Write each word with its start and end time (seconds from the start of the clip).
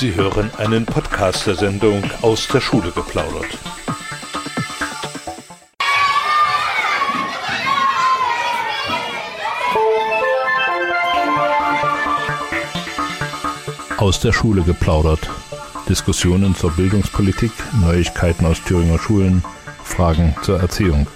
Sie 0.00 0.14
hören 0.14 0.50
einen 0.56 0.86
Podcast 0.86 1.46
der 1.46 1.56
Sendung 1.56 2.02
aus 2.22 2.48
der 2.48 2.62
Schule 2.62 2.90
geplaudert. 2.90 3.58
Aus 13.98 14.20
der 14.20 14.32
Schule 14.32 14.62
geplaudert. 14.62 15.28
Diskussionen 15.86 16.54
zur 16.54 16.70
Bildungspolitik, 16.70 17.52
Neuigkeiten 17.82 18.46
aus 18.46 18.64
Thüringer 18.64 18.98
Schulen, 18.98 19.44
Fragen 19.84 20.34
zur 20.40 20.60
Erziehung. 20.60 21.06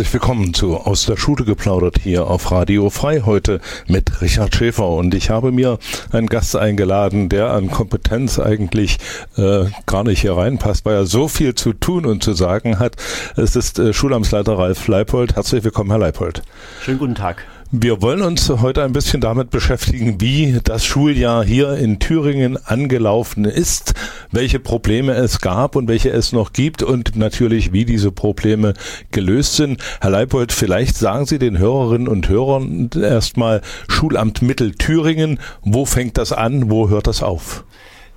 Herzlich 0.00 0.14
willkommen 0.14 0.54
zu 0.54 0.78
Aus 0.78 1.04
der 1.04 1.18
Schule 1.18 1.44
geplaudert 1.44 1.98
hier 2.02 2.26
auf 2.26 2.50
Radio 2.50 2.88
Frei 2.88 3.20
heute 3.26 3.60
mit 3.86 4.22
Richard 4.22 4.56
Schäfer 4.56 4.88
und 4.88 5.12
ich 5.12 5.28
habe 5.28 5.52
mir 5.52 5.78
einen 6.10 6.26
Gast 6.26 6.56
eingeladen, 6.56 7.28
der 7.28 7.50
an 7.50 7.70
Kompetenz 7.70 8.38
eigentlich 8.38 8.96
äh, 9.36 9.66
gar 9.84 10.04
nicht 10.04 10.22
hier 10.22 10.38
reinpasst, 10.38 10.86
weil 10.86 10.94
er 10.94 11.04
so 11.04 11.28
viel 11.28 11.54
zu 11.54 11.74
tun 11.74 12.06
und 12.06 12.24
zu 12.24 12.32
sagen 12.32 12.78
hat. 12.78 12.96
Es 13.36 13.56
ist 13.56 13.78
äh, 13.78 13.92
Schulamtsleiter 13.92 14.56
Ralf 14.56 14.88
Leipold. 14.88 15.36
Herzlich 15.36 15.64
willkommen, 15.64 15.90
Herr 15.90 15.98
Leipold. 15.98 16.44
Schönen 16.82 16.98
guten 16.98 17.14
Tag. 17.14 17.44
Wir 17.72 18.02
wollen 18.02 18.22
uns 18.22 18.48
heute 18.48 18.82
ein 18.82 18.92
bisschen 18.92 19.20
damit 19.20 19.50
beschäftigen, 19.50 20.20
wie 20.20 20.58
das 20.64 20.84
Schuljahr 20.84 21.44
hier 21.44 21.74
in 21.74 22.00
Thüringen 22.00 22.58
angelaufen 22.66 23.44
ist, 23.44 23.94
welche 24.32 24.58
Probleme 24.58 25.12
es 25.12 25.40
gab 25.40 25.76
und 25.76 25.86
welche 25.86 26.10
es 26.10 26.32
noch 26.32 26.52
gibt 26.52 26.82
und 26.82 27.14
natürlich, 27.14 27.72
wie 27.72 27.84
diese 27.84 28.10
Probleme 28.10 28.74
gelöst 29.12 29.54
sind. 29.54 29.80
Herr 30.00 30.10
Leipold, 30.10 30.50
vielleicht 30.50 30.96
sagen 30.96 31.26
Sie 31.26 31.38
den 31.38 31.58
Hörerinnen 31.58 32.08
und 32.08 32.28
Hörern 32.28 32.90
erstmal 33.00 33.60
Schulamt 33.86 34.42
Mittelthüringen. 34.42 35.38
Wo 35.62 35.84
fängt 35.84 36.18
das 36.18 36.32
an? 36.32 36.70
Wo 36.70 36.88
hört 36.88 37.06
das 37.06 37.22
auf? 37.22 37.62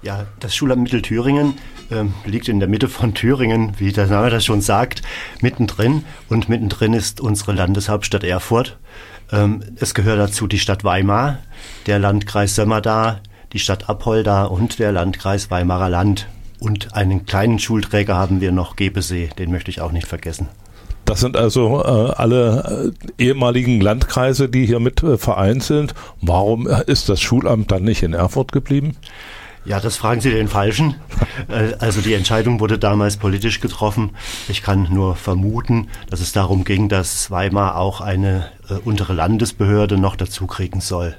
Ja, 0.01 0.25
das 0.39 0.55
Schulamt 0.55 0.81
Mittelthüringen 0.81 1.53
äh, 1.91 2.05
liegt 2.27 2.49
in 2.49 2.59
der 2.59 2.67
Mitte 2.67 2.89
von 2.89 3.13
Thüringen, 3.13 3.73
wie 3.77 3.91
der 3.91 4.07
Name 4.07 4.31
das 4.31 4.45
schon 4.45 4.61
sagt, 4.61 5.03
mittendrin. 5.41 6.05
Und 6.27 6.49
mittendrin 6.49 6.93
ist 6.93 7.21
unsere 7.21 7.53
Landeshauptstadt 7.53 8.23
Erfurt. 8.23 8.79
Ähm, 9.33 9.63
es 9.77 9.95
gehört 9.95 10.19
dazu 10.19 10.47
die 10.47 10.59
Stadt 10.59 10.83
Weimar, 10.83 11.39
der 11.87 11.97
Landkreis 11.97 12.55
Sömmerda, 12.55 13.19
die 13.51 13.59
Stadt 13.59 13.89
Apolda 13.89 14.45
und 14.45 14.77
der 14.77 14.91
Landkreis 14.91 15.49
Weimarer 15.49 15.89
Land. 15.89 16.27
Und 16.59 16.93
einen 16.93 17.25
kleinen 17.25 17.59
Schulträger 17.59 18.15
haben 18.15 18.39
wir 18.39 18.51
noch, 18.51 18.75
Gebesee, 18.75 19.29
den 19.37 19.51
möchte 19.51 19.71
ich 19.71 19.81
auch 19.81 19.91
nicht 19.91 20.07
vergessen. 20.07 20.47
Das 21.05 21.19
sind 21.19 21.35
also 21.35 21.81
äh, 21.81 22.13
alle 22.13 22.93
äh, 23.17 23.23
ehemaligen 23.23 23.81
Landkreise, 23.81 24.47
die 24.47 24.65
hier 24.65 24.79
mit 24.79 25.03
äh, 25.03 25.17
vereint 25.17 25.63
sind. 25.63 25.93
Warum 26.21 26.67
ist 26.67 27.09
das 27.09 27.19
Schulamt 27.19 27.71
dann 27.71 27.83
nicht 27.83 28.03
in 28.03 28.13
Erfurt 28.13 28.51
geblieben? 28.51 28.95
Ja, 29.65 29.79
das 29.79 29.95
fragen 29.95 30.19
Sie 30.19 30.29
den 30.29 30.49
Falschen. 30.49 30.95
Äh, 31.47 31.73
also 31.79 32.01
die 32.01 32.13
Entscheidung 32.13 32.59
wurde 32.59 32.77
damals 32.77 33.17
politisch 33.17 33.61
getroffen. 33.61 34.11
Ich 34.49 34.61
kann 34.61 34.87
nur 34.91 35.15
vermuten, 35.15 35.87
dass 36.09 36.19
es 36.19 36.33
darum 36.33 36.63
ging, 36.63 36.89
dass 36.89 37.31
Weimar 37.31 37.77
auch 37.77 38.01
eine 38.01 38.49
äh, 38.69 38.73
untere 38.73 39.13
Landesbehörde 39.13 39.97
noch 39.97 40.15
dazu 40.15 40.47
kriegen 40.47 40.81
soll. 40.81 41.15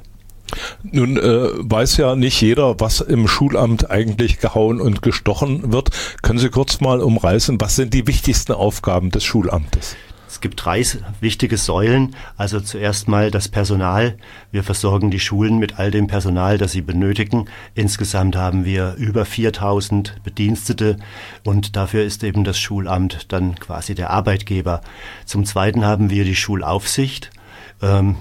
Nun 0.82 1.16
äh, 1.16 1.48
weiß 1.54 1.96
ja 1.96 2.14
nicht 2.16 2.40
jeder, 2.40 2.78
was 2.78 3.00
im 3.00 3.28
Schulamt 3.28 3.90
eigentlich 3.90 4.38
gehauen 4.38 4.80
und 4.80 5.02
gestochen 5.02 5.72
wird. 5.72 5.90
Können 6.22 6.38
Sie 6.38 6.50
kurz 6.50 6.80
mal 6.80 7.00
umreißen, 7.00 7.60
was 7.60 7.76
sind 7.76 7.94
die 7.94 8.06
wichtigsten 8.06 8.52
Aufgaben 8.52 9.10
des 9.10 9.24
Schulamtes? 9.24 9.96
Es 10.34 10.40
gibt 10.40 10.64
drei 10.64 10.84
wichtige 11.20 11.56
Säulen. 11.56 12.16
Also 12.36 12.58
zuerst 12.58 13.06
mal 13.06 13.30
das 13.30 13.46
Personal. 13.46 14.16
Wir 14.50 14.64
versorgen 14.64 15.12
die 15.12 15.20
Schulen 15.20 15.58
mit 15.58 15.78
all 15.78 15.92
dem 15.92 16.08
Personal, 16.08 16.58
das 16.58 16.72
sie 16.72 16.82
benötigen. 16.82 17.44
Insgesamt 17.76 18.34
haben 18.34 18.64
wir 18.64 18.94
über 18.98 19.26
4000 19.26 20.16
Bedienstete 20.24 20.96
und 21.44 21.76
dafür 21.76 22.02
ist 22.02 22.24
eben 22.24 22.42
das 22.42 22.58
Schulamt 22.58 23.30
dann 23.32 23.54
quasi 23.60 23.94
der 23.94 24.10
Arbeitgeber. 24.10 24.80
Zum 25.24 25.44
Zweiten 25.44 25.84
haben 25.84 26.10
wir 26.10 26.24
die 26.24 26.34
Schulaufsicht. 26.34 27.30
Ähm, 27.80 28.16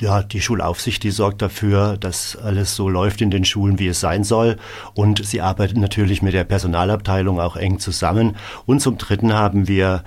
ja, 0.00 0.22
die 0.22 0.40
Schulaufsicht, 0.40 1.02
die 1.02 1.10
sorgt 1.10 1.40
dafür, 1.40 1.96
dass 1.96 2.36
alles 2.36 2.76
so 2.76 2.88
läuft 2.88 3.22
in 3.22 3.30
den 3.30 3.44
Schulen, 3.44 3.78
wie 3.78 3.88
es 3.88 4.00
sein 4.00 4.24
soll. 4.24 4.56
Und 4.94 5.24
sie 5.24 5.40
arbeitet 5.40 5.78
natürlich 5.78 6.22
mit 6.22 6.34
der 6.34 6.44
Personalabteilung 6.44 7.40
auch 7.40 7.56
eng 7.56 7.78
zusammen. 7.78 8.36
Und 8.66 8.80
zum 8.80 8.98
Dritten 8.98 9.32
haben 9.32 9.68
wir 9.68 10.04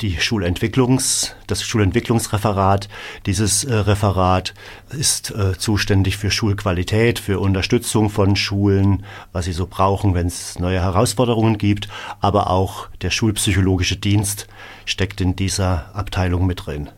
die 0.00 0.20
Schulentwicklungs, 0.20 1.34
das 1.46 1.62
Schulentwicklungsreferat. 1.62 2.88
Dieses 3.26 3.64
äh, 3.64 3.74
Referat 3.74 4.54
ist 4.90 5.30
äh, 5.30 5.56
zuständig 5.56 6.16
für 6.16 6.30
Schulqualität, 6.30 7.18
für 7.18 7.40
Unterstützung 7.40 8.10
von 8.10 8.36
Schulen, 8.36 9.04
was 9.32 9.44
sie 9.44 9.52
so 9.52 9.66
brauchen, 9.66 10.14
wenn 10.14 10.26
es 10.26 10.58
neue 10.58 10.80
Herausforderungen 10.80 11.58
gibt. 11.58 11.88
Aber 12.20 12.50
auch 12.50 12.88
der 13.02 13.10
schulpsychologische 13.10 13.96
Dienst 13.96 14.48
steckt 14.84 15.20
in 15.20 15.36
dieser 15.36 15.94
Abteilung 15.94 16.46
mit 16.46 16.66
drin. 16.66 16.90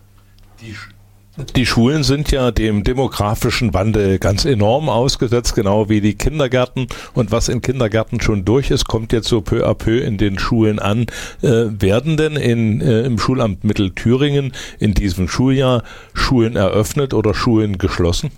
Die 0.61 0.77
die 1.57 1.65
Schulen 1.65 2.03
sind 2.03 2.31
ja 2.31 2.51
dem 2.51 2.85
demografischen 2.85 3.73
Wandel 3.73 4.19
ganz 4.19 4.45
enorm 4.45 4.91
ausgesetzt, 4.91 5.55
genau 5.55 5.89
wie 5.89 6.03
die 6.03 6.15
Kindergärten. 6.15 6.89
Und 7.15 7.31
was 7.31 7.49
in 7.49 7.63
Kindergärten 7.63 8.21
schon 8.21 8.45
durch 8.45 8.71
ist, 8.71 8.87
kommt 8.87 9.13
jetzt 9.13 9.29
so 9.29 9.41
peu 9.41 9.67
à 9.67 9.75
peu 9.75 9.99
in 9.99 10.19
den 10.19 10.39
Schulen 10.39 10.79
an. 10.79 11.07
Äh, 11.41 11.69
werden 11.81 12.19
denn 12.19 12.37
in, 12.37 12.83
äh, 12.83 13.03
im 13.03 13.19
Schulamt 13.19 13.65
Mittelthüringen 13.65 14.53
in 14.79 14.93
diesem 14.93 15.27
Schuljahr 15.27 15.85
Schulen 16.13 16.55
eröffnet 16.55 17.15
oder 17.15 17.33
Schulen 17.33 17.79
geschlossen? 17.79 18.31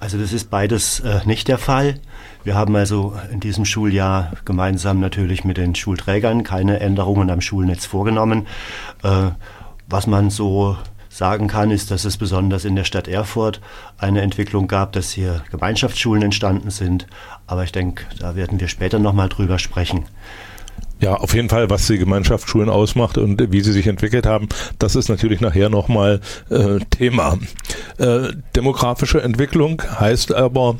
Also 0.00 0.18
das 0.18 0.32
ist 0.32 0.48
beides 0.48 1.00
äh, 1.00 1.20
nicht 1.26 1.48
der 1.48 1.58
Fall. 1.58 2.00
Wir 2.44 2.54
haben 2.54 2.74
also 2.74 3.14
in 3.30 3.40
diesem 3.40 3.66
Schuljahr 3.66 4.32
gemeinsam 4.46 5.00
natürlich 5.00 5.44
mit 5.44 5.58
den 5.58 5.74
Schulträgern 5.74 6.44
keine 6.44 6.80
Änderungen 6.80 7.30
am 7.30 7.42
Schulnetz 7.42 7.84
vorgenommen. 7.84 8.46
Äh, 9.02 9.32
was 9.86 10.06
man 10.06 10.30
so 10.30 10.78
sagen 11.22 11.46
kann, 11.46 11.70
ist, 11.70 11.92
dass 11.92 12.04
es 12.04 12.16
besonders 12.16 12.64
in 12.64 12.74
der 12.74 12.82
Stadt 12.82 13.06
Erfurt 13.06 13.60
eine 13.96 14.22
Entwicklung 14.22 14.66
gab, 14.66 14.90
dass 14.90 15.12
hier 15.12 15.44
Gemeinschaftsschulen 15.52 16.20
entstanden 16.20 16.70
sind. 16.70 17.06
Aber 17.46 17.62
ich 17.62 17.70
denke, 17.70 18.02
da 18.18 18.34
werden 18.34 18.58
wir 18.58 18.66
später 18.66 18.98
nochmal 18.98 19.28
drüber 19.28 19.60
sprechen. 19.60 20.06
Ja, 20.98 21.14
auf 21.14 21.32
jeden 21.32 21.48
Fall, 21.48 21.70
was 21.70 21.86
die 21.86 21.98
Gemeinschaftsschulen 21.98 22.68
ausmacht 22.68 23.18
und 23.18 23.52
wie 23.52 23.60
sie 23.60 23.70
sich 23.70 23.86
entwickelt 23.86 24.26
haben, 24.26 24.48
das 24.80 24.96
ist 24.96 25.08
natürlich 25.08 25.40
nachher 25.40 25.68
nochmal 25.68 26.20
äh, 26.50 26.80
Thema. 26.90 27.38
Äh, 27.98 28.32
demografische 28.56 29.22
Entwicklung 29.22 29.80
heißt 29.80 30.34
aber, 30.34 30.76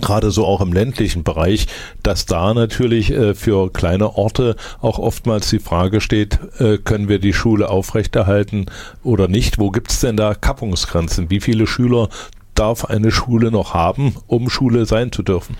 gerade 0.00 0.30
so 0.30 0.46
auch 0.46 0.60
im 0.60 0.72
ländlichen 0.72 1.24
Bereich, 1.24 1.66
dass 2.02 2.26
da 2.26 2.54
natürlich 2.54 3.10
äh, 3.10 3.34
für 3.34 3.72
kleine 3.72 4.16
Orte 4.16 4.56
auch 4.80 4.98
oftmals 4.98 5.50
die 5.50 5.58
Frage 5.58 6.00
steht, 6.00 6.38
äh, 6.58 6.78
können 6.78 7.08
wir 7.08 7.18
die 7.18 7.32
Schule 7.32 7.68
aufrechterhalten 7.68 8.66
oder 9.02 9.28
nicht? 9.28 9.58
Wo 9.58 9.70
gibt 9.70 9.90
es 9.90 10.00
denn 10.00 10.16
da 10.16 10.34
Kappungsgrenzen? 10.34 11.30
Wie 11.30 11.40
viele 11.40 11.66
Schüler 11.66 12.08
darf 12.54 12.84
eine 12.84 13.10
Schule 13.10 13.50
noch 13.50 13.74
haben, 13.74 14.16
um 14.26 14.48
Schule 14.48 14.86
sein 14.86 15.12
zu 15.12 15.22
dürfen? 15.22 15.56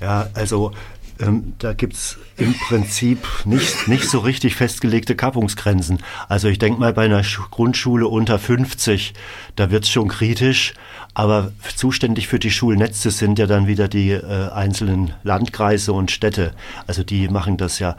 Ja, 0.00 0.28
also 0.34 0.72
ähm, 1.20 1.54
da 1.58 1.72
gibt's 1.72 2.18
im 2.36 2.54
Prinzip 2.54 3.26
nicht, 3.44 3.88
nicht 3.88 4.08
so 4.08 4.20
richtig 4.20 4.54
festgelegte 4.54 5.16
Kappungsgrenzen. 5.16 5.98
Also 6.28 6.48
ich 6.48 6.58
denke 6.58 6.80
mal, 6.80 6.92
bei 6.92 7.04
einer 7.04 7.22
Grundschule 7.50 8.06
unter 8.06 8.38
50, 8.38 9.14
da 9.56 9.70
wird's 9.70 9.90
schon 9.90 10.08
kritisch. 10.08 10.74
Aber 11.18 11.50
zuständig 11.74 12.28
für 12.28 12.38
die 12.38 12.52
Schulnetze 12.52 13.10
sind 13.10 13.40
ja 13.40 13.46
dann 13.46 13.66
wieder 13.66 13.88
die 13.88 14.12
äh, 14.12 14.50
einzelnen 14.52 15.14
Landkreise 15.24 15.92
und 15.92 16.12
Städte. 16.12 16.52
Also 16.86 17.02
die 17.02 17.26
machen 17.26 17.56
das 17.56 17.80
ja. 17.80 17.96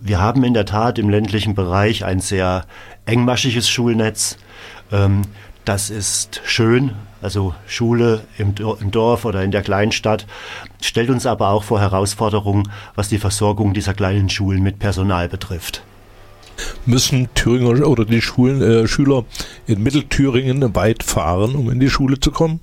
Wir 0.00 0.20
haben 0.20 0.44
in 0.44 0.54
der 0.54 0.64
Tat 0.64 0.96
im 1.00 1.10
ländlichen 1.10 1.56
Bereich 1.56 2.04
ein 2.04 2.20
sehr 2.20 2.64
engmaschiges 3.04 3.68
Schulnetz. 3.68 4.38
Ähm, 4.92 5.22
das 5.64 5.90
ist 5.90 6.40
schön, 6.44 6.92
also 7.20 7.52
Schule 7.66 8.22
im, 8.38 8.54
Dorf 8.54 9.24
oder 9.24 9.42
in 9.42 9.50
der 9.50 9.62
kleinen 9.62 9.90
Stadt, 9.90 10.24
stellt 10.80 11.10
uns 11.10 11.26
aber 11.26 11.48
auch 11.48 11.64
vor 11.64 11.80
Herausforderungen, 11.80 12.70
was 12.94 13.08
die 13.08 13.18
Versorgung 13.18 13.74
dieser 13.74 13.92
kleinen 13.92 14.28
Schulen 14.28 14.62
mit 14.62 14.78
Personal 14.78 15.28
betrifft. 15.28 15.82
Müssen 16.86 17.28
Thüringer 17.34 17.86
oder 17.86 18.04
die 18.04 18.22
Schulen, 18.22 18.62
äh, 18.62 18.88
Schüler 18.88 19.24
in 19.66 19.82
Mittelthüringen 19.82 20.74
weit 20.74 21.02
fahren, 21.02 21.54
um 21.54 21.70
in 21.70 21.80
die 21.80 21.90
Schule 21.90 22.20
zu 22.20 22.30
kommen? 22.30 22.60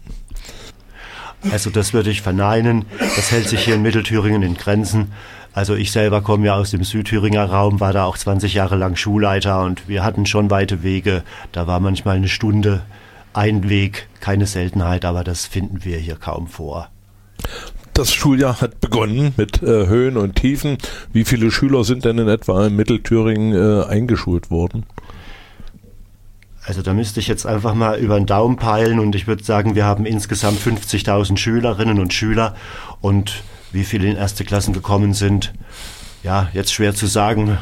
Also 1.51 1.69
das 1.69 1.93
würde 1.93 2.09
ich 2.09 2.21
verneinen. 2.21 2.85
Das 2.99 3.31
hält 3.31 3.47
sich 3.47 3.61
hier 3.61 3.75
in 3.75 3.81
Mittelthüringen 3.81 4.43
in 4.43 4.55
Grenzen. 4.55 5.11
Also 5.53 5.75
ich 5.75 5.91
selber 5.91 6.21
komme 6.21 6.47
ja 6.47 6.55
aus 6.55 6.71
dem 6.71 6.83
Südthüringer 6.83 7.45
Raum, 7.45 7.79
war 7.79 7.93
da 7.93 8.05
auch 8.05 8.17
20 8.17 8.53
Jahre 8.53 8.75
lang 8.75 8.95
Schulleiter 8.95 9.63
und 9.63 9.87
wir 9.87 10.03
hatten 10.03 10.25
schon 10.25 10.51
weite 10.51 10.83
Wege. 10.83 11.23
Da 11.51 11.65
war 11.65 11.79
manchmal 11.79 12.17
eine 12.17 12.27
Stunde 12.27 12.83
ein 13.33 13.69
Weg, 13.69 14.07
keine 14.19 14.47
Seltenheit, 14.47 15.05
aber 15.05 15.23
das 15.23 15.45
finden 15.45 15.83
wir 15.83 15.97
hier 15.97 16.15
kaum 16.15 16.47
vor. 16.47 16.89
Das 17.99 18.13
Schuljahr 18.13 18.61
hat 18.61 18.79
begonnen 18.79 19.33
mit 19.35 19.61
äh, 19.61 19.87
Höhen 19.87 20.15
und 20.15 20.37
Tiefen. 20.37 20.77
Wie 21.11 21.25
viele 21.25 21.51
Schüler 21.51 21.83
sind 21.83 22.05
denn 22.05 22.17
in 22.17 22.29
etwa 22.29 22.65
in 22.65 22.77
Mittelthüringen 22.77 23.51
äh, 23.53 23.83
eingeschult 23.87 24.49
worden? 24.49 24.85
Also 26.63 26.81
da 26.81 26.93
müsste 26.93 27.19
ich 27.19 27.27
jetzt 27.27 27.45
einfach 27.45 27.73
mal 27.73 27.99
über 27.99 28.15
den 28.17 28.25
Daumen 28.25 28.55
peilen 28.55 29.01
und 29.01 29.15
ich 29.15 29.27
würde 29.27 29.43
sagen, 29.43 29.75
wir 29.75 29.83
haben 29.83 30.05
insgesamt 30.05 30.61
50.000 30.61 31.35
Schülerinnen 31.35 31.99
und 31.99 32.13
Schüler 32.13 32.55
und 33.01 33.43
wie 33.73 33.83
viele 33.83 34.07
in 34.07 34.15
erste 34.15 34.45
Klassen 34.45 34.71
gekommen 34.71 35.13
sind, 35.13 35.51
ja, 36.23 36.47
jetzt 36.53 36.73
schwer 36.73 36.95
zu 36.95 37.05
sagen. 37.05 37.57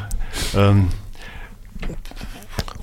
Ähm, 0.54 0.86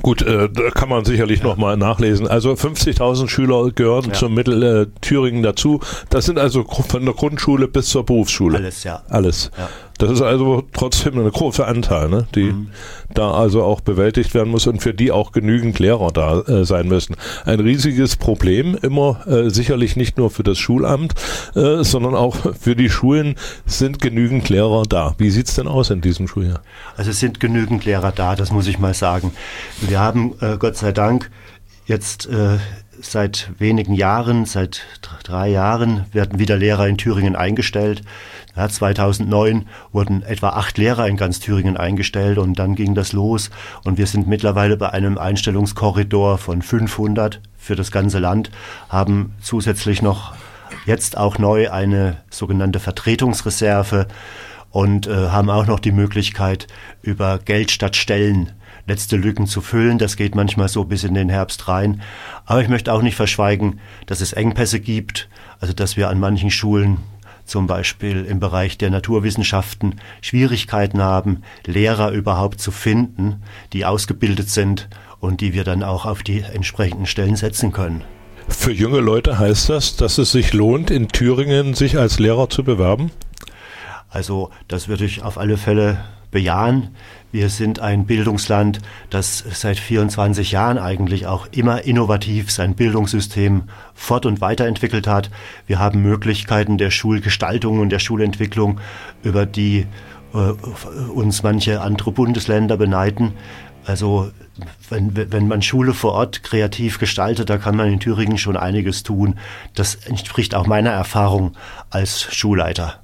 Gut, 0.06 0.22
äh, 0.22 0.48
da 0.54 0.70
kann 0.70 0.88
man 0.88 1.04
sicherlich 1.04 1.40
ja. 1.40 1.46
nochmal 1.46 1.78
nachlesen. 1.78 2.28
Also 2.28 2.52
50.000 2.52 3.28
Schüler 3.28 3.72
gehören 3.72 4.10
ja. 4.10 4.14
zum 4.14 4.36
Mittel 4.36 4.62
äh, 4.62 4.86
Thüringen 5.02 5.42
dazu. 5.42 5.80
Das 6.12 6.26
sind 6.26 6.38
also 6.38 6.64
von 6.64 7.06
der 7.06 7.16
Grundschule 7.16 7.68
bis 7.68 7.88
zur 7.88 8.06
Berufsschule. 8.06 8.56
Alles, 8.60 8.84
ja. 8.84 9.02
Alles. 9.10 9.50
Ja. 9.58 9.68
Das 9.98 10.12
ist 10.12 10.22
also 10.22 10.64
trotzdem 10.74 11.18
eine 11.18 11.32
große 11.32 11.66
Anteil, 11.66 12.10
ne, 12.10 12.28
die 12.36 12.52
mhm. 12.52 12.70
da 13.14 13.32
also 13.32 13.64
auch 13.64 13.82
bewältigt 13.82 14.34
werden 14.34 14.50
muss 14.50 14.68
und 14.68 14.82
für 14.82 14.94
die 14.94 15.12
auch 15.12 15.32
genügend 15.32 15.80
Lehrer 15.80 16.12
da 16.12 16.42
äh, 16.42 16.66
sein 16.66 16.88
müssen. 16.88 17.16
Ein 17.46 17.60
riesiges 17.62 18.18
Problem, 18.18 18.78
immer 18.82 19.26
äh, 19.28 19.50
sicherlich 19.50 19.96
nicht 19.96 20.18
nur 20.18 20.30
für 20.30 20.44
das 20.44 20.58
Schulamt, 20.58 21.14
äh, 21.56 21.84
sondern 21.84 22.16
auch 22.16 22.36
für 22.60 22.76
die 22.76 22.90
Schulen 22.90 23.36
sind 23.66 24.02
genügend 24.02 24.50
Lehrer 24.50 24.84
da. 24.84 25.16
Wie 25.18 25.30
sieht's 25.30 25.56
denn 25.56 25.68
aus 25.68 25.90
in 25.90 26.02
diesem 26.02 26.28
Schuljahr? 26.28 26.62
Also 26.98 27.12
es 27.12 27.20
sind 27.20 27.40
genügend 27.40 27.86
Lehrer 27.86 28.12
da, 28.12 28.36
das 28.36 28.52
muss 28.52 28.68
ich 28.68 28.80
mal 28.80 28.94
sagen. 28.94 29.32
Wir 29.82 30.00
haben 30.00 30.34
äh, 30.42 30.58
Gott 30.58 30.76
sei 30.76 30.92
Dank 30.92 31.32
jetzt 31.86 32.28
äh, 32.28 32.58
seit 33.02 33.52
wenigen 33.58 33.94
Jahren, 33.94 34.46
seit 34.46 34.84
drei 35.24 35.50
Jahren 35.50 36.06
werden 36.12 36.40
wieder 36.40 36.58
Lehrer 36.58 36.88
in 36.88 36.98
Thüringen 36.98 37.36
eingestellt. 37.36 38.02
Ja, 38.56 38.70
2009 38.70 39.68
wurden 39.92 40.24
etwa 40.24 40.50
acht 40.50 40.78
Lehrer 40.78 41.08
in 41.08 41.18
ganz 41.18 41.40
Thüringen 41.40 41.78
eingestellt 41.78 42.38
und 42.38 42.58
dann 42.58 42.76
ging 42.76 42.96
das 42.96 43.12
los 43.14 43.50
und 43.84 43.98
wir 43.98 44.08
sind 44.08 44.28
mittlerweile 44.28 44.78
bei 44.78 44.92
einem 44.92 45.18
Einstellungskorridor 45.18 46.38
von 46.38 46.62
500 46.62 47.42
für 47.58 47.76
das 47.76 47.92
ganze 47.92 48.20
Land, 48.20 48.52
haben 48.90 49.34
zusätzlich 49.42 50.02
noch 50.02 50.34
jetzt 50.86 51.18
auch 51.18 51.38
neu 51.38 51.70
eine 51.72 52.18
sogenannte 52.30 52.80
Vertretungsreserve 52.80 54.08
und 54.72 55.08
äh, 55.08 55.30
haben 55.30 55.50
auch 55.50 55.68
noch 55.68 55.80
die 55.80 55.92
Möglichkeit, 55.92 56.68
über 57.02 57.40
Geld 57.40 57.72
statt 57.72 57.96
Stellen 57.96 58.52
letzte 58.88 59.18
Lücken 59.18 59.48
zu 59.48 59.62
füllen. 59.62 59.98
Das 59.98 60.18
geht 60.18 60.36
manchmal 60.36 60.70
so 60.70 60.84
bis 60.84 61.04
in 61.04 61.14
den 61.14 61.30
Herbst 61.30 61.68
rein. 61.68 62.02
Aber 62.46 62.62
ich 62.62 62.70
möchte 62.70 62.94
auch 62.94 63.02
nicht 63.02 63.16
verschweigen, 63.16 63.80
dass 64.06 64.22
es 64.22 64.34
Engpässe 64.34 64.80
gibt, 64.80 65.30
also 65.60 65.74
dass 65.74 65.98
wir 65.98 66.10
an 66.10 66.20
manchen 66.20 66.52
Schulen 66.52 66.98
zum 67.46 67.68
Beispiel 67.68 68.26
im 68.26 68.40
Bereich 68.40 68.78
der 68.78 68.90
Naturwissenschaften 68.90 69.96
Schwierigkeiten 70.22 71.02
haben, 71.02 71.44
Lehrer 71.66 72.12
überhaupt 72.12 72.60
zu 72.60 72.72
finden, 72.72 73.44
die 73.72 73.86
ausgebildet 73.86 74.50
sind 74.50 74.90
und 75.20 75.42
die 75.42 75.54
wir 75.54 75.64
dann 75.64 75.84
auch 75.84 76.06
auf 76.06 76.24
die 76.24 76.42
entsprechenden 76.42 77.06
Stellen 77.06 77.36
setzen 77.36 77.72
können. 77.72 78.04
Für 78.48 78.72
junge 78.72 79.00
Leute 79.00 79.40
heißt 79.40 79.70
das, 79.70 79.96
dass 79.96 80.18
es 80.18 80.32
sich 80.32 80.54
lohnt, 80.54 80.92
in 80.92 81.08
Thüringen 81.08 81.74
sich 81.74 81.98
als 81.98 82.20
Lehrer 82.20 82.50
zu 82.50 82.64
bewerben? 82.64 83.12
Also 84.10 84.52
das 84.68 84.88
würde 84.88 85.06
ich 85.06 85.24
auf 85.24 85.38
alle 85.38 85.58
Fälle 85.58 85.98
bejahen. 86.32 86.96
Wir 87.36 87.50
sind 87.50 87.82
ein 87.82 88.06
Bildungsland, 88.06 88.80
das 89.10 89.44
seit 89.52 89.78
24 89.78 90.54
Jahren 90.54 90.78
eigentlich 90.78 91.28
auch 91.28 91.48
immer 91.52 91.84
innovativ 91.84 92.50
sein 92.50 92.76
Bildungssystem 92.76 93.64
fort- 93.94 94.26
und 94.26 94.40
weiterentwickelt 94.40 95.06
hat. 95.06 95.30
Wir 95.68 95.78
haben 95.78 96.02
Möglichkeiten 96.02 96.78
der 96.78 96.92
Schulgestaltung 96.92 97.82
und 97.82 97.90
der 97.90 98.00
Schulentwicklung, 98.00 98.80
über 99.22 99.46
die 99.46 99.86
äh, 100.34 100.38
uns 100.38 101.44
manche 101.44 101.82
andere 101.82 102.14
Bundesländer 102.14 102.78
beneiden. 102.78 103.34
Also 103.86 104.32
wenn, 104.90 105.14
wenn 105.14 105.50
man 105.50 105.62
Schule 105.62 105.94
vor 105.94 106.14
Ort 106.14 106.42
kreativ 106.42 107.00
gestaltet, 107.00 107.50
da 107.50 107.58
kann 107.58 107.76
man 107.76 107.92
in 107.92 108.00
Thüringen 108.00 108.38
schon 108.38 108.56
einiges 108.56 109.04
tun. 109.04 109.38
Das 109.74 109.96
entspricht 109.96 110.56
auch 110.56 110.68
meiner 110.68 110.92
Erfahrung 110.92 111.52
als 111.90 112.34
Schulleiter. 112.34 113.02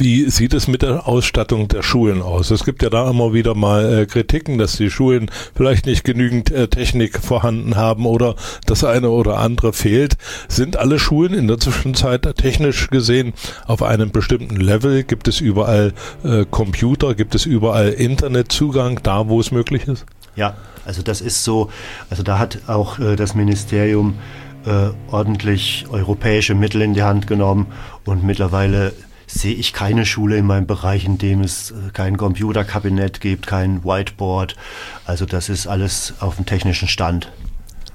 Wie 0.00 0.30
sieht 0.30 0.54
es 0.54 0.66
mit 0.66 0.80
der 0.80 1.06
Ausstattung 1.06 1.68
der 1.68 1.82
Schulen 1.82 2.22
aus? 2.22 2.50
Es 2.50 2.64
gibt 2.64 2.82
ja 2.82 2.88
da 2.88 3.10
immer 3.10 3.34
wieder 3.34 3.54
mal 3.54 3.98
äh, 3.98 4.06
Kritiken, 4.06 4.56
dass 4.56 4.78
die 4.78 4.90
Schulen 4.90 5.30
vielleicht 5.54 5.84
nicht 5.84 6.04
genügend 6.04 6.50
äh, 6.50 6.68
Technik 6.68 7.18
vorhanden 7.18 7.76
haben 7.76 8.06
oder 8.06 8.34
das 8.64 8.82
eine 8.82 9.10
oder 9.10 9.36
andere 9.36 9.74
fehlt. 9.74 10.16
Sind 10.48 10.78
alle 10.78 10.98
Schulen 10.98 11.34
in 11.34 11.48
der 11.48 11.58
Zwischenzeit 11.58 12.22
technisch 12.38 12.88
gesehen 12.88 13.34
auf 13.66 13.82
einem 13.82 14.10
bestimmten 14.10 14.56
Level? 14.56 15.04
Gibt 15.04 15.28
es 15.28 15.38
überall 15.38 15.92
äh, 16.24 16.46
Computer? 16.50 17.14
Gibt 17.14 17.34
es 17.34 17.44
überall 17.44 17.90
Internetzugang, 17.90 19.00
da 19.02 19.28
wo 19.28 19.38
es 19.38 19.50
möglich 19.50 19.86
ist? 19.86 20.06
Ja, 20.34 20.56
also 20.86 21.02
das 21.02 21.20
ist 21.20 21.44
so. 21.44 21.68
Also 22.08 22.22
da 22.22 22.38
hat 22.38 22.60
auch 22.68 22.98
äh, 23.00 23.16
das 23.16 23.34
Ministerium 23.34 24.14
äh, 24.64 24.92
ordentlich 25.12 25.84
europäische 25.90 26.54
Mittel 26.54 26.80
in 26.80 26.94
die 26.94 27.02
Hand 27.02 27.26
genommen 27.26 27.66
und 28.06 28.24
mittlerweile 28.24 28.94
sehe 29.30 29.54
ich 29.54 29.72
keine 29.72 30.06
Schule 30.06 30.36
in 30.36 30.46
meinem 30.46 30.66
Bereich, 30.66 31.04
in 31.04 31.18
dem 31.18 31.40
es 31.40 31.70
äh, 31.70 31.74
kein 31.92 32.16
Computerkabinett 32.16 33.20
gibt, 33.20 33.46
kein 33.46 33.84
Whiteboard. 33.84 34.56
Also 35.04 35.26
das 35.26 35.48
ist 35.48 35.66
alles 35.66 36.14
auf 36.20 36.36
dem 36.36 36.46
technischen 36.46 36.88
Stand. 36.88 37.30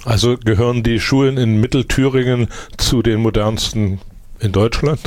Also 0.05 0.37
gehören 0.37 0.83
die 0.83 0.99
Schulen 0.99 1.37
in 1.37 1.59
Mittelthüringen 1.59 2.47
zu 2.77 3.01
den 3.01 3.21
modernsten 3.21 3.99
in 4.39 4.51
Deutschland? 4.51 5.01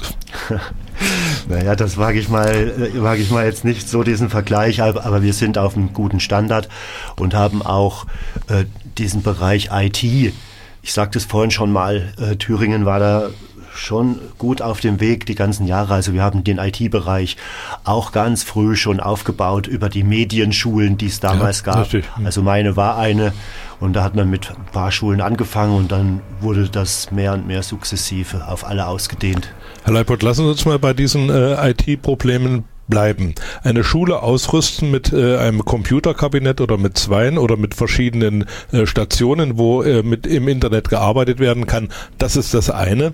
naja, 1.49 1.77
das 1.77 1.97
wage 1.97 2.19
ich 2.19 2.29
mal, 2.29 2.49
äh, 2.49 3.03
wage 3.03 3.23
ich 3.23 3.31
mal 3.31 3.45
jetzt 3.45 3.65
nicht 3.65 3.89
so 3.89 4.03
diesen 4.03 4.29
Vergleich, 4.29 4.83
aber, 4.83 5.23
wir 5.23 5.33
sind 5.33 5.57
auf 5.57 5.77
einem 5.77 5.93
guten 5.93 6.21
Standard 6.21 6.69
und 7.17 7.35
haben 7.35 7.63
auch 7.63 8.07
äh, 8.49 8.65
diesen 8.99 9.23
Bereich 9.23 9.71
IT. 9.73 10.03
Ich 10.03 10.93
sagte 10.93 11.19
es 11.19 11.25
vorhin 11.25 11.51
schon 11.51 11.73
mal, 11.73 12.13
äh, 12.19 12.37
Thüringen 12.37 12.85
war 12.85 12.99
da 12.99 13.31
schon 13.79 14.19
gut 14.39 14.63
auf 14.63 14.81
dem 14.81 15.01
Weg 15.01 15.27
die 15.27 15.35
ganzen 15.35 15.67
Jahre. 15.67 15.95
Also 15.95 16.13
wir 16.13 16.23
haben 16.23 16.45
den 16.45 16.59
IT-Bereich 16.59 17.37
auch 17.85 18.13
ganz 18.13 18.43
früh 18.43 18.77
schon 18.77 19.01
aufgebaut 19.01 19.67
über 19.67 19.89
die 19.89 20.03
Medienschulen, 20.03 20.99
die 20.99 21.07
es 21.07 21.21
damals 21.21 21.61
ja, 21.65 21.73
gab. 21.73 21.83
Richtig. 21.83 22.05
Also 22.25 22.43
meine 22.43 22.77
war 22.77 22.99
eine 22.99 23.33
und 23.81 23.95
da 23.95 24.03
hat 24.03 24.17
man 24.17 24.29
mit 24.29 24.51
ein 24.51 24.67
paar 24.73 24.91
Schulen 24.91 25.21
angefangen 25.21 25.77
und 25.77 25.93
dann 25.93 26.21
wurde 26.41 26.69
das 26.69 27.11
mehr 27.11 27.33
und 27.33 27.47
mehr 27.47 27.63
sukzessive 27.63 28.49
auf 28.49 28.67
alle 28.67 28.87
ausgedehnt. 28.87 29.53
Herr 29.85 29.93
Leipert, 29.93 30.23
lassen 30.23 30.45
Sie 30.45 30.51
uns 30.51 30.65
mal 30.65 30.79
bei 30.79 30.93
diesen 30.93 31.31
äh, 31.31 31.71
IT-Problemen 31.71 32.65
bleiben. 32.89 33.35
Eine 33.63 33.85
Schule 33.85 34.23
ausrüsten 34.23 34.91
mit 34.91 35.13
äh, 35.13 35.37
einem 35.37 35.65
Computerkabinett 35.65 36.61
oder 36.61 36.79
mit 36.79 36.99
zweien 36.99 37.39
oder 37.39 37.57
mit 37.57 37.75
verschiedenen 37.75 38.47
äh, 38.73 38.87
Stationen, 38.87 39.59
wo 39.59 39.83
äh, 39.83 40.03
mit 40.03 40.27
im 40.27 40.49
Internet 40.49 40.89
gearbeitet 40.89 41.39
werden 41.39 41.67
kann, 41.67 41.91
das 42.19 42.37
ist 42.37 42.55
das 42.55 42.71
eine. 42.71 43.13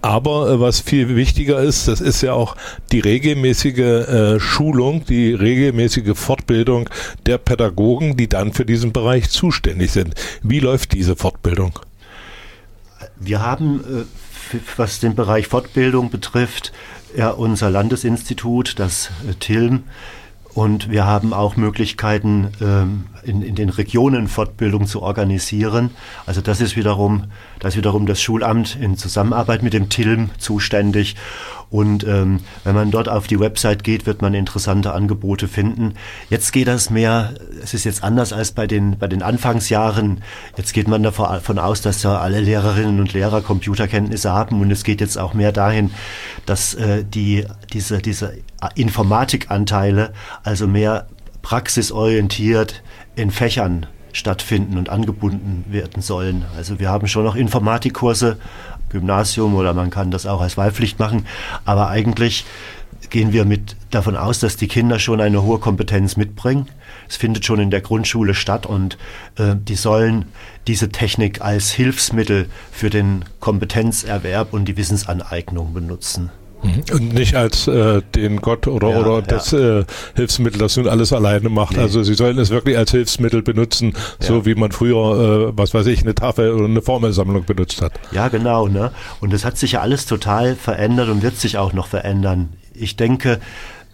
Aber 0.00 0.50
äh, 0.50 0.60
was 0.60 0.80
viel 0.80 1.16
wichtiger 1.16 1.60
ist, 1.60 1.88
das 1.88 2.00
ist 2.00 2.22
ja 2.22 2.32
auch 2.32 2.56
die 2.92 3.00
regelmäßige 3.00 3.78
äh, 3.78 4.40
Schulung, 4.40 5.04
die 5.04 5.34
regelmäßige 5.34 6.16
Fortbildung 6.16 6.88
der 7.26 7.38
Pädagogen, 7.38 8.16
die 8.16 8.28
dann 8.28 8.52
für 8.52 8.64
diesen 8.64 8.92
Bereich 8.92 9.30
zuständig 9.30 9.92
sind. 9.92 10.14
Wie 10.42 10.60
läuft 10.60 10.92
diese 10.92 11.16
Fortbildung? 11.16 11.78
Wir 13.18 13.40
haben, 13.40 13.80
äh, 14.52 14.58
was 14.76 15.00
den 15.00 15.14
Bereich 15.14 15.48
Fortbildung 15.48 16.10
betrifft, 16.10 16.72
ja 17.16 17.30
unser 17.30 17.70
Landesinstitut, 17.70 18.78
das 18.78 19.10
äh, 19.28 19.34
TILM. 19.34 19.84
Und 20.54 20.90
wir 20.90 21.04
haben 21.04 21.34
auch 21.34 21.56
Möglichkeiten, 21.56 22.48
ähm, 22.62 23.04
in, 23.22 23.42
in 23.42 23.54
den 23.56 23.68
Regionen 23.68 24.26
Fortbildung 24.26 24.86
zu 24.86 25.02
organisieren. 25.02 25.90
Also 26.24 26.40
das 26.40 26.62
ist 26.62 26.76
wiederum, 26.76 27.24
das 27.58 27.74
ist 27.74 27.78
wiederum 27.78 28.06
das 28.06 28.22
Schulamt 28.22 28.74
in 28.80 28.96
Zusammenarbeit 28.96 29.62
mit 29.62 29.74
dem 29.74 29.90
TILM 29.90 30.30
zuständig. 30.38 31.16
Und 31.70 32.04
ähm, 32.04 32.40
wenn 32.64 32.74
man 32.74 32.90
dort 32.90 33.08
auf 33.08 33.26
die 33.26 33.40
Website 33.40 33.82
geht, 33.82 34.06
wird 34.06 34.22
man 34.22 34.34
interessante 34.34 34.92
Angebote 34.92 35.48
finden. 35.48 35.94
Jetzt 36.30 36.52
geht 36.52 36.68
das 36.68 36.90
mehr, 36.90 37.34
es 37.62 37.74
ist 37.74 37.84
jetzt 37.84 38.04
anders 38.04 38.32
als 38.32 38.52
bei 38.52 38.66
den, 38.66 38.98
bei 38.98 39.08
den 39.08 39.22
Anfangsjahren. 39.22 40.22
Jetzt 40.56 40.72
geht 40.72 40.88
man 40.88 41.02
davon 41.02 41.58
aus, 41.58 41.80
dass 41.80 42.02
ja 42.02 42.18
alle 42.18 42.40
Lehrerinnen 42.40 43.00
und 43.00 43.12
Lehrer 43.12 43.40
Computerkenntnisse 43.40 44.32
haben. 44.32 44.60
Und 44.60 44.70
es 44.70 44.84
geht 44.84 45.00
jetzt 45.00 45.18
auch 45.18 45.34
mehr 45.34 45.52
dahin, 45.52 45.90
dass 46.46 46.74
äh, 46.74 47.04
die, 47.04 47.44
diese, 47.72 47.98
diese 47.98 48.34
Informatikanteile, 48.74 50.12
also 50.44 50.66
mehr 50.68 51.08
praxisorientiert 51.42 52.82
in 53.16 53.30
Fächern 53.30 53.86
stattfinden 54.12 54.78
und 54.78 54.88
angebunden 54.88 55.64
werden 55.68 56.02
sollen. 56.02 56.44
Also 56.56 56.78
wir 56.78 56.88
haben 56.88 57.06
schon 57.06 57.24
noch 57.24 57.36
Informatikkurse, 57.36 58.38
Gymnasium 58.90 59.54
oder 59.54 59.74
man 59.74 59.90
kann 59.90 60.10
das 60.10 60.26
auch 60.26 60.40
als 60.40 60.56
Wahlpflicht 60.56 60.98
machen, 60.98 61.26
aber 61.64 61.88
eigentlich 61.88 62.44
gehen 63.10 63.32
wir 63.32 63.44
mit 63.44 63.76
davon 63.90 64.16
aus, 64.16 64.40
dass 64.40 64.56
die 64.56 64.68
Kinder 64.68 64.98
schon 64.98 65.20
eine 65.20 65.42
hohe 65.42 65.58
Kompetenz 65.58 66.16
mitbringen. 66.16 66.66
Es 67.08 67.16
findet 67.16 67.44
schon 67.44 67.60
in 67.60 67.70
der 67.70 67.80
Grundschule 67.80 68.34
statt 68.34 68.66
und 68.66 68.98
äh, 69.36 69.54
die 69.56 69.76
sollen 69.76 70.26
diese 70.66 70.88
Technik 70.88 71.40
als 71.40 71.70
Hilfsmittel 71.70 72.48
für 72.72 72.90
den 72.90 73.24
Kompetenzerwerb 73.40 74.52
und 74.52 74.66
die 74.66 74.76
Wissensaneignung 74.76 75.72
benutzen. 75.72 76.30
Mhm. 76.62 76.82
Und 76.92 77.14
nicht 77.14 77.34
als 77.34 77.66
äh, 77.68 78.02
den 78.14 78.40
Gott 78.40 78.66
oder, 78.66 78.90
ja, 78.90 78.98
oder 79.00 79.22
das 79.22 79.50
ja. 79.50 79.80
äh, 79.80 79.84
Hilfsmittel, 80.14 80.58
das 80.58 80.76
nun 80.76 80.88
alles 80.88 81.12
alleine 81.12 81.48
macht. 81.48 81.76
Nee. 81.76 81.82
Also 81.82 82.02
sie 82.02 82.14
sollen 82.14 82.38
es 82.38 82.50
wirklich 82.50 82.76
als 82.76 82.90
Hilfsmittel 82.90 83.42
benutzen, 83.42 83.92
ja. 84.20 84.26
so 84.26 84.46
wie 84.46 84.54
man 84.54 84.72
früher, 84.72 85.50
äh, 85.50 85.52
was 85.56 85.74
weiß 85.74 85.86
ich, 85.86 86.02
eine 86.02 86.14
Tafel 86.14 86.52
oder 86.52 86.64
eine 86.64 86.82
Formelsammlung 86.82 87.44
benutzt 87.44 87.82
hat. 87.82 87.92
Ja, 88.12 88.28
genau. 88.28 88.68
Ne? 88.68 88.90
Und 89.20 89.32
es 89.32 89.44
hat 89.44 89.58
sich 89.58 89.72
ja 89.72 89.80
alles 89.80 90.06
total 90.06 90.56
verändert 90.56 91.08
und 91.08 91.22
wird 91.22 91.36
sich 91.36 91.58
auch 91.58 91.72
noch 91.72 91.86
verändern. 91.86 92.50
Ich 92.74 92.96
denke, 92.96 93.40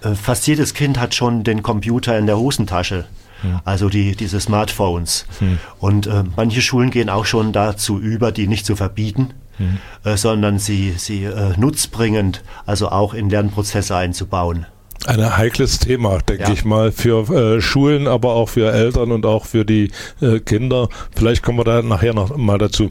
äh, 0.02 0.14
fast 0.14 0.46
jedes 0.46 0.74
Kind 0.74 0.98
hat 1.00 1.14
schon 1.14 1.44
den 1.44 1.62
Computer 1.62 2.16
in 2.18 2.26
der 2.26 2.38
Hosentasche. 2.38 3.06
Hm. 3.42 3.60
Also 3.64 3.88
die, 3.88 4.14
diese 4.16 4.40
Smartphones. 4.40 5.26
Hm. 5.40 5.58
Und 5.78 6.06
äh, 6.06 6.24
manche 6.36 6.62
Schulen 6.62 6.90
gehen 6.90 7.10
auch 7.10 7.24
schon 7.24 7.52
dazu 7.52 7.98
über, 7.98 8.32
die 8.32 8.46
nicht 8.46 8.66
zu 8.66 8.76
verbieten, 8.76 9.34
mhm. 9.62 9.78
äh, 10.04 10.16
sondern 10.16 10.58
sie, 10.58 10.94
sie 10.96 11.24
äh, 11.24 11.56
nutzbringend, 11.56 12.42
also 12.66 12.88
auch 12.88 13.14
in 13.14 13.30
Lernprozesse 13.30 13.96
einzubauen. 13.96 14.66
Ein 15.04 15.36
heikles 15.36 15.80
Thema, 15.80 16.18
denke 16.18 16.44
ja. 16.44 16.50
ich 16.50 16.64
mal, 16.64 16.92
für 16.92 17.56
äh, 17.56 17.60
Schulen, 17.60 18.06
aber 18.06 18.34
auch 18.34 18.48
für 18.48 18.72
Eltern 18.72 19.10
und 19.10 19.26
auch 19.26 19.46
für 19.46 19.64
die 19.64 19.90
äh, 20.20 20.38
Kinder. 20.38 20.88
Vielleicht 21.16 21.42
kommen 21.42 21.58
wir 21.58 21.64
da 21.64 21.82
nachher 21.82 22.14
noch 22.14 22.36
mal 22.36 22.58
dazu. 22.58 22.88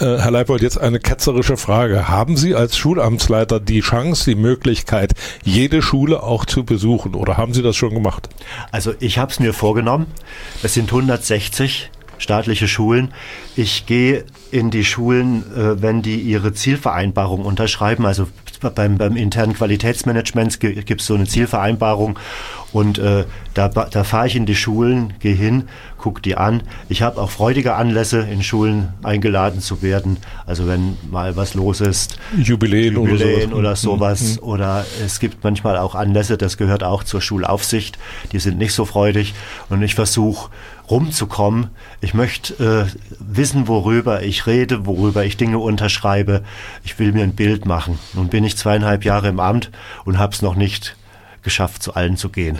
Äh, 0.00 0.18
Herr 0.18 0.30
Leipold, 0.30 0.62
jetzt 0.62 0.78
eine 0.78 0.98
ketzerische 0.98 1.58
Frage. 1.58 2.08
Haben 2.08 2.38
Sie 2.38 2.54
als 2.54 2.78
Schulamtsleiter 2.78 3.60
die 3.60 3.80
Chance, 3.80 4.30
die 4.30 4.34
Möglichkeit, 4.34 5.12
jede 5.44 5.82
Schule 5.82 6.22
auch 6.22 6.46
zu 6.46 6.64
besuchen 6.64 7.14
oder 7.14 7.36
haben 7.36 7.52
Sie 7.52 7.62
das 7.62 7.76
schon 7.76 7.92
gemacht? 7.92 8.30
Also 8.70 8.94
ich 9.00 9.18
habe 9.18 9.30
es 9.30 9.38
mir 9.38 9.52
vorgenommen. 9.52 10.06
Es 10.62 10.74
sind 10.74 10.90
160 10.90 11.90
staatliche 12.22 12.68
Schulen. 12.68 13.12
Ich 13.56 13.86
gehe 13.86 14.24
in 14.50 14.70
die 14.70 14.84
Schulen, 14.84 15.42
äh, 15.56 15.82
wenn 15.82 16.02
die 16.02 16.20
ihre 16.20 16.52
Zielvereinbarung 16.52 17.44
unterschreiben. 17.44 18.06
Also 18.06 18.28
beim, 18.74 18.96
beim 18.96 19.16
internen 19.16 19.54
Qualitätsmanagement 19.54 20.60
gibt 20.60 21.00
es 21.00 21.06
so 21.06 21.14
eine 21.14 21.26
Zielvereinbarung 21.26 22.18
und 22.72 22.98
äh, 22.98 23.24
da, 23.54 23.68
da 23.68 24.04
fahre 24.04 24.26
ich 24.26 24.36
in 24.36 24.46
die 24.46 24.54
Schulen, 24.54 25.12
gehe 25.20 25.34
hin, 25.34 25.64
gucke 25.98 26.22
die 26.22 26.36
an. 26.36 26.62
Ich 26.88 27.02
habe 27.02 27.20
auch 27.20 27.30
freudige 27.30 27.74
Anlässe, 27.74 28.20
in 28.20 28.42
Schulen 28.42 28.94
eingeladen 29.02 29.60
zu 29.60 29.82
werden. 29.82 30.16
Also 30.46 30.66
wenn 30.66 30.96
mal 31.10 31.36
was 31.36 31.52
los 31.52 31.80
ist. 31.82 32.18
Jubiläen, 32.36 32.94
Jubiläen 32.94 33.52
oder 33.52 33.76
sowas. 33.76 33.98
Oder, 34.00 34.16
sowas. 34.16 34.36
Mhm. 34.36 34.48
oder 34.48 34.86
es 35.04 35.20
gibt 35.20 35.44
manchmal 35.44 35.76
auch 35.76 35.94
Anlässe, 35.94 36.38
das 36.38 36.56
gehört 36.56 36.82
auch 36.82 37.04
zur 37.04 37.20
Schulaufsicht. 37.20 37.98
Die 38.32 38.38
sind 38.38 38.56
nicht 38.56 38.72
so 38.72 38.86
freudig. 38.86 39.34
Und 39.68 39.82
ich 39.82 39.94
versuche 39.94 40.50
rumzukommen. 40.90 41.70
Ich 42.00 42.14
möchte 42.14 42.88
äh, 42.88 43.16
wissen, 43.18 43.68
worüber 43.68 44.22
ich 44.22 44.46
rede, 44.46 44.86
worüber 44.86 45.24
ich 45.24 45.36
Dinge 45.36 45.58
unterschreibe. 45.58 46.42
Ich 46.84 46.98
will 46.98 47.12
mir 47.12 47.22
ein 47.22 47.34
Bild 47.34 47.66
machen. 47.66 47.98
Nun 48.14 48.28
bin 48.28 48.44
ich 48.44 48.56
zweieinhalb 48.56 49.04
Jahre 49.04 49.28
im 49.28 49.40
Amt 49.40 49.70
und 50.04 50.18
habe 50.18 50.34
es 50.34 50.42
noch 50.42 50.54
nicht 50.54 50.96
geschafft, 51.42 51.82
zu 51.82 51.94
allen 51.94 52.16
zu 52.16 52.28
gehen. 52.28 52.58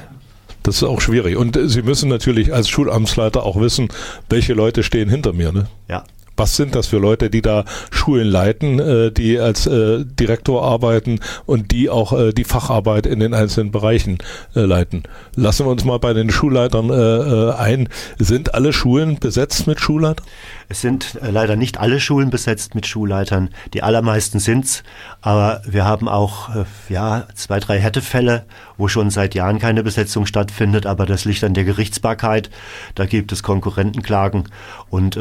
Das 0.62 0.76
ist 0.76 0.84
auch 0.84 1.00
schwierig. 1.00 1.36
Und 1.36 1.58
Sie 1.64 1.82
müssen 1.82 2.08
natürlich 2.08 2.54
als 2.54 2.68
Schulamtsleiter 2.68 3.42
auch 3.42 3.60
wissen, 3.60 3.88
welche 4.28 4.54
Leute 4.54 4.82
stehen 4.82 5.08
hinter 5.08 5.32
mir. 5.32 5.52
Ne? 5.52 5.66
Ja. 5.88 6.04
Was 6.42 6.56
sind 6.56 6.74
das 6.74 6.88
für 6.88 6.98
Leute, 6.98 7.30
die 7.30 7.40
da 7.40 7.64
Schulen 7.92 8.26
leiten, 8.26 8.80
äh, 8.80 9.12
die 9.12 9.38
als 9.38 9.68
äh, 9.68 10.04
Direktor 10.04 10.64
arbeiten 10.64 11.20
und 11.46 11.70
die 11.70 11.88
auch 11.88 12.12
äh, 12.12 12.32
die 12.32 12.42
Facharbeit 12.42 13.06
in 13.06 13.20
den 13.20 13.32
einzelnen 13.32 13.70
Bereichen 13.70 14.18
äh, 14.56 14.62
leiten? 14.62 15.04
Lassen 15.36 15.66
wir 15.66 15.70
uns 15.70 15.84
mal 15.84 16.00
bei 16.00 16.14
den 16.14 16.30
Schulleitern 16.30 16.90
äh, 16.90 16.94
äh, 16.94 17.52
ein. 17.52 17.88
Sind 18.18 18.56
alle 18.56 18.72
Schulen 18.72 19.20
besetzt 19.20 19.68
mit 19.68 19.78
Schulleitern? 19.78 20.26
Es 20.72 20.80
sind 20.80 21.18
leider 21.20 21.54
nicht 21.54 21.76
alle 21.76 22.00
Schulen 22.00 22.30
besetzt 22.30 22.74
mit 22.74 22.86
Schulleitern. 22.86 23.50
Die 23.74 23.82
allermeisten 23.82 24.38
sind's, 24.38 24.84
aber 25.20 25.60
wir 25.66 25.84
haben 25.84 26.08
auch 26.08 26.48
ja 26.88 27.26
zwei, 27.34 27.60
drei 27.60 27.78
Härtefälle, 27.78 28.46
wo 28.78 28.88
schon 28.88 29.10
seit 29.10 29.34
Jahren 29.34 29.58
keine 29.58 29.82
Besetzung 29.82 30.24
stattfindet. 30.24 30.86
Aber 30.86 31.04
das 31.04 31.26
liegt 31.26 31.44
an 31.44 31.52
der 31.52 31.64
Gerichtsbarkeit. 31.64 32.48
Da 32.94 33.04
gibt 33.04 33.32
es 33.32 33.42
Konkurrentenklagen 33.42 34.44
und 34.88 35.16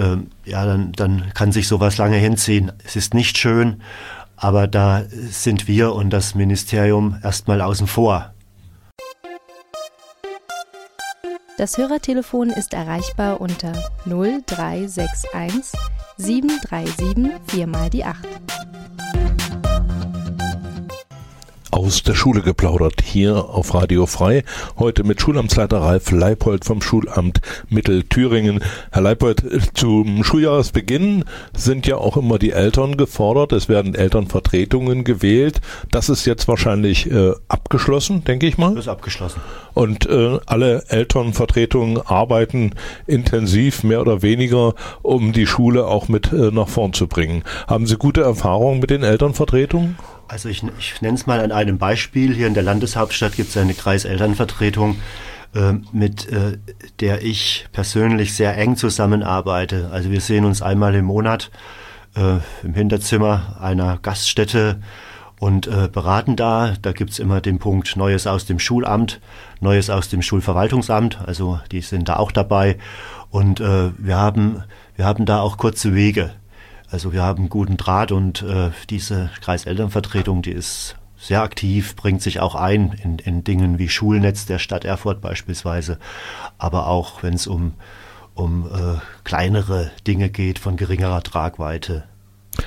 ja, 0.46 0.66
dann 0.66 0.94
dann 0.94 1.34
kann 1.34 1.52
sich 1.52 1.68
sowas 1.68 1.98
lange 1.98 2.16
hinziehen. 2.16 2.72
Es 2.86 2.96
ist 2.96 3.14
nicht 3.14 3.38
schön, 3.38 3.82
aber 4.38 4.68
da 4.68 5.04
sind 5.32 5.68
wir 5.68 5.92
und 5.92 6.12
das 6.12 6.34
Ministerium 6.34 7.18
erstmal 7.22 7.60
außen 7.60 7.88
vor. 7.88 8.34
Das 11.62 11.78
Hörertelefon 11.78 12.50
ist 12.50 12.74
erreichbar 12.74 13.40
unter 13.40 13.74
0361 14.06 15.80
737 16.18 17.40
4 17.50 17.68
mal 17.68 17.88
die 17.92 18.04
8 18.04 18.18
aus 21.72 22.04
der 22.04 22.14
Schule 22.14 22.42
geplaudert, 22.42 23.02
hier 23.02 23.46
auf 23.50 23.74
Radio 23.74 24.06
Frei. 24.06 24.44
Heute 24.78 25.06
mit 25.06 25.22
Schulamtsleiter 25.22 25.78
Ralf 25.80 26.12
Leipold 26.12 26.66
vom 26.66 26.82
Schulamt 26.82 27.40
Mittelthüringen. 27.70 28.62
Herr 28.92 29.02
Leipold, 29.02 29.44
zum 29.74 30.24
Schuljahresbeginn 30.24 31.24
sind 31.56 31.88
ja 31.88 31.96
auch 31.96 32.18
immer 32.18 32.40
die 32.40 32.52
Eltern 32.52 32.98
gefordert. 32.98 33.54
Es 33.54 33.70
werden 33.70 33.96
Elternvertretungen 33.96 35.06
gewählt. 35.06 35.62
Das 35.92 36.10
ist 36.10 36.26
jetzt 36.26 36.50
wahrscheinlich 36.50 37.10
äh, 37.10 37.32
abgeschlossen, 37.48 38.26
denke 38.26 38.48
ich 38.48 38.58
mal. 38.58 38.76
Das 38.76 38.86
ist 38.86 38.90
abgeschlossen. 38.90 39.40
Und 39.74 40.08
äh, 40.08 40.40
alle 40.46 40.84
Elternvertretungen 40.90 42.02
arbeiten 42.06 42.76
intensiv, 43.08 43.84
mehr 43.84 44.02
oder 44.02 44.22
weniger, 44.22 44.76
um 45.02 45.32
die 45.32 45.48
Schule 45.48 45.88
auch 45.88 46.10
mit 46.10 46.34
äh, 46.34 46.52
nach 46.52 46.68
vorn 46.68 46.92
zu 46.92 47.08
bringen. 47.08 47.44
Haben 47.68 47.88
Sie 47.88 47.96
gute 47.96 48.22
Erfahrungen 48.22 48.82
mit 48.82 48.90
den 48.90 49.04
Elternvertretungen? 49.04 49.98
Also 50.32 50.48
ich, 50.48 50.64
ich 50.80 51.02
nenne 51.02 51.16
es 51.16 51.28
mal 51.28 51.42
an 51.42 51.52
einem 51.52 51.78
Beispiel. 51.78 52.34
Hier 52.34 52.48
in 52.48 52.54
der 52.54 52.64
Landeshauptstadt 52.64 53.36
gibt 53.36 53.50
es 53.50 53.58
eine 53.58 53.74
Kreiselternvertretung, 53.74 54.96
äh, 55.54 55.74
mit 55.92 56.32
äh, 56.32 56.58
der 57.02 57.22
ich 57.22 57.68
persönlich 57.74 58.34
sehr 58.34 58.58
eng 58.58 58.78
zusammenarbeite. 58.78 59.90
Also 59.92 60.10
wir 60.10 60.22
sehen 60.22 60.46
uns 60.46 60.62
einmal 60.62 60.96
im 60.96 61.04
Monat 61.04 61.52
äh, 62.16 62.38
im 62.64 62.74
Hinterzimmer 62.74 63.58
einer 63.60 64.00
Gaststätte 64.02 64.80
und 65.38 65.68
äh, 65.68 65.90
beraten 65.92 66.38
da. 66.38 66.76
Da 66.82 66.94
gibt's 66.94 67.20
immer 67.20 67.42
den 67.42 67.60
Punkt 67.60 67.98
Neues 67.98 68.26
aus 68.26 68.46
dem 68.46 68.58
Schulamt, 68.58 69.20
Neues 69.60 69.90
aus 69.90 70.08
dem 70.08 70.22
Schulverwaltungsamt. 70.22 71.20
Also 71.26 71.60
die 71.74 71.82
sind 71.82 72.08
da 72.08 72.16
auch 72.16 72.32
dabei. 72.32 72.78
Und 73.32 73.60
äh, 73.60 73.92
wir, 73.98 74.16
haben, 74.16 74.64
wir 74.96 75.04
haben 75.04 75.26
da 75.26 75.42
auch 75.42 75.58
kurze 75.58 75.94
Wege. 75.94 76.32
Also 76.92 77.14
wir 77.14 77.24
haben 77.24 77.48
guten 77.48 77.78
Draht 77.78 78.12
und 78.12 78.42
äh, 78.42 78.72
diese 78.90 79.30
Kreiselternvertretung, 79.40 80.42
die 80.42 80.52
ist 80.52 80.98
sehr 81.18 81.42
aktiv, 81.42 81.96
bringt 81.96 82.22
sich 82.22 82.42
auch 82.42 82.54
ein 82.54 82.92
in, 83.02 83.18
in 83.18 83.46
Dingen 83.46 83.80
wie 83.80 83.88
Schulnetz 83.88 84.46
der 84.46 84.60
Stadt 84.60 84.84
Erfurt 84.84 85.22
beispielsweise, 85.22 86.00
aber 86.58 86.88
auch 86.88 87.24
wenn 87.24 87.36
es 87.36 87.48
um, 87.48 87.76
um 88.36 88.68
äh, 88.68 89.00
kleinere 89.24 89.92
Dinge 90.06 90.30
geht 90.30 90.60
von 90.60 90.76
geringerer 90.76 91.24
Tragweite. 91.24 92.04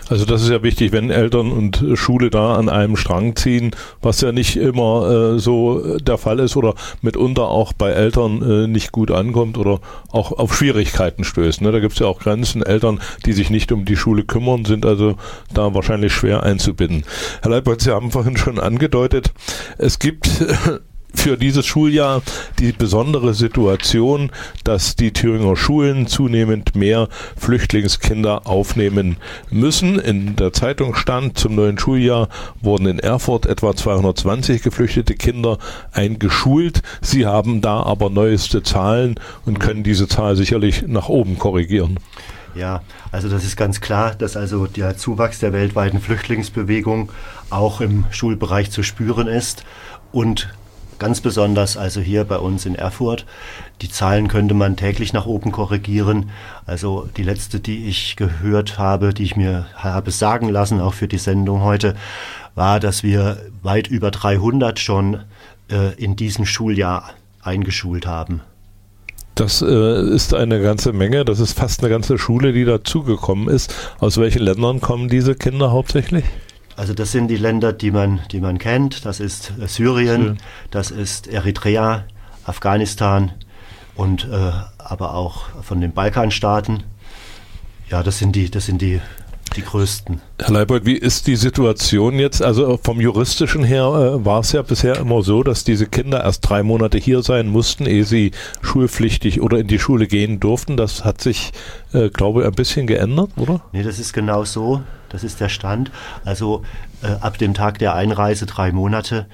Also 0.09 0.25
das 0.25 0.43
ist 0.43 0.51
ja 0.51 0.63
wichtig, 0.63 0.93
wenn 0.93 1.11
Eltern 1.11 1.53
und 1.53 1.85
Schule 1.95 2.31
da 2.31 2.55
an 2.55 2.69
einem 2.69 2.97
Strang 2.97 3.37
ziehen, 3.37 3.73
was 4.01 4.21
ja 4.21 4.33
nicht 4.33 4.57
immer 4.57 5.35
äh, 5.35 5.39
so 5.39 5.99
der 5.99 6.19
Fall 6.19 6.41
ist 6.41 6.57
oder 6.57 6.75
mitunter 7.03 7.49
auch 7.49 7.73
bei 7.73 7.91
Eltern 7.91 8.43
äh, 8.43 8.67
nicht 8.67 8.93
gut 8.93 9.11
ankommt 9.11 9.59
oder 9.59 9.81
auch 10.11 10.33
auf 10.33 10.57
Schwierigkeiten 10.57 11.25
stößt. 11.25 11.61
Ne? 11.61 11.73
Da 11.73 11.81
gibt 11.81 11.95
es 11.95 11.99
ja 11.99 12.07
auch 12.07 12.21
Grenzen. 12.21 12.63
Eltern, 12.63 13.01
die 13.27 13.33
sich 13.33 13.51
nicht 13.51 13.73
um 13.73 13.85
die 13.85 13.97
Schule 13.97 14.25
kümmern, 14.25 14.65
sind 14.65 14.87
also 14.87 15.17
da 15.53 15.75
wahrscheinlich 15.75 16.13
schwer 16.13 16.43
einzubinden. 16.43 17.05
Herr 17.43 17.51
Leibold, 17.51 17.83
Sie 17.83 17.91
haben 17.91 18.11
vorhin 18.11 18.37
schon 18.37 18.59
angedeutet, 18.59 19.33
es 19.79 19.99
gibt 19.99 20.31
für 21.15 21.37
dieses 21.37 21.65
Schuljahr 21.65 22.23
die 22.59 22.73
besondere 22.73 23.35
Situation, 23.35 24.31
dass 24.65 24.97
die 24.97 25.13
Thüringer 25.13 25.57
Schulen 25.57 26.07
zunehmend 26.07 26.75
mehr 26.75 27.09
Flüchtlingskinder 27.37 28.47
aufnehmen 28.47 29.17
müssen. 29.51 29.99
In 29.99 30.37
der 30.37 30.53
Zeitung 30.53 30.95
stand, 30.95 31.39
zum 31.39 31.55
neuen 31.55 31.79
Schuljahr 31.79 32.29
wurden 32.61 32.87
in 32.87 32.99
Erfurt 32.99 33.47
etwa 33.47 33.75
220 33.75 34.63
geflüchtete 34.63 35.15
Kinder 35.15 35.59
eingeschult. 35.93 36.83
Sie 37.01 37.27
haben 37.27 37.61
da 37.61 37.83
aber 37.83 38.11
neueste 38.11 38.63
Zahlen 38.63 39.15
und 39.47 39.61
können 39.61 39.83
diese 39.83 40.09
Zahl 40.09 40.37
sicherlich 40.37 40.85
nach 40.87 41.09
oben 41.09 41.39
korrigieren. 41.39 41.99
Ja, 42.55 42.83
also 43.11 43.29
das 43.29 43.45
ist 43.45 43.57
ganz 43.57 43.81
klar, 43.81 44.15
dass 44.15 44.37
also 44.37 44.67
der 44.67 44.97
Zuwachs 44.97 45.41
der 45.41 45.53
weltweiten 45.53 46.01
Flüchtlingsbewegung 46.01 47.11
auch 47.51 47.81
im 47.81 48.05
Schulbereich 48.11 48.71
zu 48.71 48.83
spüren 48.83 49.27
ist 49.27 49.65
und 50.13 50.49
Ganz 50.99 51.21
besonders 51.21 51.77
also 51.77 52.01
hier 52.01 52.25
bei 52.25 52.39
uns 52.39 52.67
in 52.67 52.75
Erfurt. 52.75 53.27
Die 53.83 53.91
Zahlen 53.91 54.29
könnte 54.29 54.55
man 54.55 54.77
täglich 54.77 55.13
nach 55.13 55.27
oben 55.27 55.53
korrigieren. 55.53 56.31
Also 56.67 57.09
die 57.17 57.23
letzte, 57.23 57.61
die 57.61 57.87
ich 57.87 58.17
gehört 58.17 58.79
habe, 58.79 59.13
die 59.13 59.25
ich 59.25 59.37
mir 59.37 59.67
habe 59.75 60.11
sagen 60.11 60.49
lassen, 60.49 60.81
auch 60.81 60.95
für 60.95 61.09
die 61.09 61.19
Sendung 61.19 61.63
heute, 61.63 61.95
war, 62.55 62.81
dass 62.81 63.03
wir 63.03 63.39
weit 63.63 63.89
über 63.89 64.11
300 64.11 64.79
schon 64.79 65.21
äh, 65.71 65.95
in 65.97 66.17
diesem 66.17 66.47
Schuljahr 66.47 67.11
eingeschult 67.43 68.07
haben. 68.07 68.41
Das 69.35 69.63
äh, 69.63 70.15
ist 70.15 70.33
eine 70.33 70.63
ganze 70.63 70.93
Menge. 70.93 71.25
Das 71.25 71.41
ist 71.41 71.59
fast 71.59 71.81
eine 71.81 71.91
ganze 71.91 72.19
Schule, 72.19 72.53
die 72.53 72.65
dazugekommen 72.65 73.49
ist. 73.49 73.75
Aus 73.99 74.19
welchen 74.19 74.43
Ländern 74.43 74.81
kommen 74.81 75.09
diese 75.09 75.35
Kinder 75.35 75.73
hauptsächlich? 75.73 76.25
Also 76.77 76.95
das 76.95 77.13
sind 77.13 77.29
die 77.29 77.37
Länder, 77.37 77.73
die 77.73 77.91
man, 77.91 78.21
die 78.33 78.41
man 78.41 78.59
kennt. 78.59 79.05
Das 79.05 79.21
ist 79.21 79.53
äh, 79.61 79.69
Syrien, 79.69 80.21
Syrien, 80.21 80.39
das 80.71 80.91
ist 80.91 81.27
Eritrea, 81.27 82.05
Afghanistan 82.45 83.33
und 83.95 84.29
äh, 84.31 84.53
aber 84.79 85.15
auch 85.15 85.63
von 85.63 85.81
den 85.81 85.93
Balkanstaaten. 85.93 86.83
Ja, 87.91 88.03
das 88.03 88.19
sind 88.19 88.35
die, 88.35 88.51
das 88.51 88.67
sind 88.67 88.83
die 88.83 89.01
die 89.57 89.63
größten. 89.63 90.21
Herr 90.41 90.53
Leibold, 90.53 90.85
wie 90.85 90.97
ist 90.97 91.27
die 91.27 91.37
Situation 91.37 92.19
jetzt? 92.19 92.43
Also 92.43 92.79
vom 92.83 93.01
juristischen 93.01 93.65
her 93.65 93.85
äh, 93.85 94.25
war 94.25 94.41
es 94.41 94.53
ja 94.53 94.63
bisher 94.63 94.99
immer 94.99 95.23
so, 95.23 95.43
dass 95.43 95.65
diese 95.65 95.87
Kinder 95.87 96.25
erst 96.25 96.49
drei 96.49 96.63
Monate 96.63 96.99
hier 96.99 97.23
sein 97.23 97.47
mussten, 97.47 97.87
ehe 97.87 98.05
sie 98.05 98.33
schulpflichtig 98.63 99.41
oder 99.41 99.59
in 99.59 99.69
die 99.69 99.79
Schule 99.79 100.07
gehen 100.07 100.41
durften. 100.41 100.77
Das 100.77 101.05
hat 101.05 101.21
sich, 101.21 101.53
äh, 101.93 102.09
glaube 102.09 102.41
ich, 102.41 102.47
ein 102.47 102.55
bisschen 102.55 102.87
geändert, 102.87 103.31
oder? 103.37 103.61
Nee, 103.73 103.83
das 103.83 103.99
ist 103.99 104.13
genau 104.13 104.45
so. 104.45 104.83
Das 105.15 105.23
ist 105.23 105.41
der 105.41 105.49
Stand. 105.49 105.93
Also 106.25 106.65
äh, 107.01 107.07
ab 107.21 107.39
dem 107.39 107.55
Tag 107.55 107.79
der 107.79 107.95
Einreise 107.95 108.47
drei 108.47 108.73
Monate 108.73 109.27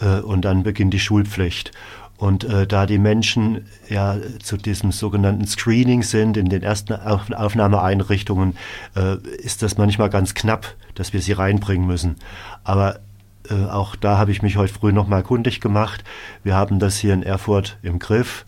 äh, 0.00 0.18
und 0.18 0.44
dann 0.44 0.64
beginnt 0.64 0.92
die 0.92 0.98
Schulpflicht. 0.98 1.70
Und 2.16 2.42
äh, 2.42 2.66
da 2.66 2.86
die 2.86 2.98
Menschen 2.98 3.66
ja 3.88 4.16
zu 4.42 4.56
diesem 4.56 4.90
sogenannten 4.90 5.46
Screening 5.46 6.02
sind 6.02 6.36
in 6.36 6.48
den 6.48 6.64
ersten 6.64 6.92
Auf 6.92 7.30
Aufnahmeeinrichtungen, 7.30 8.56
äh, 8.96 9.18
ist 9.36 9.62
das 9.62 9.78
manchmal 9.78 10.10
ganz 10.10 10.34
knapp, 10.34 10.74
dass 10.96 11.12
wir 11.12 11.22
sie 11.22 11.34
reinbringen 11.34 11.86
müssen. 11.86 12.16
Aber 12.64 12.98
äh, 13.48 13.66
auch 13.66 13.94
da 13.94 14.18
habe 14.18 14.32
ich 14.32 14.42
mich 14.42 14.56
heute 14.56 14.74
früh 14.74 14.90
nochmal 14.90 15.22
kundig 15.22 15.60
gemacht. 15.60 16.02
Wir 16.42 16.56
haben 16.56 16.80
das 16.80 16.98
hier 16.98 17.14
in 17.14 17.22
Erfurt 17.22 17.78
im 17.82 18.00
Griff. 18.00 18.44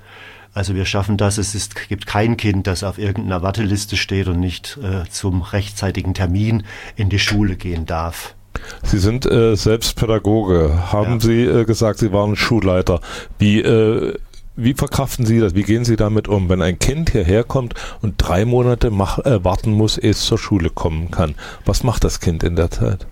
Also 0.52 0.74
wir 0.74 0.84
schaffen 0.84 1.16
das. 1.16 1.38
Es 1.38 1.54
ist, 1.54 1.88
gibt 1.88 2.06
kein 2.06 2.36
Kind, 2.36 2.66
das 2.66 2.82
auf 2.82 2.98
irgendeiner 2.98 3.42
Warteliste 3.42 3.96
steht 3.96 4.28
und 4.28 4.40
nicht 4.40 4.78
äh, 4.82 5.08
zum 5.08 5.42
rechtzeitigen 5.42 6.14
Termin 6.14 6.64
in 6.96 7.08
die 7.08 7.18
Schule 7.18 7.56
gehen 7.56 7.86
darf. 7.86 8.34
Sie 8.82 8.98
sind 8.98 9.26
äh, 9.26 9.54
selbst 9.56 9.96
Pädagoge. 9.96 10.92
Haben 10.92 11.14
ja. 11.14 11.20
Sie 11.20 11.44
äh, 11.44 11.64
gesagt, 11.64 11.98
Sie 11.98 12.12
waren 12.12 12.36
Schulleiter. 12.36 13.00
Wie, 13.38 13.60
äh, 13.60 14.14
wie 14.56 14.74
verkraften 14.74 15.24
Sie 15.24 15.38
das? 15.38 15.54
Wie 15.54 15.62
gehen 15.62 15.84
Sie 15.84 15.96
damit 15.96 16.28
um, 16.28 16.48
wenn 16.48 16.62
ein 16.62 16.78
Kind 16.78 17.10
hierher 17.10 17.44
kommt 17.44 17.74
und 18.02 18.14
drei 18.18 18.44
Monate 18.44 18.90
mach, 18.90 19.18
äh, 19.20 19.44
warten 19.44 19.72
muss, 19.72 19.98
ehe 19.98 20.10
es 20.10 20.22
zur 20.22 20.38
Schule 20.38 20.70
kommen 20.70 21.10
kann? 21.10 21.36
Was 21.64 21.84
macht 21.84 22.04
das 22.04 22.20
Kind 22.20 22.42
in 22.42 22.56
der 22.56 22.70
Zeit? 22.70 23.06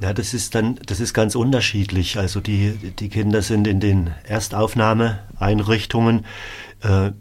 Ja, 0.00 0.12
das 0.12 0.34
ist 0.34 0.54
dann, 0.54 0.78
das 0.86 1.00
ist 1.00 1.14
ganz 1.14 1.34
unterschiedlich. 1.34 2.18
Also 2.18 2.40
die, 2.40 2.72
die 2.72 3.08
Kinder 3.08 3.42
sind 3.42 3.66
in 3.66 3.80
den 3.80 4.10
Erstaufnahmeeinrichtungen. 4.24 6.24
Äh, 6.80 7.12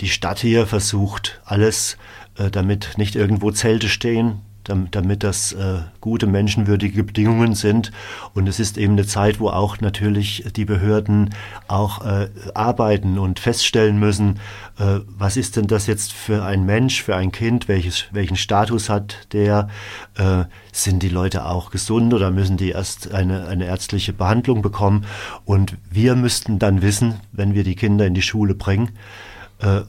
die 0.00 0.08
Stadt 0.08 0.38
hier 0.38 0.66
versucht 0.66 1.40
alles, 1.44 1.98
äh, 2.36 2.50
damit 2.50 2.92
nicht 2.96 3.16
irgendwo 3.16 3.50
Zelte 3.50 3.88
stehen, 3.88 4.40
damit 4.68 5.22
das 5.22 5.52
äh, 5.52 5.78
gute 6.00 6.26
menschenwürdige 6.26 7.04
Bedingungen 7.04 7.54
sind. 7.54 7.92
Und 8.34 8.48
es 8.48 8.60
ist 8.60 8.78
eben 8.78 8.94
eine 8.94 9.06
Zeit, 9.06 9.40
wo 9.40 9.48
auch 9.48 9.80
natürlich 9.80 10.44
die 10.56 10.64
Behörden 10.64 11.30
auch 11.66 12.04
äh, 12.04 12.28
arbeiten 12.54 13.18
und 13.18 13.38
feststellen 13.38 13.98
müssen, 13.98 14.40
äh, 14.78 15.00
was 15.06 15.36
ist 15.36 15.56
denn 15.56 15.66
das 15.66 15.86
jetzt 15.86 16.12
für 16.12 16.44
ein 16.44 16.64
Mensch, 16.64 17.02
für 17.02 17.16
ein 17.16 17.32
Kind, 17.32 17.68
welches, 17.68 18.06
welchen 18.12 18.36
Status 18.36 18.88
hat 18.88 19.26
der, 19.32 19.68
äh, 20.16 20.44
sind 20.72 21.02
die 21.02 21.08
Leute 21.08 21.46
auch 21.46 21.70
gesund 21.70 22.14
oder 22.14 22.30
müssen 22.30 22.56
die 22.56 22.70
erst 22.70 23.12
eine, 23.12 23.46
eine 23.46 23.66
ärztliche 23.66 24.12
Behandlung 24.12 24.62
bekommen. 24.62 25.04
Und 25.44 25.76
wir 25.90 26.14
müssten 26.14 26.58
dann 26.58 26.82
wissen, 26.82 27.14
wenn 27.32 27.54
wir 27.54 27.64
die 27.64 27.76
Kinder 27.76 28.06
in 28.06 28.14
die 28.14 28.22
Schule 28.22 28.54
bringen, 28.54 28.90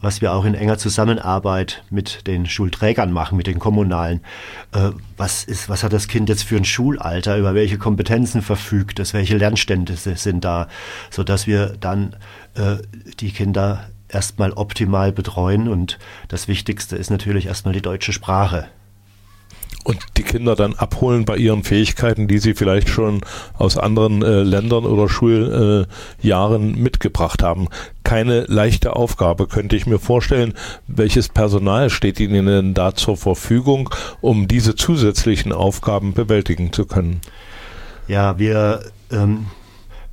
was 0.02 0.22
wir 0.22 0.34
auch 0.34 0.46
in 0.46 0.56
enger 0.56 0.78
Zusammenarbeit 0.78 1.84
mit 1.90 2.26
den 2.28 2.46
Schulträgern 2.46 3.12
machen, 3.12 3.38
mit 3.38 3.48
den 3.48 3.60
kommunalen. 3.60 4.22
Äh, 4.74 4.92
was, 5.18 5.44
ist, 5.44 5.70
was 5.70 5.84
hat 5.84 5.94
das 5.94 6.08
Kind 6.08 6.30
jetzt 6.30 6.44
für 6.44 6.58
ein 6.58 6.66
Schulalter, 6.66 7.38
über 7.38 7.54
welche 7.54 7.78
Kompetenzen 7.78 8.42
verfügt 8.42 9.00
es, 9.00 9.14
welche 9.14 9.38
Lernstände 9.38 9.96
sind 9.96 10.44
da, 10.44 10.68
sodass 11.10 11.46
wir 11.46 11.76
dann 11.80 12.16
äh, 12.56 12.78
die 13.20 13.32
Kinder 13.32 13.90
erstmal 14.08 14.54
optimal 14.54 15.12
betreuen. 15.12 15.68
Und 15.68 16.00
das 16.28 16.48
Wichtigste 16.48 16.96
ist 16.96 17.12
natürlich 17.12 17.46
erstmal 17.46 17.74
die 17.74 17.82
deutsche 17.82 18.14
Sprache 18.14 18.68
und 19.84 20.00
die 20.18 20.24
Kinder 20.24 20.56
dann 20.56 20.76
abholen 20.76 21.26
bei 21.26 21.38
ihren 21.38 21.64
Fähigkeiten, 21.64 22.28
die 22.28 22.40
sie 22.40 22.54
vielleicht 22.54 22.90
schon 22.90 23.22
aus 23.58 23.78
anderen 23.78 24.22
äh, 24.22 24.44
Ländern 24.44 24.86
oder 24.86 25.08
Schuljahren 25.08 26.74
äh, 26.74 26.78
mitgebracht 26.78 27.44
haben. 27.44 27.68
Keine 28.04 28.42
leichte 28.42 28.96
Aufgabe, 28.96 29.48
könnte 29.48 29.76
ich 29.76 29.86
mir 29.86 30.00
vorstellen. 30.00 30.54
Welches 30.88 31.30
Personal 31.30 31.90
steht 31.90 32.20
Ihnen 32.20 32.46
denn 32.46 32.74
da 32.74 32.94
zur 32.94 33.18
Verfügung, 33.18 33.90
um 34.22 34.48
diese 34.48 34.76
zusätzlichen 34.76 35.54
Aufgaben 35.54 36.14
bewältigen 36.14 36.74
zu 36.74 36.86
können? 36.86 37.22
Ja, 38.08 38.38
wir, 38.38 38.82
ähm, 39.12 39.46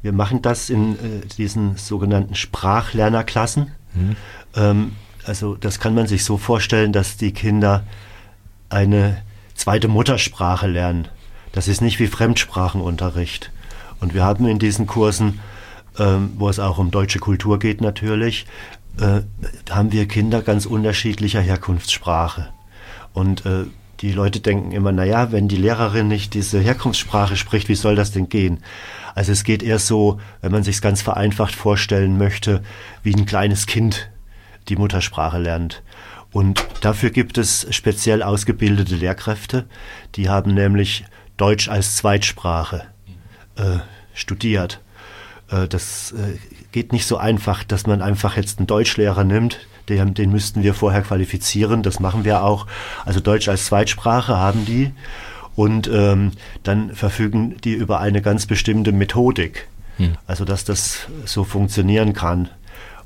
wir 0.03 0.13
machen 0.13 0.43
das 0.43 0.71
in 0.71 0.93
äh, 0.93 1.27
diesen 1.37 1.77
sogenannten 1.77 2.35
Sprachlernerklassen. 2.35 3.73
Mhm. 3.95 4.17
Ähm, 4.55 4.93
also 5.25 5.57
das 5.57 5.81
kann 5.81 5.95
man 5.95 6.07
sich 6.07 6.25
so 6.25 6.37
vorstellen, 6.37 6.93
dass 6.93 7.17
die 7.17 7.33
Kinder 7.33 7.83
eine 8.69 9.23
zweite 9.57 9.89
Muttersprache 9.89 10.67
lernen. 10.67 11.09
Das 11.53 11.69
ist 11.69 11.81
nicht 11.81 11.99
wie 11.99 12.07
Fremdsprachenunterricht. 12.07 13.51
Und 14.01 14.15
wir 14.15 14.23
haben 14.23 14.47
in 14.47 14.59
diesen 14.59 14.87
Kursen, 14.87 15.41
ähm, 15.99 16.33
wo 16.37 16.49
es 16.49 16.59
auch 16.59 16.79
um 16.79 16.91
deutsche 16.91 17.19
Kultur 17.19 17.59
geht 17.59 17.81
natürlich, 17.81 18.47
äh, 19.01 19.23
haben 19.71 19.93
wir 19.93 20.07
Kinder 20.07 20.43
ganz 20.43 20.67
unterschiedlicher 20.67 21.41
Herkunftssprache. 21.41 22.51
Und 23.13 23.47
äh, 23.47 23.65
die 24.01 24.13
Leute 24.13 24.41
denken 24.41 24.73
immer, 24.73 24.93
naja, 24.93 25.33
wenn 25.33 25.49
die 25.49 25.57
Lehrerin 25.57 26.09
nicht 26.09 26.35
diese 26.35 26.61
Herkunftssprache 26.61 27.37
spricht, 27.37 27.69
wie 27.69 27.75
soll 27.75 27.97
das 27.97 28.13
denn 28.13 28.29
gehen? 28.29 28.63
Also 29.15 29.33
es 29.33 29.45
geht 29.45 29.63
eher 29.63 29.79
so, 29.79 30.21
wenn 30.43 30.53
man 30.53 30.63
sich 30.63 30.77
es 30.77 30.83
ganz 30.83 31.01
vereinfacht 31.01 31.55
vorstellen 31.55 32.19
möchte, 32.19 32.63
wie 33.03 33.15
ein 33.15 33.25
kleines 33.25 33.67
Kind 33.67 34.11
die 34.69 34.77
Muttersprache 34.77 35.39
lernt. 35.39 35.83
Und 36.33 36.67
dafür 36.83 37.11
gibt 37.11 37.39
es 37.39 37.67
speziell 37.71 38.23
ausgebildete 38.23 38.95
Lehrkräfte, 38.95 39.67
die 40.17 40.29
haben 40.29 40.55
nämlich 40.55 41.05
Deutsch 41.37 41.69
als 41.69 41.97
Zweitsprache 41.97 42.85
äh, 43.57 43.79
studiert. 44.15 44.81
Äh, 45.51 45.69
das 45.69 46.13
äh, 46.13 46.39
geht 46.73 46.93
nicht 46.93 47.07
so 47.07 47.17
einfach, 47.17 47.65
dass 47.65 47.87
man 47.87 48.03
einfach 48.03 48.37
jetzt 48.37 48.59
einen 48.59 48.67
Deutschlehrer 48.67 49.25
nimmt. 49.25 49.67
Den, 49.89 50.15
den 50.15 50.31
müssten 50.31 50.63
wir 50.63 50.75
vorher 50.75 51.03
qualifizieren. 51.03 51.83
Das 51.83 52.01
machen 52.01 52.25
wir 52.25 52.43
auch. 52.43 52.67
Also 53.05 53.21
Deutsch 53.21 53.49
als 53.49 53.67
Zweitsprache 53.67 54.37
haben 54.37 54.65
die. 54.65 54.93
Und 55.55 55.89
ähm, 55.91 56.33
dann 56.65 56.95
verfügen 56.95 57.57
die 57.65 57.73
über 57.73 58.01
eine 58.01 58.21
ganz 58.21 58.47
bestimmte 58.47 58.93
Methodik. 58.93 59.69
Hm. 59.97 60.17
Also 60.27 60.45
dass 60.45 60.65
das 60.65 61.07
so 61.25 61.45
funktionieren 61.45 62.13
kann. 62.13 62.51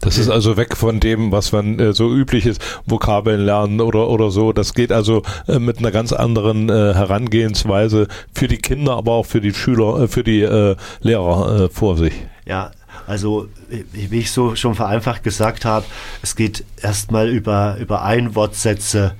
Das 0.00 0.16
ist 0.16 0.30
also 0.30 0.56
weg 0.56 0.76
von 0.76 0.98
dem, 0.98 1.30
was 1.30 1.52
man 1.52 1.78
äh, 1.78 1.92
so 1.92 2.10
üblich 2.10 2.46
ist, 2.46 2.62
Vokabeln 2.86 3.44
lernen 3.44 3.80
oder, 3.80 4.08
oder 4.08 4.30
so. 4.30 4.52
Das 4.52 4.72
geht 4.72 4.92
also 4.92 5.22
äh, 5.46 5.58
mit 5.58 5.78
einer 5.78 5.90
ganz 5.90 6.12
anderen 6.12 6.70
äh, 6.70 6.94
Herangehensweise 6.94 8.08
für 8.32 8.48
die 8.48 8.56
Kinder, 8.56 8.96
aber 8.96 9.12
auch 9.12 9.26
für 9.26 9.42
die 9.42 9.52
Schüler, 9.52 10.02
äh, 10.02 10.08
für 10.08 10.24
die 10.24 10.40
äh, 10.40 10.76
Lehrer 11.02 11.64
äh, 11.64 11.68
vor 11.68 11.98
sich. 11.98 12.14
Ja, 12.46 12.70
also 13.06 13.48
wie 13.68 14.18
ich 14.18 14.30
so 14.30 14.56
schon 14.56 14.74
vereinfacht 14.74 15.22
gesagt 15.22 15.64
habe, 15.64 15.84
es 16.22 16.34
geht 16.34 16.64
erstmal 16.80 17.28
über, 17.28 17.76
über 17.78 18.02
Einwortsätze 18.02 19.14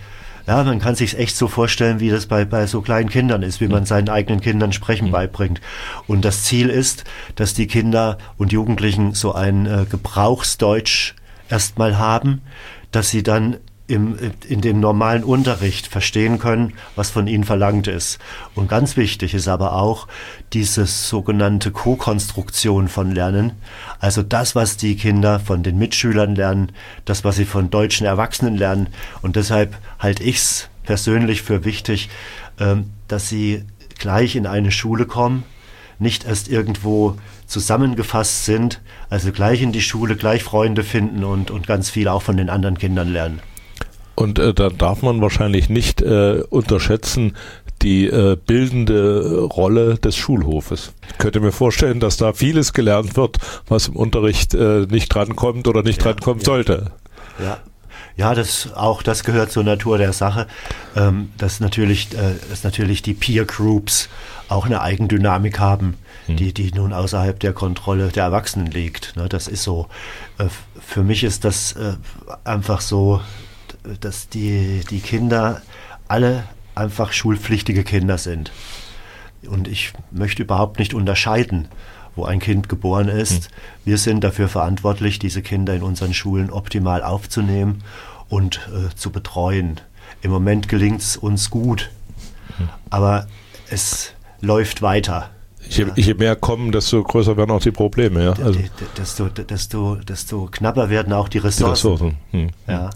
ja, 0.51 0.65
man 0.65 0.81
kann 0.81 0.97
sich 0.97 1.17
echt 1.17 1.37
so 1.37 1.47
vorstellen, 1.47 2.01
wie 2.01 2.11
das 2.11 2.27
bei, 2.27 2.45
bei 2.45 2.67
so 2.67 2.81
kleinen 2.81 3.09
Kindern 3.09 3.45
ist, 3.45 3.61
wie 3.61 3.69
man 3.69 3.87
seinen 3.87 4.09
eigenen 4.09 4.41
Kindern 4.41 4.73
Sprechen 4.73 5.07
mhm. 5.07 5.13
beibringt. 5.13 5.61
Und 6.09 6.25
das 6.25 6.43
Ziel 6.43 6.71
ist, 6.71 7.05
dass 7.37 7.55
die 7.55 7.69
Kinder 7.69 8.19
und 8.37 8.51
Jugendlichen 8.51 9.15
so 9.15 9.33
ein 9.33 9.67
äh, 9.67 9.87
Gebrauchsdeutsch 9.89 11.15
erstmal 11.49 11.99
haben, 11.99 12.43
dass 12.91 13.11
sie 13.11 13.23
dann 13.23 13.59
im, 13.91 14.17
in 14.49 14.61
dem 14.61 14.81
normalen 14.81 15.25
Unterricht 15.25 15.89
verstehen 15.89 16.39
können, 16.39 16.75
was 16.95 17.11
von 17.11 17.27
ihnen 17.27 17.45
verlangt 17.45 17.89
ist. 17.89 18.19
Und 18.55 18.69
ganz 18.69 18.97
wichtig 18.97 19.35
ist 19.35 19.49
aber 19.49 19.75
auch 19.75 20.07
diese 20.53 20.87
sogenannte 20.87 21.73
Co-Konstruktion 21.73 22.89
von 22.89 23.13
Lernen. 23.13 23.53
Also 23.99 24.23
das, 24.23 24.55
was 24.55 24.77
die 24.77 24.97
Kinder 24.97 25.41
von 25.41 25.63
den 25.63 25.79
Mitschülern 25.79 26.37
lernen, 26.37 26.73
das, 27.05 27.25
was 27.25 27.37
sie 27.37 27.45
von 27.45 27.71
deutschen 27.71 28.07
Erwachsenen 28.07 28.57
lernen. 28.57 28.89
Und 29.23 29.37
deshalb 29.37 29.77
halte 29.99 30.23
ich 30.23 30.37
es 30.37 30.69
persönlich 30.85 31.43
für 31.43 31.65
wichtig, 31.65 32.09
ähm, 32.59 32.91
dass 33.09 33.29
sie 33.29 33.65
gleich 33.99 34.37
in 34.37 34.47
eine 34.47 34.71
Schule 34.71 35.05
kommen, 35.05 35.43
nicht 35.99 36.25
erst 36.25 36.49
irgendwo 36.49 37.17
zusammengefasst 37.47 38.45
sind, 38.45 38.81
also 39.11 39.33
gleich 39.33 39.61
in 39.61 39.73
die 39.73 39.83
Schule, 39.83 40.17
gleich 40.17 40.43
Freunde 40.45 40.85
finden 40.85 41.25
und, 41.25 41.51
und 41.51 41.67
ganz 41.67 41.91
viel 41.91 42.09
auch 42.09 42.23
von 42.23 42.37
den 42.37 42.49
anderen 42.49 42.79
Kindern 42.79 43.09
lernen. 43.09 43.41
Und 44.21 44.39
äh, 44.39 44.53
da 44.53 44.69
darf 44.69 45.01
man 45.01 45.23
wahrscheinlich 45.23 45.71
nicht 45.71 46.03
äh, 46.03 46.43
unterschätzen, 46.51 47.37
die 47.81 48.07
äh, 48.07 48.37
bildende 48.37 49.45
Rolle 49.45 49.95
des 49.95 50.15
Schulhofes. 50.15 50.93
Ich 51.11 51.17
könnte 51.17 51.41
mir 51.41 51.53
vorstellen, 51.53 52.01
dass 52.01 52.19
da 52.19 52.35
vieles 52.35 52.75
gelernt 52.75 53.17
wird, 53.17 53.39
was 53.67 53.89
im 53.89 53.97
Unterricht 53.97 54.53
äh, 54.53 54.87
nicht 54.91 55.09
drankommt 55.09 55.67
oder 55.69 55.83
nicht 55.83 56.05
ja, 56.05 56.13
drankommen 56.13 56.41
ja. 56.41 56.45
sollte. 56.45 56.93
Ja, 57.43 57.61
Ja, 58.15 58.35
das, 58.35 58.75
auch 58.75 59.03
das 59.03 59.25
gehört 59.25 59.53
zur 59.53 59.65
Natur 59.65 59.97
der 59.97 60.13
Sache, 60.13 60.47
ähm, 60.95 61.31
dass, 61.39 61.61
natürlich, 61.61 62.13
äh, 62.13 62.35
dass 62.51 62.63
natürlich 62.63 63.01
die 63.01 63.15
Peer 63.15 63.47
Groups 63.47 64.11
auch 64.51 64.67
eine 64.67 64.83
Eigendynamik 64.83 65.59
haben, 65.59 65.97
hm. 66.27 66.37
die, 66.37 66.53
die 66.53 66.73
nun 66.73 66.93
außerhalb 66.93 67.41
der 67.41 67.55
Kontrolle 67.55 68.09
der 68.09 68.25
Erwachsenen 68.25 68.67
liegt. 68.67 69.17
Ne, 69.17 69.31
das 69.31 69.49
ist 69.49 69.63
so. 69.63 69.87
Äh, 70.37 70.49
für 70.79 71.03
mich 71.03 71.25
ist 71.25 71.47
das 71.47 71.73
äh, 71.73 71.95
einfach 72.45 72.83
so, 72.83 73.23
dass 74.01 74.29
die, 74.29 74.83
die 74.91 75.01
Kinder 75.01 75.63
alle 76.09 76.45
einfach 76.75 77.13
schulpflichtige 77.13 77.85
Kinder 77.85 78.19
sind. 78.19 78.53
Und 79.49 79.69
ich 79.69 79.93
möchte 80.11 80.43
überhaupt 80.43 80.79
nicht 80.79 80.95
unterscheiden, 80.95 81.69
wo 82.17 82.25
ein 82.25 82.41
Kind 82.41 82.69
geboren 82.69 83.09
ist. 83.09 83.45
Hm. 83.45 83.51
Wir 83.85 83.99
sind 83.99 84.25
dafür 84.25 84.49
verantwortlich, 84.49 85.19
diese 85.19 85.43
Kinder 85.43 85.75
in 85.75 85.83
unseren 85.83 86.15
Schulen 86.15 86.51
optimal 86.51 87.03
aufzunehmen 87.03 87.83
und 88.29 88.69
äh, 88.75 88.95
zu 88.95 89.11
betreuen. 89.11 89.81
Im 90.23 90.31
Moment 90.31 90.69
gelingt 90.69 91.01
es 91.01 91.17
uns 91.17 91.51
gut, 91.51 91.91
hm. 92.59 92.69
aber 92.91 93.27
es 93.71 94.13
läuft 94.41 94.83
weiter. 94.83 95.31
Je, 95.69 95.85
ja. 95.85 95.93
je, 95.95 96.15
mehr 96.15 96.37
kommen, 96.37 96.73
desto 96.73 97.03
größer 97.03 97.37
werden 97.37 97.51
auch 97.51 97.61
die 97.61 97.71
Probleme. 97.71 98.25
Ja? 98.25 98.33
Also 98.33 98.61
desto, 98.97 99.29
desto, 99.29 99.95
desto 99.97 100.49
knapper 100.51 100.91
werden 100.91 101.13
auch 101.13 101.29
die 101.29 101.39
Ressourcen. 101.39 101.65
Die 101.67 101.71
Ressourcen. 101.71 102.17
Hm. 102.33 102.51
Ja. 102.67 102.91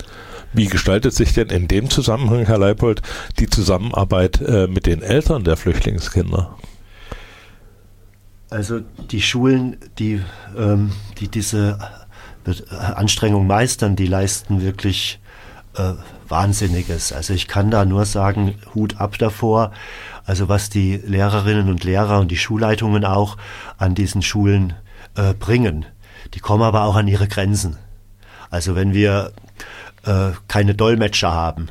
Wie 0.54 0.66
gestaltet 0.66 1.12
sich 1.12 1.34
denn 1.34 1.48
in 1.48 1.66
dem 1.66 1.90
Zusammenhang, 1.90 2.46
Herr 2.46 2.58
Leipold, 2.58 3.02
die 3.40 3.48
Zusammenarbeit 3.48 4.40
äh, 4.40 4.68
mit 4.68 4.86
den 4.86 5.02
Eltern 5.02 5.42
der 5.42 5.56
Flüchtlingskinder? 5.56 6.56
Also 8.50 8.80
die 9.10 9.20
Schulen, 9.20 9.76
die, 9.98 10.22
ähm, 10.56 10.92
die 11.18 11.26
diese 11.26 11.78
Anstrengung 12.70 13.48
meistern, 13.48 13.96
die 13.96 14.06
leisten 14.06 14.62
wirklich 14.62 15.18
äh, 15.76 15.94
Wahnsinniges. 16.28 17.12
Also 17.12 17.34
ich 17.34 17.48
kann 17.48 17.72
da 17.72 17.84
nur 17.84 18.04
sagen, 18.04 18.54
Hut 18.74 19.00
ab 19.00 19.18
davor. 19.18 19.72
Also 20.24 20.48
was 20.48 20.70
die 20.70 20.96
Lehrerinnen 20.96 21.68
und 21.68 21.82
Lehrer 21.82 22.20
und 22.20 22.30
die 22.30 22.36
Schulleitungen 22.36 23.04
auch 23.04 23.36
an 23.76 23.96
diesen 23.96 24.22
Schulen 24.22 24.74
äh, 25.16 25.34
bringen. 25.34 25.84
Die 26.34 26.40
kommen 26.40 26.62
aber 26.62 26.84
auch 26.84 26.94
an 26.94 27.08
ihre 27.08 27.26
Grenzen. 27.26 27.76
Also 28.50 28.76
wenn 28.76 28.94
wir 28.94 29.32
äh, 30.04 30.32
keine 30.48 30.74
Dolmetscher 30.74 31.32
haben, 31.32 31.70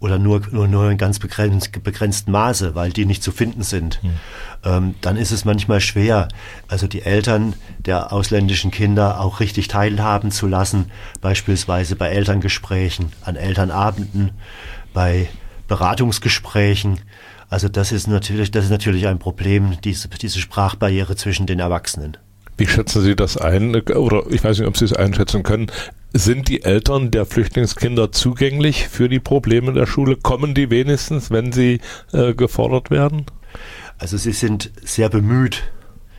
oder 0.00 0.18
nur, 0.18 0.42
nur, 0.52 0.68
nur 0.68 0.90
in 0.90 0.98
ganz 0.98 1.18
begrenzt, 1.18 1.82
begrenztem 1.82 2.32
Maße, 2.32 2.74
weil 2.74 2.90
die 2.92 3.04
nicht 3.04 3.22
zu 3.22 3.32
finden 3.32 3.62
sind, 3.62 4.00
mhm. 4.02 4.10
ähm, 4.64 4.94
dann 5.00 5.16
ist 5.16 5.32
es 5.32 5.44
manchmal 5.44 5.80
schwer, 5.80 6.28
also 6.68 6.86
die 6.86 7.02
Eltern 7.02 7.54
der 7.78 8.12
ausländischen 8.12 8.70
Kinder 8.70 9.20
auch 9.20 9.40
richtig 9.40 9.68
teilhaben 9.68 10.30
zu 10.30 10.46
lassen, 10.46 10.90
beispielsweise 11.20 11.96
bei 11.96 12.08
Elterngesprächen, 12.10 13.12
an 13.22 13.36
Elternabenden, 13.36 14.30
bei 14.94 15.28
Beratungsgesprächen. 15.66 17.00
Also 17.50 17.68
das 17.68 17.92
ist 17.92 18.06
natürlich, 18.06 18.50
das 18.50 18.66
ist 18.66 18.70
natürlich 18.70 19.06
ein 19.08 19.18
Problem, 19.18 19.80
diese, 19.82 20.08
diese 20.08 20.38
Sprachbarriere 20.38 21.16
zwischen 21.16 21.46
den 21.46 21.58
Erwachsenen. 21.58 22.16
Wie 22.56 22.66
schätzen 22.66 23.02
Sie 23.02 23.16
das 23.16 23.36
ein? 23.36 23.74
Oder 23.74 24.24
ich 24.30 24.42
weiß 24.42 24.58
nicht, 24.58 24.68
ob 24.68 24.76
Sie 24.76 24.84
es 24.84 24.92
einschätzen 24.92 25.42
können. 25.44 25.70
Sind 26.12 26.48
die 26.48 26.62
Eltern 26.62 27.10
der 27.10 27.26
Flüchtlingskinder 27.26 28.12
zugänglich 28.12 28.88
für 28.88 29.08
die 29.08 29.20
Probleme 29.20 29.72
der 29.72 29.86
Schule? 29.86 30.16
Kommen 30.16 30.54
die 30.54 30.70
wenigstens, 30.70 31.30
wenn 31.30 31.52
sie 31.52 31.80
äh, 32.12 32.32
gefordert 32.34 32.90
werden? 32.90 33.26
Also 33.98 34.16
sie 34.16 34.32
sind 34.32 34.70
sehr 34.82 35.10
bemüht. 35.10 35.64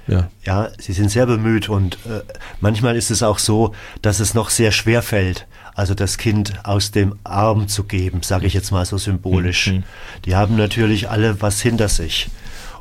Ja. 0.08 0.32
ja, 0.43 0.69
sie 0.80 0.93
sind 0.93 1.10
sehr 1.10 1.28
bemüht 1.28 1.69
und 1.69 1.99
äh, 2.08 2.21
manchmal 2.62 2.95
ist 2.95 3.12
es 3.12 3.21
auch 3.21 3.38
so, 3.38 3.75
dass 4.02 4.19
es 4.19 4.34
noch 4.34 4.49
sehr 4.49 4.71
schwer 4.71 5.04
fällt, 5.04 5.45
also 5.75 5.93
das 5.93 6.17
Kind 6.17 6.65
aus 6.65 6.89
dem 6.89 7.19
Arm 7.23 7.67
zu 7.67 7.84
geben, 7.84 8.23
sage 8.23 8.47
ich 8.47 8.56
jetzt 8.56 8.71
mal 8.71 8.86
so 8.86 8.97
symbolisch. 8.97 9.67
Mhm. 9.67 9.84
Die 10.25 10.36
haben 10.36 10.56
natürlich 10.56 11.12
alle 11.12 11.43
was 11.43 11.62
hinter 11.62 11.89
sich. 11.89 12.28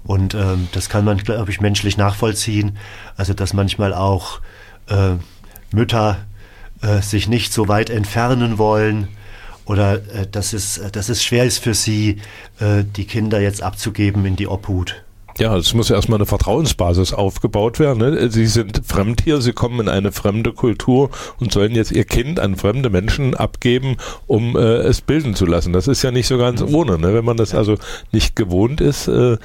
Und 0.04 0.32
ähm, 0.34 0.68
das 0.72 0.88
kann 0.88 1.04
man, 1.04 1.18
glaube 1.18 1.50
ich, 1.50 1.60
menschlich 1.60 1.98
nachvollziehen. 1.98 2.78
Also 3.16 3.34
dass 3.34 3.52
manchmal 3.52 3.92
auch 3.92 4.40
äh, 4.88 5.16
Mütter 5.70 6.16
äh, 6.82 7.02
sich 7.02 7.28
nicht 7.28 7.52
so 7.52 7.68
weit 7.68 7.90
entfernen 7.90 8.58
wollen 8.58 9.08
oder 9.64 9.94
äh, 9.94 10.26
dass, 10.30 10.52
es, 10.52 10.80
dass 10.92 11.08
es 11.08 11.22
schwer 11.22 11.44
ist 11.44 11.58
für 11.58 11.74
sie, 11.74 12.18
äh, 12.60 12.84
die 12.84 13.04
Kinder 13.04 13.40
jetzt 13.40 13.62
abzugeben 13.62 14.24
in 14.24 14.36
die 14.36 14.48
Obhut. 14.48 15.02
Ja, 15.38 15.56
es 15.56 15.72
muss 15.72 15.88
erstmal 15.88 16.18
eine 16.18 16.26
Vertrauensbasis 16.26 17.12
aufgebaut 17.12 17.78
werden. 17.78 17.98
Ne? 17.98 18.28
Sie 18.28 18.46
sind 18.46 18.82
fremd 18.84 19.20
hier, 19.22 19.40
sie 19.40 19.52
kommen 19.52 19.78
in 19.78 19.88
eine 19.88 20.10
fremde 20.10 20.52
Kultur 20.52 21.10
und 21.38 21.52
sollen 21.52 21.76
jetzt 21.76 21.92
ihr 21.92 22.04
Kind 22.04 22.40
an 22.40 22.56
fremde 22.56 22.90
Menschen 22.90 23.36
abgeben, 23.36 23.98
um 24.26 24.56
äh, 24.56 24.78
es 24.78 25.00
bilden 25.00 25.36
zu 25.36 25.46
lassen. 25.46 25.72
Das 25.72 25.86
ist 25.86 26.02
ja 26.02 26.10
nicht 26.10 26.26
so 26.26 26.38
ganz 26.38 26.60
ohne. 26.60 26.98
Ne? 26.98 27.14
Wenn 27.14 27.24
man 27.24 27.36
das 27.36 27.54
also 27.54 27.76
nicht 28.10 28.34
gewohnt 28.34 28.80
ist, 28.80 29.06
äh, 29.06 29.36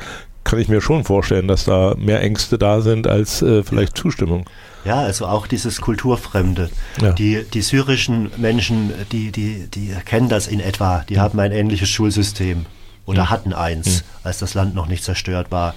kann 0.43 0.57
ich 0.57 0.67
mir 0.67 0.81
schon 0.81 1.03
vorstellen, 1.03 1.47
dass 1.47 1.65
da 1.65 1.93
mehr 1.95 2.21
Ängste 2.21 2.57
da 2.57 2.81
sind 2.81 3.05
als 3.05 3.43
äh, 3.43 3.61
vielleicht 3.61 3.95
Zustimmung. 3.95 4.45
Ja, 4.85 4.99
also 4.99 5.27
auch 5.27 5.47
dieses 5.47 5.81
Kulturfremde. 5.81 6.69
Ja. 7.01 7.13
Die, 7.13 7.43
die 7.53 7.61
syrischen 7.61 8.31
Menschen, 8.37 8.91
die, 9.11 9.31
die, 9.31 9.67
die 9.67 9.93
kennen 10.05 10.29
das 10.29 10.47
in 10.47 10.59
etwa. 10.59 11.05
Die 11.09 11.15
mhm. 11.15 11.19
haben 11.19 11.39
ein 11.39 11.51
ähnliches 11.51 11.89
Schulsystem 11.89 12.65
oder 13.05 13.23
mhm. 13.23 13.29
hatten 13.29 13.53
eins, 13.53 14.01
mhm. 14.01 14.07
als 14.23 14.39
das 14.39 14.53
Land 14.53 14.75
noch 14.75 14.87
nicht 14.87 15.03
zerstört 15.03 15.51
war. 15.51 15.75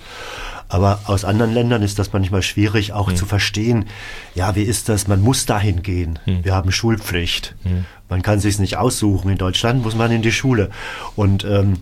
Aber 0.68 1.00
aus 1.04 1.24
anderen 1.24 1.54
Ländern 1.54 1.82
ist 1.82 1.98
das 1.98 2.12
manchmal 2.12 2.42
schwierig 2.42 2.92
auch 2.92 3.08
mhm. 3.10 3.16
zu 3.16 3.26
verstehen. 3.26 3.86
Ja, 4.34 4.56
wie 4.56 4.62
ist 4.62 4.88
das? 4.88 5.06
Man 5.06 5.20
muss 5.20 5.46
dahin 5.46 5.82
gehen. 5.82 6.18
Mhm. 6.26 6.44
Wir 6.44 6.54
haben 6.54 6.72
Schulpflicht. 6.72 7.54
Mhm. 7.62 7.84
Man 8.08 8.22
kann 8.22 8.40
sich 8.40 8.58
nicht 8.58 8.76
aussuchen. 8.76 9.30
In 9.30 9.38
Deutschland 9.38 9.82
muss 9.84 9.94
man 9.94 10.10
in 10.10 10.22
die 10.22 10.32
Schule. 10.32 10.70
Und 11.14 11.44
ähm, 11.44 11.78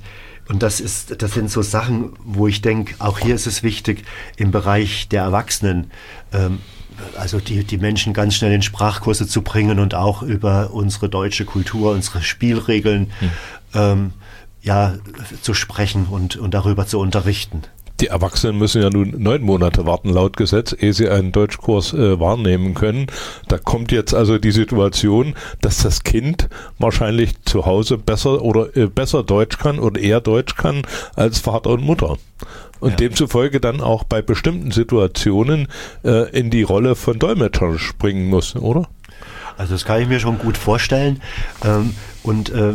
und 0.47 0.63
das 0.63 0.81
ist, 0.81 1.23
das 1.23 1.33
sind 1.33 1.51
so 1.51 1.63
Sachen, 1.63 2.13
wo 2.23 2.47
ich 2.47 2.61
denke, 2.61 2.97
auch 2.99 3.19
hier 3.19 3.35
ist 3.35 3.47
es 3.47 3.63
wichtig, 3.63 4.05
im 4.37 4.51
Bereich 4.51 5.09
der 5.09 5.23
Erwachsenen, 5.23 5.91
ähm, 6.33 6.59
also 7.17 7.41
die, 7.41 7.65
die 7.65 7.79
Menschen 7.79 8.13
ganz 8.13 8.35
schnell 8.35 8.53
in 8.53 8.63
Sprachkurse 8.63 9.27
zu 9.27 9.43
bringen 9.43 9.79
und 9.79 9.95
auch 9.95 10.23
über 10.23 10.71
unsere 10.73 11.09
deutsche 11.09 11.45
Kultur, 11.45 11.93
unsere 11.93 12.23
Spielregeln, 12.23 13.11
hm. 13.19 13.31
ähm, 13.75 14.13
ja, 14.63 14.95
zu 15.43 15.53
sprechen 15.53 16.07
und, 16.07 16.37
und 16.37 16.55
darüber 16.55 16.87
zu 16.87 16.99
unterrichten. 16.99 17.63
Die 18.01 18.09
Erwachsenen 18.09 18.59
müssen 18.59 18.83
ja 18.83 18.91
nun 18.91 19.15
neun 19.19 19.43
Monate 19.43 19.87
warten 19.87 20.09
laut 20.09 20.37
Gesetz, 20.37 20.75
ehe 20.77 20.93
sie 20.93 21.09
einen 21.09 21.31
Deutschkurs 21.31 21.93
äh, 21.93 22.19
wahrnehmen 22.19 22.75
können. 22.75 23.07
Da 23.47 23.57
kommt 23.57 23.93
jetzt 23.93 24.13
also 24.15 24.39
die 24.39 24.51
Situation, 24.51 25.35
dass 25.61 25.79
das 25.79 26.03
Kind 26.03 26.49
wahrscheinlich 26.79 27.41
zu 27.45 27.67
Hause 27.67 27.97
besser 27.97 28.43
oder 28.43 28.77
äh, 28.77 28.87
besser 28.89 29.23
Deutsch 29.23 29.59
kann 29.59 29.79
oder 29.79 30.01
eher 30.01 30.21
Deutsch 30.21 30.57
kann 30.57 30.83
als 31.15 31.39
Vater 31.39 31.71
und 31.71 31.85
Mutter. 31.85 32.17
Und 32.81 32.91
ja. 32.91 32.97
demzufolge 32.97 33.61
dann 33.61 33.81
auch 33.81 34.05
bei 34.05 34.21
bestimmten 34.21 34.71
Situationen 34.71 35.69
äh, 36.05 36.31
in 36.31 36.51
die 36.51 36.63
Rolle 36.63 36.97
von 36.97 37.19
Dolmetscher 37.19 37.79
springen 37.79 38.29
muss, 38.29 38.57
oder? 38.57 38.89
Also 39.57 39.75
das 39.75 39.85
kann 39.85 40.03
ich 40.03 40.09
mir 40.09 40.21
schon 40.21 40.39
gut 40.39 40.57
vorstellen. 40.57 41.23
Ähm, 41.65 41.95
und 42.23 42.51
äh, 42.51 42.75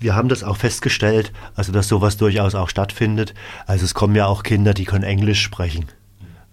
wir 0.00 0.14
haben 0.14 0.28
das 0.28 0.42
auch 0.42 0.56
festgestellt, 0.56 1.32
also 1.54 1.72
dass 1.72 1.88
sowas 1.88 2.16
durchaus 2.16 2.54
auch 2.54 2.68
stattfindet. 2.68 3.34
Also 3.66 3.84
es 3.84 3.94
kommen 3.94 4.16
ja 4.16 4.26
auch 4.26 4.42
Kinder, 4.42 4.74
die 4.74 4.84
können 4.84 5.04
Englisch 5.04 5.42
sprechen. 5.42 5.86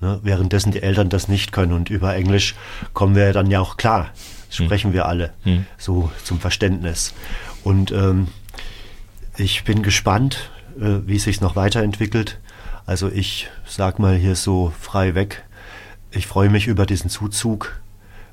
Ne? 0.01 0.19
Währenddessen 0.21 0.71
die 0.71 0.83
Eltern 0.83 1.09
das 1.09 1.27
nicht 1.27 1.51
können. 1.51 1.73
Und 1.73 1.89
über 1.89 2.13
Englisch 2.13 2.55
kommen 2.93 3.15
wir 3.15 3.33
dann 3.33 3.49
ja 3.49 3.59
auch 3.59 3.77
klar. 3.77 4.11
Das 4.49 4.59
hm. 4.59 4.65
sprechen 4.65 4.93
wir 4.93 5.07
alle. 5.07 5.33
Hm. 5.43 5.65
So 5.77 6.11
zum 6.23 6.39
Verständnis. 6.39 7.13
Und 7.63 7.91
ähm, 7.91 8.27
ich 9.37 9.63
bin 9.63 9.81
gespannt, 9.81 10.51
äh, 10.79 11.07
wie 11.07 11.15
es 11.15 11.23
sich 11.23 11.41
noch 11.41 11.55
weiterentwickelt. 11.55 12.39
Also 12.87 13.09
ich 13.09 13.49
sag 13.67 13.99
mal 13.99 14.15
hier 14.15 14.35
so 14.35 14.73
frei 14.79 15.13
weg. 15.13 15.43
Ich 16.09 16.25
freue 16.25 16.49
mich 16.49 16.65
über 16.65 16.87
diesen 16.87 17.11
Zuzug. 17.11 17.79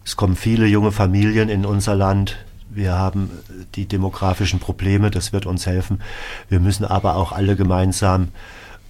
Es 0.04 0.16
kommen 0.16 0.36
viele 0.36 0.66
junge 0.66 0.92
Familien 0.92 1.48
in 1.48 1.66
unser 1.66 1.94
Land, 1.94 2.36
wir 2.74 2.92
haben 2.92 3.30
die 3.74 3.86
demografischen 3.86 4.58
Probleme, 4.58 5.10
das 5.10 5.32
wird 5.32 5.46
uns 5.46 5.66
helfen. 5.66 6.00
Wir 6.48 6.60
müssen 6.60 6.84
aber 6.84 7.16
auch 7.16 7.30
alle 7.30 7.54
gemeinsam 7.56 8.28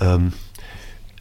ähm, 0.00 0.32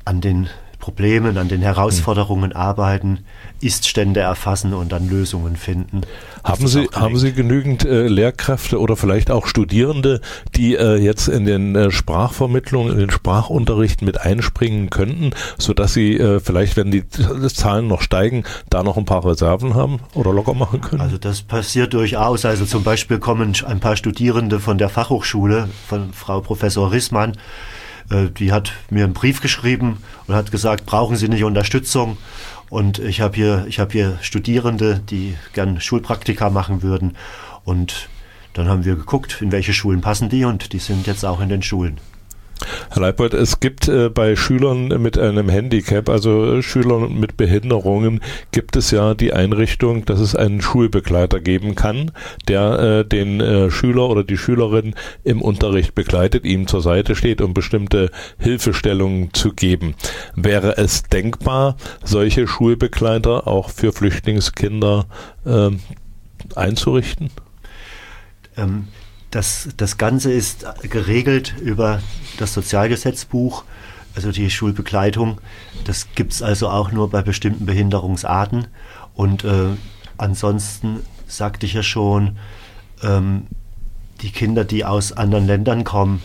an 0.06 0.22
den 0.22 0.50
Problemen, 0.84 1.38
an 1.38 1.48
den 1.48 1.62
Herausforderungen 1.62 2.50
mhm. 2.50 2.58
arbeiten, 2.58 3.20
Iststände 3.62 4.20
erfassen 4.20 4.74
und 4.74 4.92
dann 4.92 5.10
Lösungen 5.10 5.56
finden. 5.56 6.02
Haben 6.44 6.68
Sie, 6.68 6.90
haben 6.94 7.18
Sie 7.18 7.32
genügend 7.32 7.86
äh, 7.86 8.10
Lehrkräfte 8.10 8.82
oder 8.82 8.98
vielleicht 8.98 9.32
auch 9.32 9.48
Studierende, 9.48 10.20
die 10.58 10.76
äh, 10.76 10.98
jetzt 10.98 11.30
in 11.30 11.46
den 11.46 11.74
äh, 11.74 11.90
Sprachvermittlungen, 11.90 12.92
in 12.92 13.00
den 13.00 13.12
Sprachunterricht 13.12 14.02
mit 14.02 14.20
einspringen 14.20 14.90
könnten, 14.90 15.32
sodass 15.58 15.94
Sie 15.94 16.18
äh, 16.18 16.42
vielleicht, 16.42 16.76
wenn 16.76 16.92
die 16.92 17.08
Zahlen 17.08 17.88
noch 17.88 18.02
steigen, 18.02 18.44
da 18.70 18.84
noch 18.84 18.98
ein 18.98 19.06
paar 19.06 19.26
Reserven 19.26 19.76
haben 19.76 20.02
oder 20.14 20.34
locker 20.34 20.54
machen 20.54 20.82
können? 20.82 21.02
Also 21.02 21.18
das 21.18 21.44
passiert 21.44 21.94
durchaus. 21.94 22.44
Also 22.44 22.66
zum 22.66 22.84
Beispiel 22.84 23.20
kommen 23.20 23.54
ein 23.66 23.80
paar 23.80 23.96
Studierende 23.96 24.60
von 24.60 24.78
der 24.78 24.90
Fachhochschule, 24.90 25.70
von 25.88 26.12
Frau 26.12 26.42
Professor 26.42 26.92
Rissmann, 26.92 27.38
die 28.10 28.52
hat 28.52 28.74
mir 28.90 29.04
einen 29.04 29.14
Brief 29.14 29.42
geschrieben 29.42 29.98
und 30.28 30.36
hat 30.36 30.52
gesagt, 30.52 30.86
brauchen 30.86 31.16
Sie 31.16 31.30
nicht 31.30 31.44
Unterstützung? 31.44 32.18
Und 32.70 33.00
ich 33.00 33.22
habe 33.22 33.36
hier, 33.36 33.66
ich 33.68 33.80
habe 33.80 33.92
hier 33.92 34.18
Studierende, 34.22 35.00
die 35.00 35.36
gern 35.54 35.80
Schulpraktika 35.80 36.50
machen 36.50 36.82
würden. 36.82 37.16
Und 37.66 38.10
dann 38.54 38.68
haben 38.68 38.86
wir 38.86 38.96
geguckt, 38.96 39.42
in 39.42 39.52
welche 39.52 39.74
Schulen 39.74 40.02
passen 40.02 40.30
die 40.30 40.46
und 40.46 40.74
die 40.74 40.80
sind 40.80 41.08
jetzt 41.08 41.24
auch 41.24 41.40
in 41.40 41.50
den 41.50 41.62
Schulen. 41.62 42.00
Herr 42.92 43.02
Leipold, 43.02 43.34
es 43.34 43.60
gibt 43.60 43.88
äh, 43.88 44.10
bei 44.10 44.36
Schülern 44.36 44.88
mit 45.02 45.18
einem 45.18 45.50
Handicap, 45.50 46.10
also 46.10 46.62
Schülern 46.62 47.20
mit 47.20 47.38
Behinderungen, 47.38 48.22
gibt 48.52 48.76
es 48.76 48.92
ja 48.92 49.14
die 49.14 49.34
Einrichtung, 49.34 50.06
dass 50.06 50.20
es 50.20 50.36
einen 50.36 50.62
Schulbegleiter 50.62 51.40
geben 51.40 51.76
kann, 51.76 52.12
der 52.48 52.80
äh, 52.80 53.06
den 53.06 53.42
äh, 53.42 53.72
Schüler 53.72 54.10
oder 54.10 54.24
die 54.24 54.38
Schülerin 54.38 54.96
im 55.24 55.42
Unterricht 55.42 55.96
begleitet, 55.96 56.46
ihm 56.46 56.68
zur 56.68 56.82
Seite 56.82 57.16
steht, 57.16 57.42
um 57.42 57.54
bestimmte 57.54 58.12
Hilfestellungen 58.38 59.34
zu 59.34 59.54
geben. 59.54 59.96
Wäre 60.36 60.78
es 60.78 61.04
denkbar, 61.04 61.78
solche 62.04 62.48
Schulbegleiter 62.48 63.48
auch 63.48 63.70
für 63.70 63.94
Flüchtlingskinder 63.94 65.06
ähm, 65.46 65.80
einzurichten? 66.56 67.30
Ähm, 68.58 68.88
das, 69.34 69.70
das 69.78 69.98
Ganze 69.98 70.32
ist 70.32 70.66
geregelt 70.84 71.56
über 71.60 72.02
das 72.38 72.54
Sozialgesetzbuch, 72.54 73.64
also 74.16 74.32
die 74.32 74.50
Schulbegleitung. 74.52 75.40
Das 75.86 76.08
gibt 76.14 76.34
es 76.34 76.44
also 76.44 76.70
auch 76.70 76.92
nur 76.92 77.10
bei 77.10 77.24
bestimmten 77.24 77.66
Behinderungsarten. 77.66 78.68
Und 79.16 79.44
äh, 79.44 79.70
ansonsten 80.18 81.00
sagte 81.28 81.66
ich 81.66 81.74
ja 81.74 81.82
schon, 81.82 82.38
ähm, 83.02 83.48
die 84.22 84.32
Kinder, 84.32 84.66
die 84.66 84.86
aus 84.86 85.12
anderen 85.14 85.48
Ländern 85.48 85.84
kommen, 85.84 86.22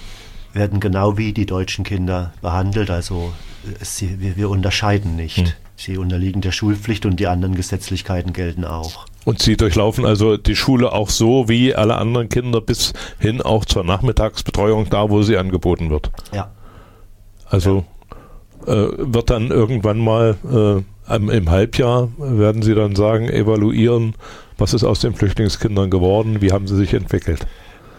werden 0.53 0.79
genau 0.79 1.17
wie 1.17 1.33
die 1.33 1.47
deutschen 1.47 1.85
Kinder 1.85 2.35
behandelt. 2.43 2.91
Also 2.91 3.33
äh, 3.65 3.85
sie, 3.85 4.21
wir, 4.21 4.37
wir, 4.37 4.51
unterscheiden 4.51 5.17
nicht. 5.17 5.39
Hm. 5.39 5.53
Sie 5.77 5.97
unterliegen 5.97 6.43
der 6.43 6.53
Schulpflicht 6.53 7.07
und 7.07 7.19
die 7.21 7.27
anderen 7.27 7.55
Gesetzlichkeiten 7.55 8.35
gelten 8.35 8.67
auch. 8.67 9.07
Und 9.29 9.43
Sie 9.43 9.59
durchlaufen 9.59 10.07
also 10.07 10.39
die 10.39 10.57
Schule 10.57 10.91
auch 10.91 11.11
so 11.11 11.51
wie 11.51 11.75
alle 11.75 11.97
anderen 11.97 12.31
Kinder 12.31 12.63
bis 12.63 12.95
hin 13.19 13.43
auch 13.43 13.67
zur 13.67 13.85
Nachmittagsbetreuung 13.85 14.89
da, 14.89 15.11
wo 15.11 15.21
sie 15.21 15.37
angeboten 15.37 15.91
wird. 15.91 16.11
Ja. 16.33 16.51
Also. 17.45 17.85
Äh, 18.67 18.87
wird 18.97 19.29
dann 19.29 19.51
irgendwann 19.51 19.99
mal 19.99 20.83
äh, 21.11 21.15
im 21.15 21.51
Halbjahr 21.51 22.09
werden 22.17 22.63
Sie 22.63 22.75
dann 22.75 22.97
sagen, 22.97 23.29
evaluieren, 23.29 24.15
was 24.57 24.73
ist 24.73 24.85
aus 24.85 25.01
den 25.01 25.13
Flüchtlingskindern 25.13 25.91
geworden, 25.91 26.41
wie 26.41 26.51
haben 26.51 26.67
sie 26.67 26.77
sich 26.77 26.95
entwickelt? 26.95 27.47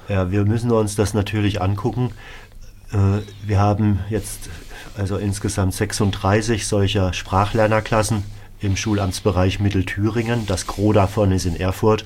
Ja, 0.08 0.32
wir 0.32 0.46
müssen 0.46 0.72
uns 0.72 0.96
das 0.96 1.14
natürlich 1.14 1.62
angucken. 1.62 2.10
Äh, 2.92 3.22
wir 3.46 3.60
haben 3.60 4.00
jetzt 4.10 4.50
also 4.98 5.18
insgesamt 5.18 5.76
36 5.76 6.66
solcher 6.66 7.14
Sprachlernerklassen 7.14 8.24
im 8.62 8.76
Schulamtsbereich 8.76 9.60
Mittelthüringen. 9.60 10.46
Das 10.46 10.68
Gros 10.68 10.94
davon 10.94 11.32
ist 11.32 11.46
in 11.46 11.56
Erfurt. 11.56 12.06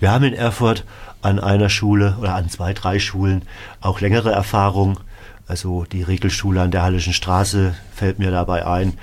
Wir 0.00 0.10
haben 0.10 0.24
in 0.24 0.34
Erfurt 0.34 0.84
an 1.22 1.38
einer 1.38 1.68
Schule 1.68 2.16
oder 2.20 2.34
an 2.34 2.48
zwei, 2.48 2.72
drei 2.72 2.98
Schulen 2.98 3.42
auch 3.80 4.00
längere 4.00 4.32
Erfahrung. 4.32 5.00
Also 5.46 5.84
die 5.84 6.02
Regelschule 6.02 6.60
an 6.60 6.70
der 6.70 6.82
Hallischen 6.82 7.12
Straße 7.12 7.74
fällt 7.94 8.18
mir 8.18 8.30
dabei 8.30 8.66
ein. 8.66 8.94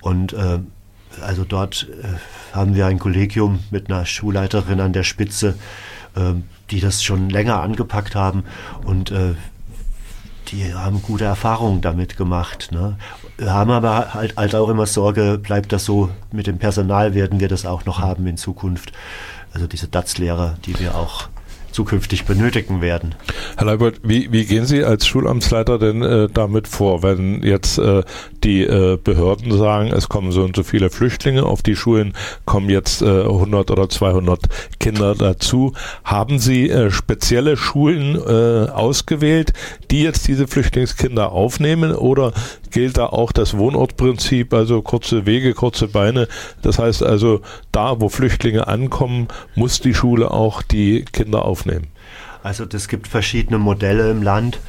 Und 0.00 0.32
äh, 0.32 0.58
also 1.20 1.44
dort 1.44 1.88
äh, 2.02 2.54
haben 2.54 2.74
wir 2.74 2.86
ein 2.86 2.98
Kollegium 2.98 3.60
mit 3.70 3.90
einer 3.90 4.06
Schulleiterin 4.06 4.80
an 4.80 4.92
der 4.92 5.02
Spitze, 5.02 5.56
äh, 6.16 6.34
die 6.70 6.80
das 6.80 7.02
schon 7.02 7.30
länger 7.30 7.60
angepackt 7.60 8.14
haben. 8.14 8.44
Und 8.84 9.10
äh, 9.10 9.34
die 10.48 10.74
haben 10.74 11.02
gute 11.02 11.24
Erfahrungen 11.24 11.80
damit 11.80 12.16
gemacht. 12.16 12.70
Ne? 12.72 12.96
Haben 13.40 13.70
aber 13.70 14.14
halt, 14.14 14.36
halt 14.36 14.54
auch 14.54 14.68
immer 14.68 14.86
Sorge, 14.86 15.38
bleibt 15.40 15.72
das 15.72 15.84
so 15.84 16.10
mit 16.32 16.46
dem 16.46 16.58
Personal, 16.58 17.14
werden 17.14 17.40
wir 17.40 17.48
das 17.48 17.66
auch 17.66 17.84
noch 17.84 18.00
haben 18.00 18.26
in 18.26 18.36
Zukunft. 18.36 18.92
Also 19.52 19.66
diese 19.66 19.88
DATS-Lehrer, 19.88 20.56
die 20.66 20.78
wir 20.78 20.94
auch 20.96 21.28
zukünftig 21.72 22.24
benötigen 22.24 22.80
werden. 22.80 23.14
Herr 23.56 23.66
Leibert, 23.66 24.00
wie, 24.02 24.32
wie 24.32 24.44
gehen 24.44 24.64
Sie 24.64 24.82
als 24.82 25.06
Schulamtsleiter 25.06 25.78
denn 25.78 26.02
äh, 26.02 26.28
damit 26.32 26.66
vor, 26.66 27.02
wenn 27.02 27.42
jetzt 27.42 27.78
äh, 27.78 28.02
die 28.44 28.62
äh, 28.62 28.98
Behörden 29.02 29.56
sagen, 29.56 29.92
es 29.92 30.08
kommen 30.08 30.32
so 30.32 30.42
und 30.42 30.56
so 30.56 30.62
viele 30.62 30.90
Flüchtlinge, 30.90 31.44
auf 31.44 31.62
die 31.62 31.76
Schulen 31.76 32.14
kommen 32.44 32.70
jetzt 32.70 33.02
100 33.02 33.68
äh, 33.68 33.72
oder 33.72 33.88
200 33.88 34.40
Kinder 34.78 35.14
dazu. 35.14 35.72
Haben 36.04 36.38
Sie 36.38 36.70
äh, 36.70 36.90
spezielle 36.90 37.56
Schulen 37.56 38.16
äh, 38.16 38.70
ausgewählt, 38.70 39.52
die 39.90 40.02
jetzt 40.02 40.28
diese 40.28 40.46
Flüchtlingskinder 40.46 41.32
aufnehmen 41.32 41.94
oder 41.94 42.32
gilt 42.70 42.96
da 42.98 43.06
auch 43.06 43.32
das 43.32 43.56
Wohnortprinzip, 43.56 44.52
also 44.52 44.82
kurze 44.82 45.26
Wege, 45.26 45.54
kurze 45.54 45.88
Beine? 45.88 46.28
Das 46.62 46.78
heißt 46.78 47.02
also, 47.02 47.40
da 47.72 48.00
wo 48.00 48.08
Flüchtlinge 48.08 48.66
ankommen, 48.66 49.28
muss 49.54 49.80
die 49.80 49.94
Schule 49.94 50.30
auch 50.30 50.62
die 50.62 51.04
Kinder 51.04 51.44
aufnehmen? 51.44 51.88
Also 52.42 52.64
das 52.64 52.88
gibt 52.88 53.08
verschiedene 53.08 53.58
Modelle 53.58 54.10
im 54.10 54.22
Land. 54.22 54.60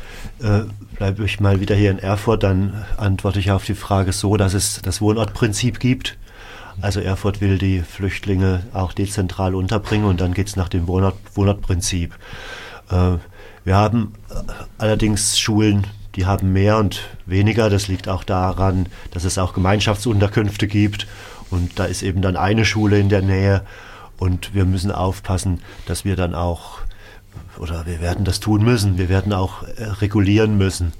Äh, 0.42 0.62
bleibe 0.96 1.26
ich 1.26 1.40
mal 1.40 1.60
wieder 1.60 1.76
hier 1.76 1.92
in 1.92 2.00
Erfurt, 2.00 2.44
dann 2.44 2.86
antworte 2.98 3.40
ich 3.40 3.52
auf 3.52 3.66
die 3.66 3.76
Frage 3.76 4.12
so, 4.12 4.38
dass 4.38 4.54
es 4.54 4.82
das 4.82 5.02
Wohnortprinzip 5.02 5.80
gibt. 5.80 6.18
Also 6.82 7.00
Erfurt 7.00 7.42
will 7.42 7.58
die 7.58 7.80
Flüchtlinge 7.80 8.64
auch 8.74 8.94
dezentral 8.94 9.54
unterbringen 9.54 10.06
und 10.06 10.22
dann 10.22 10.34
geht 10.34 10.48
es 10.48 10.56
nach 10.56 10.70
dem 10.70 10.88
Wohnort, 10.88 11.18
Wohnortprinzip. 11.34 12.16
Äh, 12.90 13.18
wir 13.64 13.76
haben 13.76 14.14
äh, 14.30 14.34
allerdings 14.78 15.38
Schulen, 15.38 15.88
die 16.16 16.26
haben 16.26 16.54
mehr 16.54 16.78
und 16.78 17.02
weniger. 17.26 17.70
Das 17.70 17.88
liegt 17.88 18.08
auch 18.08 18.24
daran, 18.24 18.88
dass 19.12 19.26
es 19.26 19.38
auch 19.38 19.54
Gemeinschaftsunterkünfte 19.54 20.68
gibt 20.68 21.08
und 21.50 21.80
da 21.80 21.86
ist 21.86 22.04
eben 22.04 22.22
dann 22.22 22.38
eine 22.38 22.66
Schule 22.66 23.00
in 23.00 23.10
der 23.10 23.22
Nähe 23.22 23.64
und 24.18 24.54
wir 24.54 24.66
müssen 24.66 24.92
aufpassen, 24.92 25.62
dass 25.86 26.06
wir 26.06 26.16
dann 26.16 26.36
auch, 26.36 26.80
oder 27.60 27.86
wir 27.86 28.02
werden 28.02 28.26
das 28.26 28.40
tun 28.40 28.64
müssen, 28.64 28.98
wir 28.98 29.10
werden 29.10 29.34
auch 29.34 29.64
äh, 29.64 29.84
regulieren 29.84 30.58
müssen, 30.58 30.94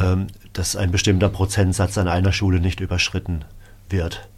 ähm, 0.00 0.28
dass 0.52 0.76
ein 0.76 0.90
bestimmter 0.90 1.28
Prozentsatz 1.28 1.98
an 1.98 2.08
einer 2.08 2.32
Schule 2.32 2.60
nicht 2.60 2.80
überschritten 2.80 3.44
wird. 3.88 4.28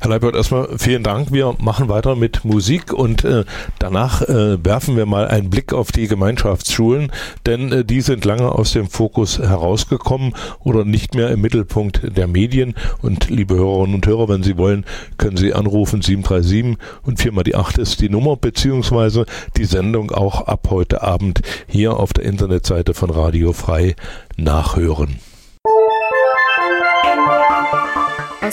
Herr 0.00 0.10
Leibert, 0.10 0.34
erstmal 0.34 0.68
vielen 0.78 1.04
Dank. 1.04 1.30
Wir 1.30 1.54
machen 1.60 1.88
weiter 1.88 2.16
mit 2.16 2.44
Musik 2.44 2.92
und 2.92 3.24
äh, 3.24 3.44
danach 3.78 4.22
äh, 4.22 4.62
werfen 4.64 4.96
wir 4.96 5.06
mal 5.06 5.28
einen 5.28 5.48
Blick 5.48 5.72
auf 5.72 5.92
die 5.92 6.08
Gemeinschaftsschulen, 6.08 7.12
denn 7.46 7.70
äh, 7.70 7.84
die 7.84 8.00
sind 8.00 8.24
lange 8.24 8.50
aus 8.50 8.72
dem 8.72 8.88
Fokus 8.88 9.38
herausgekommen 9.38 10.34
oder 10.64 10.84
nicht 10.84 11.14
mehr 11.14 11.30
im 11.30 11.40
Mittelpunkt 11.40 12.16
der 12.16 12.26
Medien. 12.26 12.74
Und 13.00 13.30
liebe 13.30 13.54
Hörerinnen 13.54 13.94
und 13.94 14.06
Hörer, 14.06 14.28
wenn 14.28 14.42
Sie 14.42 14.58
wollen, 14.58 14.84
können 15.18 15.36
Sie 15.36 15.54
anrufen 15.54 16.02
737 16.02 16.76
und 17.04 17.20
viermal 17.20 17.44
die 17.44 17.54
8 17.54 17.78
ist 17.78 18.00
die 18.00 18.08
Nummer, 18.08 18.36
beziehungsweise 18.36 19.24
die 19.56 19.64
Sendung 19.64 20.10
auch 20.10 20.48
ab 20.48 20.66
heute 20.70 21.02
Abend 21.02 21.42
hier 21.68 21.96
auf 21.96 22.12
der 22.12 22.24
Internetseite 22.24 22.94
von 22.94 23.10
Radio 23.10 23.52
Frei 23.52 23.94
nachhören. 24.36 25.18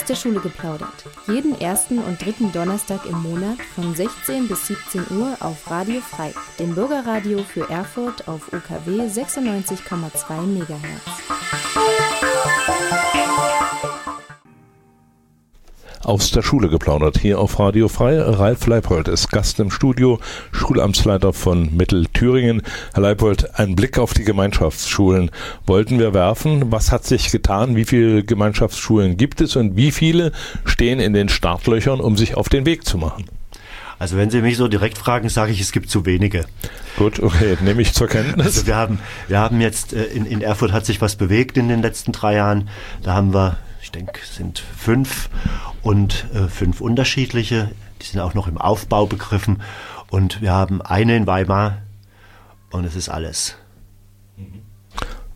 Aus 0.00 0.06
der 0.06 0.14
Schule 0.14 0.40
geplaudert. 0.40 1.04
Jeden 1.26 1.60
ersten 1.60 1.98
und 1.98 2.24
dritten 2.24 2.50
Donnerstag 2.52 3.04
im 3.04 3.22
Monat 3.22 3.58
von 3.74 3.94
16 3.94 4.48
bis 4.48 4.66
17 4.68 5.04
Uhr 5.10 5.36
auf 5.40 5.70
Radio 5.70 6.00
Frei, 6.00 6.32
dem 6.58 6.74
Bürgerradio 6.74 7.42
für 7.44 7.68
Erfurt 7.68 8.26
auf 8.26 8.50
UKW 8.50 9.02
96,2 9.02 10.40
MHz. 10.46 10.80
Aus 16.02 16.30
der 16.30 16.42
Schule 16.42 16.68
geplaudert. 16.68 17.18
Hier 17.18 17.38
auf 17.38 17.58
Radio 17.58 17.88
Frei. 17.88 18.20
Ralf 18.20 18.66
Leipold 18.66 19.08
ist 19.08 19.30
Gast 19.30 19.60
im 19.60 19.70
Studio, 19.70 20.18
Schulamtsleiter 20.52 21.32
von 21.32 21.74
Mittelthüringen. 21.76 22.62
Herr 22.94 23.02
Leipold, 23.02 23.58
ein 23.58 23.76
Blick 23.76 23.98
auf 23.98 24.14
die 24.14 24.24
Gemeinschaftsschulen 24.24 25.30
wollten 25.66 25.98
wir 25.98 26.14
werfen. 26.14 26.72
Was 26.72 26.90
hat 26.90 27.04
sich 27.04 27.30
getan? 27.30 27.76
Wie 27.76 27.84
viele 27.84 28.24
Gemeinschaftsschulen 28.24 29.16
gibt 29.16 29.40
es 29.40 29.56
und 29.56 29.76
wie 29.76 29.90
viele 29.90 30.32
stehen 30.64 31.00
in 31.00 31.12
den 31.12 31.28
Startlöchern, 31.28 32.00
um 32.00 32.16
sich 32.16 32.34
auf 32.34 32.48
den 32.48 32.66
Weg 32.66 32.84
zu 32.84 32.96
machen? 32.96 33.26
Also 33.98 34.16
wenn 34.16 34.30
Sie 34.30 34.40
mich 34.40 34.56
so 34.56 34.66
direkt 34.66 34.96
fragen, 34.96 35.28
sage 35.28 35.52
ich, 35.52 35.60
es 35.60 35.72
gibt 35.72 35.90
zu 35.90 36.06
wenige. 36.06 36.46
Gut, 36.96 37.20
okay, 37.20 37.58
nehme 37.60 37.82
ich 37.82 37.92
zur 37.92 38.08
Kenntnis. 38.08 38.46
Also 38.46 38.66
wir 38.66 38.76
haben, 38.76 38.98
wir 39.28 39.38
haben 39.38 39.60
jetzt, 39.60 39.92
äh, 39.92 40.04
in, 40.04 40.24
in 40.24 40.40
Erfurt 40.40 40.72
hat 40.72 40.86
sich 40.86 41.02
was 41.02 41.16
bewegt 41.16 41.58
in 41.58 41.68
den 41.68 41.82
letzten 41.82 42.12
drei 42.12 42.36
Jahren. 42.36 42.70
Da 43.02 43.12
haben 43.12 43.34
wir 43.34 43.58
ich 43.90 43.98
denke, 43.98 44.20
es 44.22 44.36
sind 44.36 44.60
fünf 44.60 45.28
und 45.82 46.26
äh, 46.32 46.46
fünf 46.46 46.80
unterschiedliche. 46.80 47.72
Die 48.00 48.06
sind 48.06 48.20
auch 48.20 48.34
noch 48.34 48.46
im 48.46 48.56
Aufbau 48.56 49.06
begriffen. 49.06 49.62
Und 50.10 50.40
wir 50.40 50.52
haben 50.52 50.80
eine 50.80 51.16
in 51.16 51.26
Weimar 51.26 51.78
und 52.70 52.84
es 52.84 52.94
ist 52.94 53.08
alles. 53.08 53.56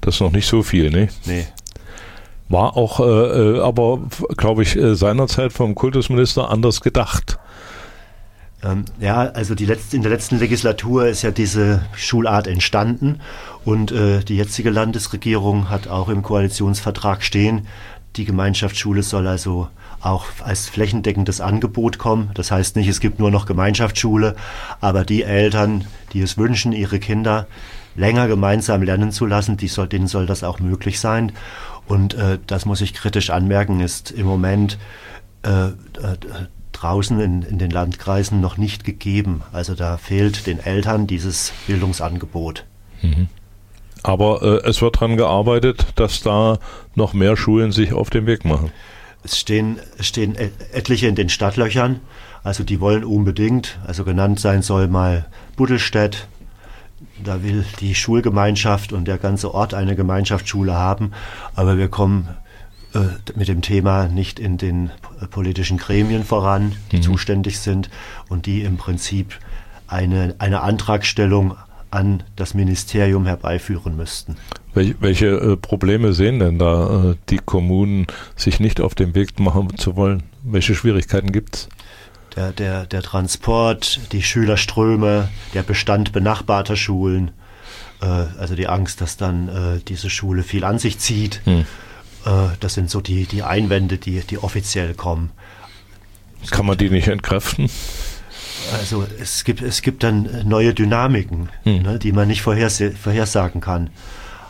Das 0.01 0.15
ist 0.15 0.21
noch 0.21 0.31
nicht 0.31 0.47
so 0.47 0.63
viel, 0.63 0.91
ne? 0.91 1.09
Nee. 1.25 1.49
War 2.49 2.77
auch 2.77 3.01
äh, 3.01 3.57
äh 3.57 3.61
aber, 3.61 4.03
glaube 4.37 4.63
ich, 4.63 4.77
äh, 4.77 4.95
seinerzeit 4.95 5.53
vom 5.53 5.75
Kultusminister 5.75 6.49
anders 6.49 6.81
gedacht. 6.81 7.41
Ähm, 8.65 8.85
ja, 9.01 9.31
also 9.31 9.55
letzte, 9.55 9.97
in 9.97 10.03
der 10.03 10.11
letzten 10.11 10.39
Legislatur 10.39 11.07
ist 11.07 11.23
ja 11.23 11.31
diese 11.31 11.85
Schulart 11.95 12.47
entstanden 12.47 13.21
und 13.65 13.93
äh, 13.93 14.21
die 14.21 14.37
jetzige 14.37 14.71
Landesregierung 14.71 15.71
hat 15.71 15.89
auch 15.89 16.09
im 16.09 16.23
Koalitionsvertrag 16.23 17.23
stehen, 17.23 17.67
die 18.17 18.25
Gemeinschaftsschule 18.25 19.03
soll 19.03 19.27
also 19.27 19.69
auch 20.01 20.27
als 20.43 20.69
flächendeckendes 20.69 21.41
Angebot 21.41 21.99
kommen. 21.99 22.31
Das 22.35 22.51
heißt 22.51 22.77
nicht, 22.77 22.89
es 22.89 23.01
gibt 23.01 23.19
nur 23.19 23.31
noch 23.31 23.47
Gemeinschaftsschule, 23.47 24.37
aber 24.81 25.05
die 25.05 25.23
Eltern, 25.23 25.85
die 26.13 26.21
es 26.21 26.37
wünschen, 26.37 26.73
ihre 26.73 26.99
Kinder 26.99 27.47
länger 27.97 28.29
gemeinsam 28.29 28.83
lernen 28.83 29.13
zu 29.13 29.27
lassen, 29.27 29.57
die 29.57 29.69
soll, 29.69 29.89
denen 29.89 30.07
soll 30.07 30.27
das 30.27 30.45
auch 30.45 30.61
möglich 30.61 31.01
sein. 31.01 31.33
Und 31.87 32.15
äh, 32.15 32.39
das 32.47 32.67
muss 32.67 32.81
ich 32.81 32.95
kritisch 32.95 33.31
anmerken, 33.31 33.81
ist 33.81 34.11
im 34.11 34.27
Moment 34.27 34.79
äh, 35.43 35.67
äh, 35.69 35.73
draußen 36.73 37.21
in, 37.21 37.43
in 37.43 37.59
den 37.59 37.71
Landkreisen 37.71 38.41
noch 38.41 38.57
nicht 38.57 38.85
gegeben. 38.85 39.43
Also 39.53 39.75
da 39.75 39.97
fehlt 39.97 40.47
den 40.47 40.59
Eltern 40.59 41.07
dieses 41.07 41.53
Bildungsangebot. 41.67 42.65
Mhm. 43.03 43.29
Aber 44.05 44.43
äh, 44.43 44.69
es 44.69 44.83
wird 44.83 44.97
daran 44.97 45.17
gearbeitet, 45.17 45.87
dass 45.97 46.21
da 46.21 46.59
noch 46.95 47.15
mehr 47.15 47.37
Schulen 47.37 47.73
sich 47.73 47.95
auf 47.95 48.11
den 48.11 48.27
Weg 48.27 48.45
machen. 48.45 48.71
Es 49.25 49.39
stehen, 49.39 49.81
stehen 49.99 50.37
etliche 50.73 51.09
in 51.09 51.15
den 51.15 51.31
Stadtlöchern. 51.31 52.01
Also 52.43 52.63
die 52.63 52.81
wollen 52.81 53.05
unbedingt, 53.05 53.79
also 53.87 54.05
genannt 54.05 54.39
sein 54.39 54.61
soll 54.61 54.89
mal 54.89 55.25
Buddelstedt. 55.57 56.29
Da 57.25 57.43
will 57.43 57.65
die 57.81 57.95
Schulgemeinschaft 57.95 58.93
und 58.93 59.09
der 59.09 59.17
ganze 59.17 59.55
Ort 59.55 59.73
eine 59.73 59.97
Gemeinschaftsschule 59.97 60.75
haben. 60.75 61.13
Aber 61.55 61.79
wir 61.79 61.89
kommen 61.89 62.29
äh, 62.95 62.99
mit 63.35 63.49
dem 63.49 63.63
Thema 63.63 64.09
nicht 64.09 64.39
in 64.39 64.59
den 64.59 64.91
politischen 65.31 65.79
Gremien 65.79 66.25
voran, 66.25 66.77
die 66.93 66.99
mhm. 66.99 67.03
zuständig 67.03 67.59
sind 67.59 67.89
und 68.29 68.45
die 68.45 68.61
im 68.61 68.77
Prinzip 68.77 69.39
eine, 69.87 70.35
eine 70.39 70.61
Antragstellung 70.61 71.57
an 71.95 72.23
das 72.37 72.55
Ministerium 72.55 73.27
herbeiführen 73.27 73.97
müssten. 73.97 74.37
Welche, 74.75 75.27
äh, 75.27 75.57
Probleme 75.57 76.13
sehen 76.13 76.41
denn 76.41 76.59
da 76.59 77.13
äh, 77.13 77.17
die 77.31 77.39
Kommunen, 77.39 78.07
sich 78.35 78.59
nicht 78.59 78.81
auf 78.81 78.95
den 78.95 79.15
Weg 79.15 79.39
machen 79.39 79.77
zu 79.77 79.95
wollen? 79.95 80.25
Welche 80.43 80.75
Schwierigkeiten 80.75 81.31
gibt 81.31 81.55
es? 81.55 81.69
Der, 82.35 82.51
der, 82.51 82.87
der 82.87 83.03
Transport, 83.03 84.13
die 84.13 84.23
Schülerströme, 84.23 85.29
der 85.55 85.63
Bestand 85.63 86.13
benachbarter 86.13 86.75
Schulen, 86.75 87.31
äh, 88.03 88.07
also 88.07 88.57
die 88.57 88.67
Angst, 88.67 89.01
dass 89.01 89.17
dann 89.17 89.81
diese 89.87 90.11
Schule 90.11 90.43
viel 90.43 90.65
an 90.65 90.79
sich 90.79 90.99
zieht. 90.99 91.41
Hm. 91.45 91.65
Das 92.59 92.73
sind 92.73 92.89
so 92.89 93.03
die, 93.03 93.27
die 93.27 93.43
Einwände, 93.43 93.99
die, 93.99 94.21
die 94.21 94.39
offiziell 94.39 94.95
kommen. 94.95 95.31
Kann 96.51 96.65
man 96.65 96.79
die 96.79 96.89
nicht 96.89 97.09
entkräften? 97.09 97.69
Also 98.73 99.07
es 99.21 99.45
gibt, 99.45 99.63
es 99.63 99.83
gibt 99.83 100.03
dann 100.03 100.29
neue 100.47 100.75
Dynamiken, 100.75 101.49
hm. 101.65 101.83
ne, 101.83 101.99
die 101.99 102.13
man 102.13 102.29
nicht 102.29 102.43
vorherse 102.43 102.93
vorhersagen 102.93 103.61
kann. 103.61 103.91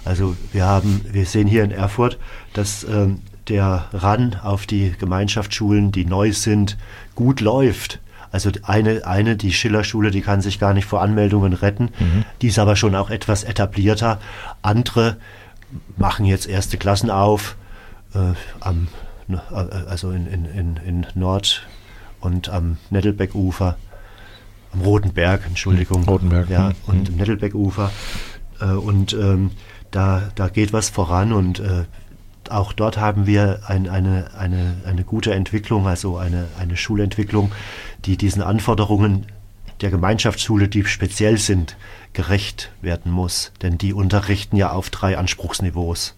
Also 0.04 0.36
wir 0.52 0.64
haben, 0.64 1.04
wir 1.10 1.26
sehen 1.26 1.46
hier 1.46 1.64
in 1.64 1.70
Erfurt, 1.70 2.18
dass 2.52 2.84
ähm, 2.84 3.22
der 3.48 3.86
Ran 3.92 4.36
auf 4.42 4.66
die 4.66 4.94
Gemeinschaftsschulen, 4.98 5.92
die 5.92 6.04
neu 6.04 6.32
sind, 6.32 6.76
gut 7.14 7.40
läuft. 7.40 8.00
Also 8.30 8.50
eine, 8.64 9.06
eine, 9.06 9.36
die 9.36 9.52
Schillerschule, 9.52 10.10
die 10.10 10.20
kann 10.20 10.40
sich 10.40 10.58
gar 10.58 10.74
nicht 10.74 10.86
vor 10.86 11.00
Anmeldungen 11.00 11.52
retten. 11.52 11.90
Mhm. 11.98 12.24
Die 12.42 12.48
ist 12.48 12.58
aber 12.58 12.76
schon 12.76 12.94
auch 12.94 13.10
etwas 13.10 13.44
etablierter. 13.44 14.20
Andere 14.60 15.16
machen 15.96 16.24
jetzt 16.26 16.48
erste 16.48 16.76
Klassen 16.76 17.10
auf, 17.10 17.56
äh, 18.14 18.34
am, 18.60 18.88
äh, 19.28 19.36
also 19.88 20.10
in, 20.10 20.26
in, 20.26 20.44
in, 20.46 20.76
in 20.84 21.06
Nord- 21.14 21.66
und 22.20 22.48
am 22.48 22.78
Nettelbeckufer 22.90 23.76
am 24.74 24.82
Rotenberg, 24.82 25.42
Entschuldigung. 25.46 26.02
Hm, 26.02 26.08
Rotenberg. 26.08 26.50
Ja, 26.50 26.68
mhm. 26.68 26.74
und 26.86 27.08
im 27.08 27.16
Nettelbeckufer. 27.16 27.90
Äh, 28.60 28.66
und 28.66 29.12
ähm, 29.14 29.52
da, 29.90 30.30
da 30.34 30.48
geht 30.48 30.72
was 30.72 30.90
voran 30.90 31.32
und 31.32 31.60
äh, 31.60 31.84
auch 32.50 32.72
dort 32.72 32.98
haben 32.98 33.26
wir 33.26 33.60
ein, 33.68 33.88
eine, 33.88 34.30
eine, 34.36 34.76
eine 34.84 35.04
gute 35.04 35.32
Entwicklung, 35.32 35.86
also 35.86 36.18
eine, 36.18 36.48
eine 36.58 36.76
Schulentwicklung, 36.76 37.52
die 38.04 38.16
diesen 38.16 38.42
Anforderungen 38.42 39.26
der 39.80 39.90
Gemeinschaftsschule, 39.90 40.68
die 40.68 40.84
speziell 40.84 41.38
sind, 41.38 41.76
gerecht 42.12 42.70
werden 42.80 43.10
muss. 43.10 43.52
Denn 43.62 43.78
die 43.78 43.92
unterrichten 43.92 44.56
ja 44.56 44.72
auf 44.72 44.90
drei 44.90 45.16
Anspruchsniveaus. 45.18 46.16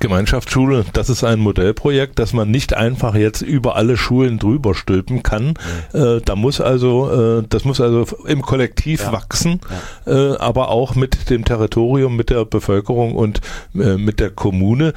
Gemeinschaftsschule, 0.00 0.84
das 0.92 1.08
ist 1.08 1.24
ein 1.24 1.40
Modellprojekt, 1.40 2.18
das 2.18 2.32
man 2.32 2.50
nicht 2.50 2.74
einfach 2.74 3.14
jetzt 3.14 3.42
über 3.42 3.76
alle 3.76 3.96
Schulen 3.96 4.38
drüber 4.38 4.74
stülpen 4.74 5.22
kann. 5.22 5.54
Nee. 5.92 5.98
Äh, 5.98 6.20
da 6.24 6.36
muss 6.36 6.60
also, 6.60 7.40
äh, 7.40 7.44
das 7.48 7.64
muss 7.64 7.80
also 7.80 8.06
im 8.26 8.42
Kollektiv 8.42 9.02
ja. 9.02 9.12
wachsen, 9.12 9.60
ja. 10.06 10.12
Äh, 10.12 10.36
aber 10.38 10.68
auch 10.68 10.94
mit 10.94 11.30
dem 11.30 11.44
Territorium, 11.44 12.16
mit 12.16 12.30
der 12.30 12.44
Bevölkerung 12.44 13.14
und 13.14 13.40
äh, 13.74 13.96
mit 13.96 14.20
der 14.20 14.30
Kommune. 14.30 14.94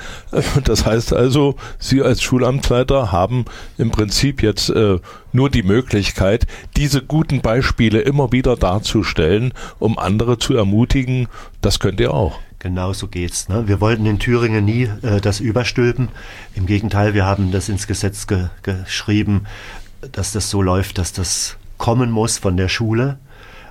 Das 0.63 0.85
heißt 0.85 1.13
also, 1.13 1.55
Sie 1.79 2.01
als 2.01 2.21
Schulamtsleiter 2.21 3.11
haben 3.11 3.45
im 3.77 3.91
Prinzip 3.91 4.43
jetzt 4.43 4.69
äh, 4.69 4.99
nur 5.31 5.49
die 5.49 5.63
Möglichkeit, 5.63 6.45
diese 6.77 7.01
guten 7.01 7.41
Beispiele 7.41 8.01
immer 8.01 8.31
wieder 8.31 8.55
darzustellen, 8.55 9.53
um 9.79 9.97
andere 9.97 10.37
zu 10.37 10.55
ermutigen. 10.55 11.27
Das 11.61 11.79
könnt 11.79 11.99
ihr 11.99 12.13
auch. 12.13 12.39
Genau 12.61 12.93
so 12.93 13.07
geht's. 13.07 13.49
Ne? 13.49 13.67
Wir 13.67 13.81
wollten 13.81 14.05
in 14.05 14.19
Thüringen 14.19 14.63
nie 14.63 14.83
äh, 14.83 15.19
das 15.19 15.39
überstülpen. 15.39 16.09
Im 16.53 16.67
Gegenteil, 16.67 17.15
wir 17.15 17.25
haben 17.25 17.51
das 17.51 17.69
ins 17.69 17.87
Gesetz 17.87 18.27
ge 18.27 18.49
geschrieben, 18.61 19.45
dass 20.11 20.31
das 20.31 20.51
so 20.51 20.61
läuft, 20.61 20.99
dass 20.99 21.11
das 21.11 21.57
kommen 21.79 22.11
muss 22.11 22.37
von 22.37 22.57
der 22.57 22.69
Schule. 22.69 23.17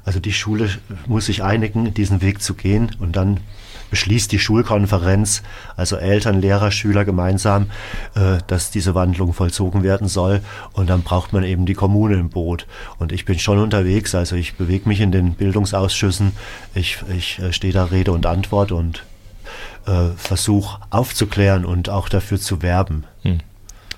Also 0.04 0.18
die 0.18 0.32
Schule 0.32 0.70
muss 1.06 1.26
sich 1.26 1.44
einigen, 1.44 1.94
diesen 1.94 2.20
Weg 2.20 2.42
zu 2.42 2.54
gehen 2.54 2.90
und 2.98 3.14
dann 3.14 3.38
beschließt 3.90 4.32
die 4.32 4.38
Schulkonferenz, 4.38 5.42
also 5.76 5.96
Eltern, 5.96 6.40
Lehrer, 6.40 6.70
Schüler 6.70 7.04
gemeinsam, 7.04 7.70
äh, 8.14 8.38
dass 8.46 8.70
diese 8.70 8.94
Wandlung 8.94 9.32
vollzogen 9.32 9.82
werden 9.82 10.08
soll. 10.08 10.40
Und 10.72 10.88
dann 10.88 11.02
braucht 11.02 11.32
man 11.32 11.44
eben 11.44 11.66
die 11.66 11.74
Kommune 11.74 12.14
im 12.14 12.30
Boot. 12.30 12.66
Und 12.98 13.12
ich 13.12 13.24
bin 13.24 13.38
schon 13.38 13.58
unterwegs, 13.58 14.14
also 14.14 14.36
ich 14.36 14.54
bewege 14.54 14.88
mich 14.88 15.00
in 15.00 15.12
den 15.12 15.34
Bildungsausschüssen, 15.34 16.32
ich, 16.74 16.98
ich 17.14 17.38
äh, 17.38 17.52
stehe 17.52 17.72
da 17.72 17.84
Rede 17.84 18.12
und 18.12 18.26
Antwort 18.26 18.72
und 18.72 19.04
äh, 19.86 20.08
versuche 20.16 20.80
aufzuklären 20.90 21.64
und 21.64 21.88
auch 21.88 22.08
dafür 22.08 22.38
zu 22.38 22.62
werben. 22.62 23.04
Hm. 23.22 23.40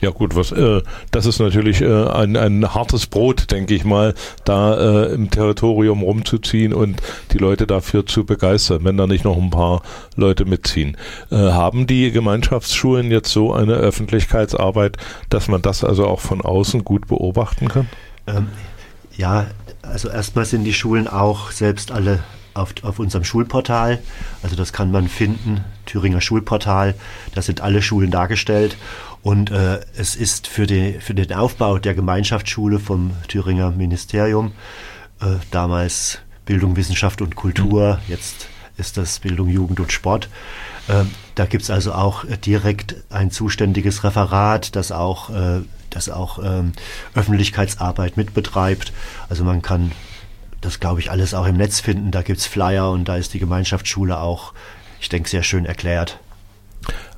Ja 0.03 0.11
gut, 0.11 0.35
was 0.35 0.51
äh, 0.51 0.83
das 1.13 1.27
ist 1.27 1.39
natürlich 1.39 1.81
äh, 1.81 1.87
ein, 1.87 2.37
ein 2.37 2.75
hartes 2.75 3.07
Brot, 3.07 3.53
denke 3.53 3.73
ich 3.73 3.85
mal, 3.85 4.15
da 4.45 5.05
äh, 5.05 5.15
im 5.15 5.31
Territorium 5.31 6.03
rumzuziehen 6.03 6.75
und 6.75 7.01
die 7.31 7.39
Leute 7.39 7.69
dafür 7.69 8.05
zu 8.05 8.27
begeistern, 8.27 8.81
wenn 8.83 8.97
da 8.97 9.07
nicht 9.07 9.25
noch 9.25 9.37
ein 9.37 9.51
paar 9.51 9.83
Leute 10.17 10.45
mitziehen. 10.45 10.97
Äh, 11.31 11.37
haben 11.37 11.87
die 11.87 12.11
Gemeinschaftsschulen 12.11 13.13
jetzt 13.13 13.31
so 13.31 13.55
eine 13.55 13.75
Öffentlichkeitsarbeit, 13.75 14.97
dass 15.31 15.47
man 15.47 15.63
das 15.63 15.85
also 15.85 16.09
auch 16.09 16.21
von 16.21 16.41
außen 16.41 16.85
gut 16.85 17.07
beobachten 17.07 17.69
kann? 17.69 17.89
Ähm, 18.27 18.49
ja, 19.17 19.47
also 19.83 20.09
erstmal 20.09 20.47
sind 20.47 20.65
die 20.65 20.75
Schulen 20.75 21.07
auch 21.07 21.53
selbst 21.53 21.93
alle 21.93 22.25
auf, 22.55 22.75
auf 22.83 22.99
unserem 22.99 23.25
Schulportal. 23.25 24.01
Also 24.43 24.57
das 24.57 24.73
kann 24.73 24.91
man 24.91 25.09
finden, 25.09 25.65
Thüringer 25.87 26.21
Schulportal. 26.21 26.95
Da 27.35 27.43
sind 27.43 27.61
alle 27.61 27.83
Schulen 27.83 28.11
dargestellt. 28.11 28.77
Und 29.23 29.51
äh, 29.51 29.81
es 29.97 30.17
ist 30.17 30.49
für, 30.49 30.67
die, 30.67 30.95
für 30.95 31.15
den 31.15 31.33
Aufbau 31.33 31.79
der 31.79 31.95
Gemeinschaftsschule 31.95 32.79
vom 32.79 33.13
Thüringer 33.29 33.71
Ministerium, 33.71 34.53
äh, 35.21 35.37
damals 35.51 36.19
Bildung, 36.45 36.77
Wissenschaft 36.77 37.23
und 37.23 37.37
Kultur, 37.37 38.01
jetzt 38.09 38.49
ist 38.77 38.97
das 38.97 39.21
Bildung, 39.21 39.49
Jugend 39.49 39.79
und 39.79 39.93
Sport. 39.93 40.29
Äh, 40.89 41.05
da 41.37 41.47
gibt 41.47 41.63
es 41.63 41.71
also 41.71 41.93
auch 41.93 42.25
direkt 42.45 42.97
ein 43.11 43.31
zuständiges 43.31 44.03
Referat, 44.03 44.75
das 44.75 44.91
auch, 44.91 45.31
äh, 45.31 45.61
das 45.91 46.09
auch 46.09 46.41
ähm, 46.43 46.73
Öffentlichkeitsarbeit 47.15 48.17
mitbetreibt. 48.17 48.93
Also 49.29 49.45
man 49.45 49.63
kann 49.63 49.93
das, 50.61 50.81
glaube 50.81 51.01
ich, 51.01 51.11
alles 51.11 51.35
auch 51.35 51.47
im 51.47 51.57
Netz 51.57 51.81
finden. 51.81 52.11
Da 52.11 52.23
gibt 52.23 52.41
es 52.41 52.47
Flyer 52.47 52.91
und 52.91 53.07
da 53.07 53.17
ist 53.17 53.35
die 53.35 53.39
Gemeinschaftsschule 53.39 54.19
auch, 54.19 54.53
ich 55.01 55.09
denke, 55.09 55.29
sehr 55.29 55.43
schön 55.43 55.67
erklärt. 55.67 56.19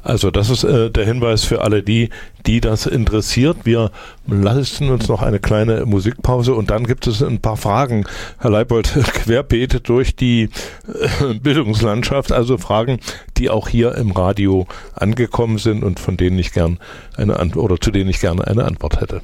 Also 0.04 0.30
das 0.30 0.50
ist 0.50 0.64
äh, 0.64 0.90
der 0.90 1.06
Hinweis 1.06 1.44
für 1.44 1.62
alle 1.62 1.82
die, 1.82 2.10
die 2.46 2.60
das 2.60 2.84
interessiert. 2.84 3.56
Wir 3.64 3.90
leisten 4.26 4.90
uns 4.90 5.08
noch 5.08 5.22
eine 5.22 5.40
kleine 5.40 5.86
Musikpause 5.86 6.54
und 6.54 6.70
dann 6.70 6.84
gibt 6.84 7.06
es 7.06 7.22
ein 7.22 7.40
paar 7.40 7.56
Fragen, 7.56 8.04
Herr 8.38 8.50
Leibold, 8.50 8.92
querbeet 9.14 9.88
durch 9.88 10.14
die 10.14 10.50
äh, 10.86 11.34
Bildungslandschaft, 11.34 12.32
also 12.32 12.58
Fragen, 12.58 13.00
die 13.38 13.48
auch 13.48 13.68
hier 13.68 13.94
im 13.94 14.10
Radio 14.10 14.66
angekommen 14.94 15.56
sind 15.56 15.82
und 15.82 15.98
von 15.98 16.18
denen 16.18 16.38
ich 16.38 16.52
gern 16.52 16.78
eine 17.16 17.40
Antwort 17.40 17.64
oder 17.64 17.80
zu 17.80 17.90
denen 17.90 18.10
ich 18.10 18.20
gerne 18.20 18.46
eine 18.46 18.64
Antwort 18.64 19.00
hätte. 19.00 19.22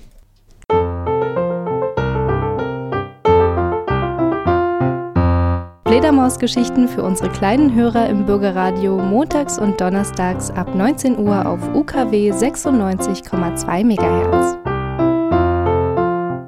Fledermausgeschichten 6.00 6.88
für 6.88 7.02
unsere 7.02 7.28
kleinen 7.28 7.74
Hörer 7.74 8.08
im 8.08 8.24
Bürgerradio 8.24 8.96
montags 8.96 9.58
und 9.58 9.78
donnerstags 9.82 10.50
ab 10.50 10.74
19 10.74 11.18
Uhr 11.18 11.44
auf 11.44 11.60
UKW 11.74 12.32
96,2 12.32 13.84
MHz. 13.84 14.56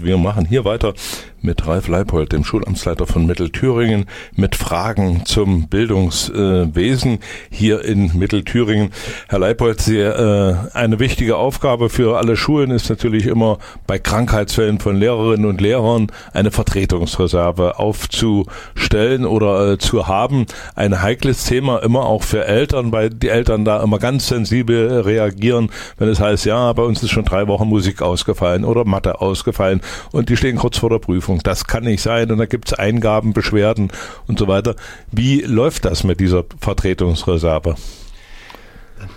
Wir 0.03 0.17
machen 0.17 0.47
hier 0.47 0.65
weiter 0.65 0.95
mit 1.43 1.67
Ralf 1.67 1.89
Leipold, 1.89 2.33
dem 2.33 2.45
Schulamtsleiter 2.45 3.07
von 3.07 3.27
Mittelthüringen, 3.27 4.07
mit 4.35 4.57
Fragen 4.57 5.25
zum 5.25 5.69
Bildungswesen 5.69 7.19
hier 7.51 7.85
in 7.85 8.17
Mittelthüringen. 8.17 8.91
Herr 9.29 9.41
Leipold, 9.41 9.81
Sie, 9.81 9.99
äh, 9.99 10.55
eine 10.73 10.99
wichtige 10.99 11.37
Aufgabe 11.37 11.89
für 11.91 12.19
alle 12.19 12.37
Schulen 12.37 12.71
ist 12.71 12.89
natürlich 12.89 13.27
immer 13.27 13.59
bei 13.87 13.99
Krankheitsfällen 13.99 14.79
von 14.79 14.97
Lehrerinnen 14.97 15.47
und 15.47 15.61
Lehrern 15.61 16.09
eine 16.33 16.51
Vertretungsreserve 16.51 17.79
aufzustellen 17.79 19.25
oder 19.25 19.73
äh, 19.73 19.79
zu 19.79 20.07
haben. 20.07 20.47
Ein 20.75 21.03
heikles 21.03 21.45
Thema 21.45 21.79
immer 21.79 22.07
auch 22.07 22.23
für 22.23 22.45
Eltern, 22.45 22.93
weil 22.93 23.11
die 23.11 23.29
Eltern 23.29 23.65
da 23.65 23.83
immer 23.83 23.99
ganz 23.99 24.29
sensibel 24.29 25.01
reagieren, 25.01 25.71
wenn 25.99 26.09
es 26.09 26.21
heißt, 26.21 26.45
ja, 26.47 26.73
bei 26.73 26.83
uns 26.83 27.03
ist 27.03 27.11
schon 27.11 27.25
drei 27.25 27.49
Wochen 27.49 27.69
Musik 27.69 28.03
ausgefallen 28.03 28.65
oder 28.65 28.85
Mathe 28.85 29.21
ausgefallen 29.21 29.81
und 30.13 30.29
die 30.29 30.37
stehen 30.37 30.57
kurz 30.57 30.79
vor 30.79 30.91
der 30.91 30.99
Prüfung. 30.99 31.32
Das 31.43 31.67
kann 31.67 31.85
nicht 31.85 32.03
sein 32.03 32.31
und 32.31 32.39
da 32.39 32.47
gibt 32.47 32.69
es 32.69 32.75
Eingaben, 32.79 33.33
Beschwerden 33.33 33.91
und 34.27 34.39
so 34.39 34.49
weiter. 34.49 34.77
Wie 35.11 35.41
läuft 35.41 35.85
das 35.85 36.05
mit 36.05 36.21
dieser 36.21 36.45
Vertretungsreserve? 36.61 37.77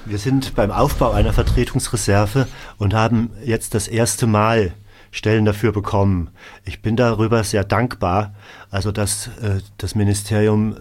Wir 0.06 0.18
sind 0.18 0.56
beim 0.56 0.72
Aufbau 0.72 1.12
einer 1.12 1.34
Vertretungsreserve 1.34 2.48
und 2.78 2.94
haben 2.94 3.32
jetzt 3.44 3.74
das 3.76 3.88
erste 3.88 4.28
Mal 4.28 4.74
Stellen 5.12 5.46
dafür 5.46 5.72
bekommen. 5.72 6.30
Ich 6.66 6.82
bin 6.82 6.98
darüber 6.98 7.44
sehr 7.44 7.64
dankbar, 7.64 8.36
also 8.70 8.92
dass 8.92 9.28
äh, 9.42 9.62
das 9.78 9.96
Ministerium 9.96 10.74
äh, 10.74 10.76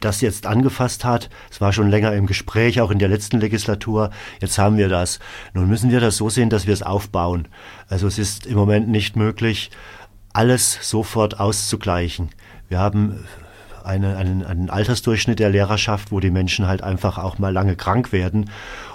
das 0.00 0.20
jetzt 0.20 0.46
angefasst 0.46 1.04
hat. 1.04 1.28
Es 1.50 1.60
war 1.60 1.72
schon 1.72 1.90
länger 1.90 2.14
im 2.14 2.26
Gespräch, 2.26 2.80
auch 2.80 2.90
in 2.90 2.98
der 2.98 3.08
letzten 3.08 3.40
Legislatur. 3.40 4.10
Jetzt 4.40 4.58
haben 4.58 4.78
wir 4.78 4.88
das. 4.88 5.18
Nun 5.54 5.68
müssen 5.68 5.90
wir 5.90 6.00
das 6.00 6.16
so 6.16 6.30
sehen, 6.30 6.50
dass 6.50 6.66
wir 6.66 6.72
es 6.72 6.82
aufbauen. 6.82 7.48
Also 7.88 8.06
es 8.06 8.18
ist 8.18 8.46
im 8.46 8.56
Moment 8.56 8.88
nicht 8.88 9.16
möglich, 9.16 9.70
alles 10.38 10.78
sofort 10.88 11.40
auszugleichen. 11.40 12.28
Wir 12.68 12.78
haben 12.78 13.26
eine, 13.82 14.16
einen, 14.16 14.44
einen 14.44 14.70
Altersdurchschnitt 14.70 15.40
der 15.40 15.50
Lehrerschaft, 15.50 16.12
wo 16.12 16.20
die 16.20 16.30
Menschen 16.30 16.68
halt 16.68 16.80
einfach 16.80 17.18
auch 17.18 17.40
mal 17.40 17.52
lange 17.52 17.74
krank 17.74 18.12
werden. 18.12 18.48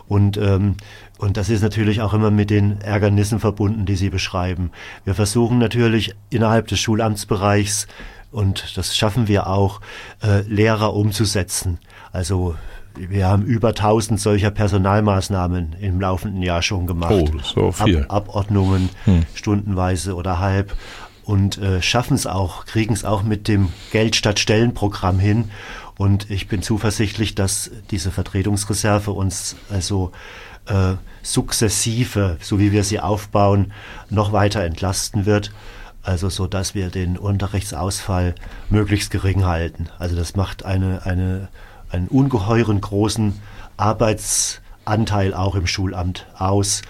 Und, 0.08 0.38
ähm, 0.38 0.78
und 1.18 1.36
das 1.36 1.50
ist 1.50 1.62
natürlich 1.62 2.00
auch 2.00 2.14
immer 2.14 2.32
mit 2.32 2.50
den 2.50 2.80
Ärgernissen 2.80 3.41
verbunden, 3.41 3.86
die 3.86 3.98
Sie 3.98 4.10
beschreiben. 4.10 4.72
Wir 5.04 5.16
versuchen 5.16 5.58
natürlich 5.58 6.16
innerhalb 6.30 6.68
des 6.68 6.80
Schulamtsbereichs, 6.80 7.88
und 8.32 8.78
das 8.78 8.96
schaffen 8.96 9.28
wir 9.28 9.48
auch, 9.48 9.82
äh, 10.24 10.44
Lehrer 10.48 10.94
umzusetzen. 10.94 11.78
Also 12.14 12.56
wir 12.96 13.28
haben 13.28 13.44
über 13.44 13.70
1000 13.70 14.20
solcher 14.20 14.52
Personalmaßnahmen 14.52 15.76
im 15.80 16.00
laufenden 16.00 16.41
Jahr 16.41 16.62
schon 16.62 16.88
gemacht. 16.88 17.12
Oh, 17.12 17.28
so 17.44 17.72
viel. 17.72 18.04
Ab, 18.04 18.30
Abordnungen, 18.30 18.89
hm. 19.06 19.26
stundenweise 19.34 20.16
oder 20.16 20.39
halb 20.39 20.74
und 21.24 21.57
äh, 21.57 21.82
schaffen 21.82 22.15
es 22.15 22.28
auch, 22.28 22.65
kriegen 22.65 22.93
es 22.93 23.05
auch 23.05 23.24
mit 23.24 23.47
dem 23.47 23.69
Geld 23.91 24.15
statt 24.15 24.39
Stellen 24.39 24.74
Programm 24.74 25.19
hin. 25.19 25.49
Und 25.97 26.30
ich 26.30 26.47
bin 26.47 26.61
zuversichtlich, 26.61 27.36
dass 27.36 27.71
diese 27.91 28.11
Vertretungsreserve 28.11 29.11
uns 29.11 29.55
also 29.69 30.11
äh, 30.65 30.95
sukzessive, 31.21 32.38
so 32.41 32.59
wie 32.59 32.71
wir 32.71 32.84
sie 32.84 32.99
aufbauen, 32.99 33.74
noch 34.09 34.32
weiter 34.32 34.63
entlasten 34.63 35.26
wird. 35.26 35.51
Also 36.01 36.30
so, 36.30 36.47
dass 36.47 36.76
wir 36.76 36.89
den 36.89 37.17
Unterrichtsausfall 37.17 38.36
möglichst 38.69 39.11
gering 39.11 39.45
halten. 39.45 39.88
Also 39.99 40.15
das 40.15 40.36
macht 40.36 40.65
eine, 40.65 41.05
eine, 41.05 41.47
einen 41.89 42.09
ungeheuren 42.09 42.82
großen 42.82 43.39
Arbeitsanteil 43.78 45.34
auch 45.34 45.55
im 45.55 45.67
Schulamt 45.67 46.28
aus. 46.38 46.82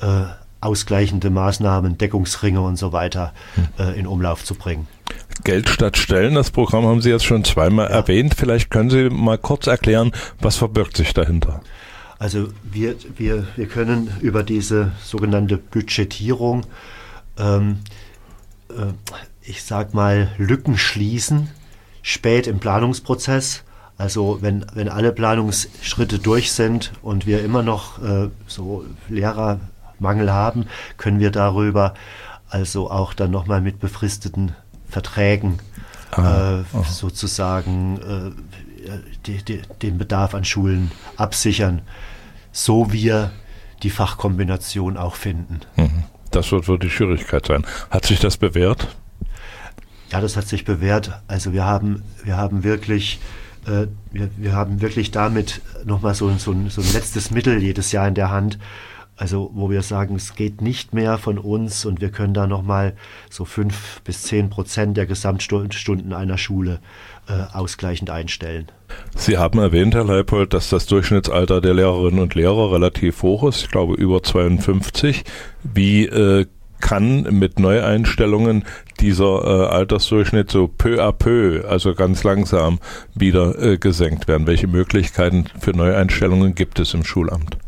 Äh, 0.00 0.24
ausgleichende 0.60 1.30
Maßnahmen, 1.30 1.98
Deckungsringe 1.98 2.60
und 2.60 2.76
so 2.76 2.92
weiter 2.92 3.32
hm. 3.54 3.86
äh, 3.86 3.98
in 3.98 4.06
Umlauf 4.06 4.44
zu 4.44 4.54
bringen. 4.54 4.86
Geld 5.44 5.68
statt 5.68 5.96
Stellen, 5.96 6.34
das 6.34 6.50
Programm 6.50 6.84
haben 6.84 7.00
Sie 7.00 7.10
jetzt 7.10 7.24
schon 7.24 7.44
zweimal 7.44 7.88
ja. 7.88 7.96
erwähnt. 7.96 8.34
Vielleicht 8.36 8.70
können 8.70 8.90
Sie 8.90 9.08
mal 9.08 9.38
kurz 9.38 9.66
erklären, 9.66 10.12
was 10.40 10.56
verbirgt 10.56 10.96
sich 10.96 11.14
dahinter? 11.14 11.62
Also 12.18 12.48
wir, 12.64 12.96
wir, 13.16 13.46
wir 13.54 13.66
können 13.66 14.10
über 14.20 14.42
diese 14.42 14.92
sogenannte 15.02 15.56
Budgetierung, 15.56 16.66
ähm, 17.38 17.78
äh, 18.70 18.92
ich 19.42 19.62
sag 19.62 19.94
mal, 19.94 20.32
Lücken 20.36 20.76
schließen, 20.76 21.48
spät 22.02 22.48
im 22.48 22.58
Planungsprozess. 22.58 23.62
Also 23.96 24.38
wenn, 24.42 24.66
wenn 24.74 24.88
alle 24.88 25.12
Planungsschritte 25.12 26.18
durch 26.18 26.52
sind 26.52 26.92
und 27.02 27.26
wir 27.26 27.44
immer 27.44 27.62
noch 27.62 28.02
äh, 28.02 28.30
so 28.46 28.84
Lehrer 29.08 29.60
Mangel 30.00 30.32
haben, 30.32 30.66
können 30.96 31.20
wir 31.20 31.30
darüber 31.30 31.94
also 32.48 32.90
auch 32.90 33.12
dann 33.14 33.30
nochmal 33.30 33.60
mit 33.60 33.78
befristeten 33.78 34.54
Verträgen 34.88 35.58
ah, 36.12 36.60
äh, 36.60 36.64
oh. 36.72 36.82
sozusagen 36.82 38.34
äh, 38.86 38.90
die, 39.26 39.42
die, 39.42 39.62
den 39.82 39.98
Bedarf 39.98 40.34
an 40.34 40.44
Schulen 40.44 40.90
absichern, 41.16 41.82
so 42.52 42.92
wir 42.92 43.32
die 43.82 43.90
Fachkombination 43.90 44.96
auch 44.96 45.14
finden. 45.14 45.60
Mhm. 45.76 46.04
Das 46.30 46.52
wird 46.52 46.68
wohl 46.68 46.78
die 46.78 46.90
Schwierigkeit 46.90 47.46
sein. 47.46 47.66
Hat 47.90 48.06
sich 48.06 48.20
das 48.20 48.36
bewährt? 48.36 48.96
Ja, 50.10 50.20
das 50.20 50.36
hat 50.36 50.48
sich 50.48 50.64
bewährt. 50.64 51.20
Also 51.26 51.52
wir 51.52 51.64
haben, 51.64 52.02
wir 52.24 52.36
haben 52.36 52.64
wirklich 52.64 53.20
äh, 53.66 53.86
wir, 54.12 54.30
wir 54.36 54.52
haben 54.52 54.80
wirklich 54.80 55.10
damit 55.10 55.60
nochmal 55.84 56.14
so, 56.14 56.30
so, 56.38 56.54
so 56.68 56.80
ein 56.80 56.92
letztes 56.92 57.30
Mittel 57.30 57.62
jedes 57.62 57.92
Jahr 57.92 58.08
in 58.08 58.14
der 58.14 58.30
Hand, 58.30 58.58
also 59.18 59.50
wo 59.52 59.68
wir 59.68 59.82
sagen, 59.82 60.14
es 60.14 60.34
geht 60.34 60.62
nicht 60.62 60.94
mehr 60.94 61.18
von 61.18 61.38
uns 61.38 61.84
und 61.84 62.00
wir 62.00 62.10
können 62.10 62.34
da 62.34 62.46
nochmal 62.46 62.94
so 63.28 63.44
fünf 63.44 64.00
bis 64.02 64.22
zehn 64.22 64.48
Prozent 64.48 64.96
der 64.96 65.06
Gesamtstunden 65.06 66.12
einer 66.12 66.38
Schule 66.38 66.78
äh, 67.28 67.32
ausgleichend 67.52 68.10
einstellen. 68.10 68.66
Sie 69.16 69.36
haben 69.36 69.58
erwähnt, 69.58 69.94
Herr 69.94 70.04
Leipold, 70.04 70.54
dass 70.54 70.70
das 70.70 70.86
Durchschnittsalter 70.86 71.60
der 71.60 71.74
Lehrerinnen 71.74 72.20
und 72.20 72.34
Lehrer 72.34 72.72
relativ 72.72 73.22
hoch 73.22 73.46
ist, 73.48 73.62
ich 73.64 73.70
glaube 73.70 73.94
über 73.94 74.22
52. 74.22 75.24
Wie 75.62 76.06
äh, 76.06 76.46
kann 76.80 77.22
mit 77.22 77.58
Neueinstellungen 77.58 78.64
dieser 79.00 79.44
äh, 79.44 79.66
Altersdurchschnitt 79.66 80.50
so 80.50 80.68
peu 80.68 81.02
à 81.02 81.12
peu, 81.12 81.64
also 81.68 81.94
ganz 81.94 82.22
langsam, 82.22 82.78
wieder 83.14 83.60
äh, 83.60 83.78
gesenkt 83.78 84.28
werden? 84.28 84.46
Welche 84.46 84.68
Möglichkeiten 84.68 85.46
für 85.58 85.72
Neueinstellungen 85.72 86.54
gibt 86.54 86.78
es 86.78 86.94
im 86.94 87.04
Schulamt? 87.04 87.58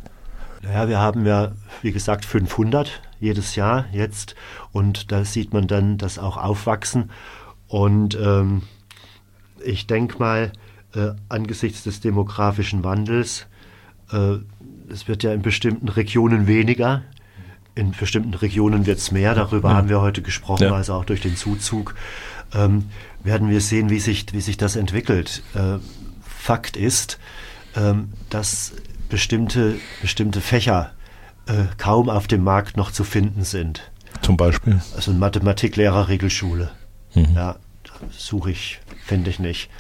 Ja, 0.63 0.89
wir 0.89 0.99
haben 0.99 1.25
ja, 1.25 1.53
wie 1.83 1.93
gesagt, 1.93 2.25
500 2.25 3.01
jedes 3.19 3.55
Jahr 3.55 3.87
jetzt 3.93 4.35
und 4.73 5.11
da 5.13 5.25
sieht 5.25 5.53
man 5.53 5.67
dann 5.67 5.99
das 5.99 6.19
auch 6.19 6.37
aufwachsen. 6.37 7.11
Und 7.69 8.19
ähm, 8.21 8.63
ich 9.65 9.87
denke 9.87 10.19
mal, 10.19 10.53
äh, 10.95 11.13
angesichts 11.29 11.85
des 11.85 12.01
demografischen 12.01 12.85
Wandels, 12.85 13.47
äh, 14.13 14.37
es 14.91 15.07
wird 15.09 15.23
ja 15.23 15.33
in 15.33 15.43
bestimmten 15.43 15.89
Regionen 15.89 16.47
weniger, 16.47 17.03
in 17.75 17.93
bestimmten 17.93 18.35
Regionen 18.35 18.87
wird 18.87 18.99
es 18.99 19.13
mehr, 19.13 19.35
darüber 19.35 19.71
ja. 19.71 19.77
haben 19.77 19.89
wir 19.89 20.01
heute 20.01 20.23
gesprochen, 20.23 20.65
ja. 20.65 20.75
also 20.75 20.95
auch 20.95 21.05
durch 21.05 21.21
den 21.21 21.37
Zuzug, 21.37 21.95
ähm, 22.53 22.87
werden 23.23 23.49
wir 23.49 23.61
sehen, 23.61 23.91
wie 23.91 24.01
sich, 24.01 24.27
wie 24.33 24.41
sich 24.41 24.57
das 24.57 24.77
entwickelt. 24.77 25.43
Äh, 25.55 25.79
Fakt 26.23 26.77
ist, 26.77 27.19
ähm, 27.77 28.13
dass 28.31 28.73
bestimmte, 29.11 29.77
bestimmte 30.01 30.41
Fächer 30.41 30.93
äh, 31.47 31.65
kaum 31.77 32.09
auf 32.09 32.27
dem 32.27 32.43
Markt 32.43 32.77
noch 32.77 32.91
zu 32.91 33.05
finden 33.05 33.45
sind. 33.45 33.91
Zum 34.23 34.37
Beispiel? 34.37 34.81
Also 34.97 35.11
ein 35.11 35.19
Mathematiklehrer 35.19 36.09
Regelschule. 36.09 36.71
Mhm. 37.15 37.29
Ja, 37.35 37.57
suche 38.11 38.51
ich, 38.51 38.81
finde 39.05 39.31
ich 39.31 39.39
nicht. 39.39 39.71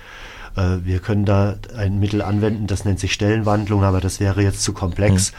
Äh, 0.57 0.78
wir 0.85 0.99
können 0.99 1.24
da 1.24 1.57
ein 1.76 1.99
Mittel 1.99 2.22
anwenden, 2.22 2.66
das 2.66 2.85
nennt 2.85 3.01
sich 3.01 3.12
Stellenwandlung, 3.12 3.85
aber 3.85 4.01
das 4.01 4.20
wäre 4.20 4.43
jetzt 4.43 4.62
zu 4.62 4.72
komplex. 4.72 5.33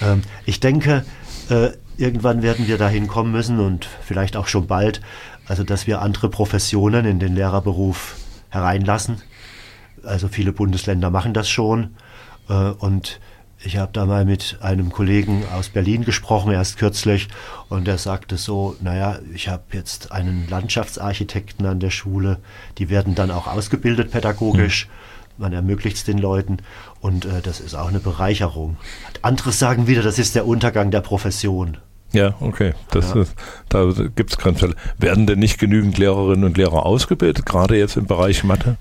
Mhm. 0.00 0.06
Ähm, 0.06 0.22
ich 0.46 0.60
denke, 0.60 1.04
äh, 1.50 1.70
irgendwann 1.96 2.42
werden 2.42 2.66
wir 2.66 2.78
dahin 2.78 3.08
kommen 3.08 3.32
müssen 3.32 3.60
und 3.60 3.88
vielleicht 4.02 4.36
auch 4.36 4.46
schon 4.46 4.66
bald, 4.66 5.00
also 5.46 5.64
dass 5.64 5.86
wir 5.86 6.00
andere 6.00 6.28
Professionen 6.28 7.04
in 7.04 7.18
den 7.18 7.34
Lehrerberuf 7.34 8.16
hereinlassen. 8.50 9.20
Also 10.04 10.28
viele 10.28 10.52
Bundesländer 10.52 11.10
machen 11.10 11.32
das 11.34 11.48
schon. 11.48 11.94
Äh, 12.48 12.52
und 12.52 13.20
ich 13.64 13.76
habe 13.76 13.92
da 13.92 14.06
mal 14.06 14.24
mit 14.24 14.58
einem 14.60 14.90
Kollegen 14.90 15.44
aus 15.54 15.68
Berlin 15.68 16.04
gesprochen, 16.04 16.52
erst 16.52 16.78
kürzlich, 16.78 17.28
und 17.68 17.88
er 17.88 17.98
sagte 17.98 18.36
so, 18.36 18.76
naja, 18.80 19.18
ich 19.34 19.48
habe 19.48 19.62
jetzt 19.72 20.12
einen 20.12 20.48
Landschaftsarchitekten 20.48 21.66
an 21.66 21.80
der 21.80 21.90
Schule, 21.90 22.38
die 22.78 22.90
werden 22.90 23.14
dann 23.14 23.30
auch 23.30 23.46
ausgebildet 23.46 24.10
pädagogisch. 24.10 24.86
Mhm. 24.86 25.42
Man 25.42 25.52
ermöglicht 25.52 25.96
es 25.96 26.04
den 26.04 26.18
Leuten 26.18 26.58
und 27.00 27.24
äh, 27.24 27.40
das 27.42 27.60
ist 27.60 27.74
auch 27.74 27.88
eine 27.88 28.00
Bereicherung. 28.00 28.76
Andere 29.22 29.52
sagen 29.52 29.86
wieder, 29.86 30.02
das 30.02 30.18
ist 30.18 30.34
der 30.34 30.46
Untergang 30.46 30.90
der 30.90 31.00
Profession. 31.00 31.78
Ja, 32.12 32.34
okay. 32.40 32.74
Das 32.90 33.14
ja. 33.14 33.22
Ist, 33.22 33.34
da 33.70 33.90
gibt 34.14 34.30
es 34.30 34.38
Grenzfälle. 34.38 34.74
Werden 34.98 35.26
denn 35.26 35.38
nicht 35.38 35.58
genügend 35.58 35.96
Lehrerinnen 35.96 36.44
und 36.44 36.58
Lehrer 36.58 36.84
ausgebildet, 36.84 37.46
gerade 37.46 37.78
jetzt 37.78 37.96
im 37.96 38.06
Bereich 38.06 38.44
Mathe? 38.44 38.76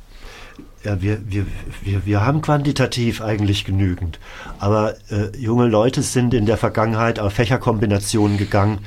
Ja, 0.83 0.99
wir, 1.01 1.19
wir, 1.29 1.45
wir, 1.83 2.05
wir 2.05 2.25
haben 2.25 2.41
quantitativ 2.41 3.21
eigentlich 3.21 3.65
genügend. 3.65 4.19
Aber 4.57 4.95
äh, 5.11 5.35
junge 5.37 5.67
Leute 5.67 6.01
sind 6.01 6.33
in 6.33 6.47
der 6.47 6.57
Vergangenheit 6.57 7.19
auf 7.19 7.33
Fächerkombinationen 7.33 8.37
gegangen, 8.37 8.79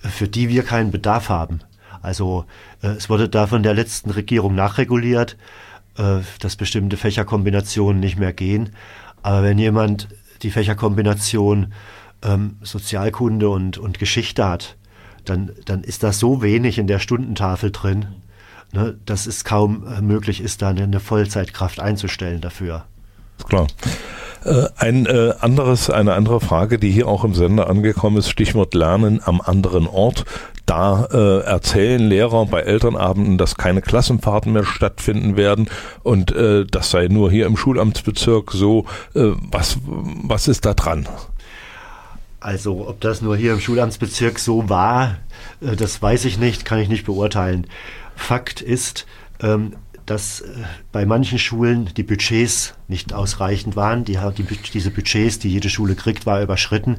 für 0.00 0.26
die 0.26 0.48
wir 0.48 0.64
keinen 0.64 0.90
Bedarf 0.90 1.28
haben. 1.28 1.60
Also 2.02 2.44
äh, 2.82 2.88
es 2.88 3.08
wurde 3.08 3.28
da 3.28 3.46
von 3.46 3.62
der 3.62 3.74
letzten 3.74 4.10
Regierung 4.10 4.54
nachreguliert, 4.56 5.36
äh, 5.96 6.20
dass 6.40 6.56
bestimmte 6.56 6.96
Fächerkombinationen 6.96 8.00
nicht 8.00 8.18
mehr 8.18 8.32
gehen. 8.32 8.70
Aber 9.22 9.44
wenn 9.44 9.58
jemand 9.58 10.08
die 10.42 10.50
Fächerkombination 10.50 11.72
ähm, 12.22 12.56
Sozialkunde 12.62 13.48
und, 13.48 13.78
und 13.78 13.98
Geschichte 13.98 14.44
hat, 14.44 14.76
dann, 15.24 15.52
dann 15.66 15.84
ist 15.84 16.02
das 16.02 16.18
so 16.18 16.42
wenig 16.42 16.78
in 16.78 16.86
der 16.86 16.98
Stundentafel 16.98 17.70
drin, 17.70 18.06
ne, 18.72 18.96
dass 19.06 19.26
es 19.26 19.44
kaum 19.44 19.86
äh, 19.86 20.00
möglich 20.00 20.40
ist, 20.40 20.62
da 20.62 20.68
eine 20.68 21.00
Vollzeitkraft 21.00 21.80
einzustellen 21.80 22.40
dafür. 22.40 22.84
Klar. 23.48 23.66
Äh, 24.44 24.66
ein 24.76 25.06
äh, 25.06 25.34
anderes, 25.40 25.90
eine 25.90 26.14
andere 26.14 26.40
Frage, 26.40 26.78
die 26.78 26.90
hier 26.90 27.08
auch 27.08 27.24
im 27.24 27.34
Sender 27.34 27.68
angekommen 27.68 28.16
ist, 28.16 28.30
Stichwort 28.30 28.74
Lernen 28.74 29.20
am 29.24 29.40
anderen 29.40 29.86
Ort. 29.86 30.24
Da 30.66 31.06
äh, 31.06 31.40
erzählen 31.44 32.00
Lehrer 32.00 32.46
bei 32.46 32.60
Elternabenden, 32.60 33.38
dass 33.38 33.56
keine 33.56 33.80
Klassenfahrten 33.80 34.52
mehr 34.52 34.64
stattfinden 34.64 35.36
werden 35.36 35.68
und 36.02 36.30
äh, 36.32 36.66
das 36.66 36.90
sei 36.90 37.08
nur 37.08 37.30
hier 37.30 37.46
im 37.46 37.56
Schulamtsbezirk 37.56 38.52
so. 38.52 38.84
Was, 39.14 39.78
was 39.84 40.48
ist 40.48 40.66
da 40.66 40.74
dran? 40.74 41.08
Also 42.48 42.88
ob 42.88 43.02
das 43.02 43.20
nur 43.20 43.36
hier 43.36 43.52
im 43.52 43.60
Schulamtsbezirk 43.60 44.38
so 44.38 44.70
war, 44.70 45.18
äh, 45.60 45.76
das 45.76 46.00
weiß 46.00 46.24
ich 46.24 46.38
nicht, 46.38 46.64
kann 46.64 46.78
ich 46.78 46.88
nicht 46.88 47.04
beurteilen. 47.04 47.66
Fakt 48.16 48.62
ist, 48.62 49.04
ähm, 49.40 49.76
dass 50.06 50.40
äh, 50.40 50.54
bei 50.90 51.04
manchen 51.04 51.38
Schulen 51.38 51.90
die 51.94 52.02
Budgets 52.02 52.72
nicht 52.88 53.12
ausreichend 53.12 53.76
waren. 53.76 54.06
Die, 54.06 54.18
die, 54.38 54.44
diese 54.72 54.90
Budgets, 54.90 55.38
die 55.38 55.50
jede 55.50 55.68
Schule 55.68 55.94
kriegt, 55.94 56.24
war 56.24 56.40
überschritten. 56.40 56.96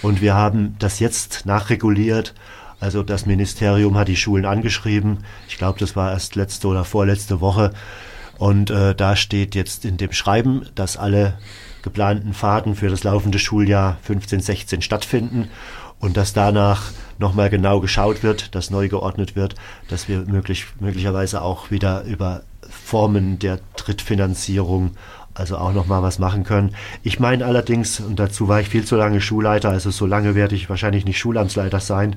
Und 0.00 0.20
wir 0.20 0.34
haben 0.34 0.76
das 0.78 1.00
jetzt 1.00 1.44
nachreguliert. 1.44 2.32
Also 2.78 3.02
das 3.02 3.26
Ministerium 3.26 3.98
hat 3.98 4.06
die 4.06 4.14
Schulen 4.14 4.44
angeschrieben. 4.44 5.24
Ich 5.48 5.58
glaube, 5.58 5.80
das 5.80 5.96
war 5.96 6.12
erst 6.12 6.36
letzte 6.36 6.68
oder 6.68 6.84
vorletzte 6.84 7.40
Woche. 7.40 7.72
Und 8.38 8.70
äh, 8.70 8.94
da 8.94 9.16
steht 9.16 9.56
jetzt 9.56 9.84
in 9.84 9.96
dem 9.96 10.12
Schreiben, 10.12 10.66
dass 10.76 10.96
alle 10.96 11.36
geplanten 11.84 12.32
Fahrten 12.32 12.74
für 12.74 12.88
das 12.88 13.04
laufende 13.04 13.38
Schuljahr 13.38 13.98
15, 14.02 14.40
16 14.40 14.82
stattfinden 14.82 15.50
und 16.00 16.16
dass 16.16 16.32
danach 16.32 16.90
nochmal 17.18 17.50
genau 17.50 17.80
geschaut 17.80 18.22
wird, 18.22 18.54
dass 18.54 18.70
neu 18.70 18.88
geordnet 18.88 19.36
wird, 19.36 19.54
dass 19.88 20.08
wir 20.08 20.20
möglich, 20.20 20.66
möglicherweise 20.80 21.42
auch 21.42 21.70
wieder 21.70 22.02
über 22.04 22.42
Formen 22.68 23.38
der 23.38 23.60
Drittfinanzierung 23.76 24.92
also 25.34 25.58
auch 25.58 25.72
noch 25.72 25.86
mal 25.86 26.02
was 26.02 26.18
machen 26.18 26.44
können. 26.44 26.74
Ich 27.02 27.18
meine 27.18 27.44
allerdings, 27.44 28.00
und 28.00 28.18
dazu 28.18 28.46
war 28.46 28.60
ich 28.60 28.68
viel 28.68 28.84
zu 28.84 28.96
lange 28.96 29.20
Schulleiter, 29.20 29.70
also 29.70 29.90
so 29.90 30.06
lange 30.06 30.34
werde 30.34 30.54
ich 30.54 30.70
wahrscheinlich 30.70 31.04
nicht 31.04 31.18
Schulamtsleiter 31.18 31.80
sein, 31.80 32.16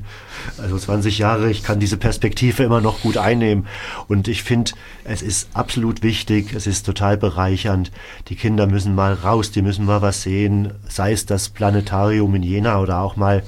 also 0.59 0.77
20 0.77 1.17
Jahre, 1.17 1.49
ich 1.49 1.63
kann 1.63 1.79
diese 1.79 1.97
Perspektive 1.97 2.63
immer 2.63 2.79
noch 2.79 3.01
gut 3.01 3.17
einnehmen. 3.17 3.65
Und 4.07 4.27
ich 4.27 4.43
finde, 4.43 4.71
es 5.03 5.23
ist 5.23 5.49
absolut 5.53 6.03
wichtig, 6.03 6.53
es 6.53 6.67
ist 6.67 6.85
total 6.85 7.17
bereichernd. 7.17 7.91
Die 8.27 8.35
Kinder 8.35 8.67
müssen 8.67 8.93
mal 8.93 9.13
raus, 9.13 9.51
die 9.51 9.63
müssen 9.63 9.85
mal 9.85 10.01
was 10.03 10.21
sehen, 10.21 10.73
sei 10.87 11.11
es 11.11 11.25
das 11.25 11.49
Planetarium 11.49 12.35
in 12.35 12.43
Jena 12.43 12.79
oder 12.79 12.99
auch 12.99 13.15
mal, 13.15 13.43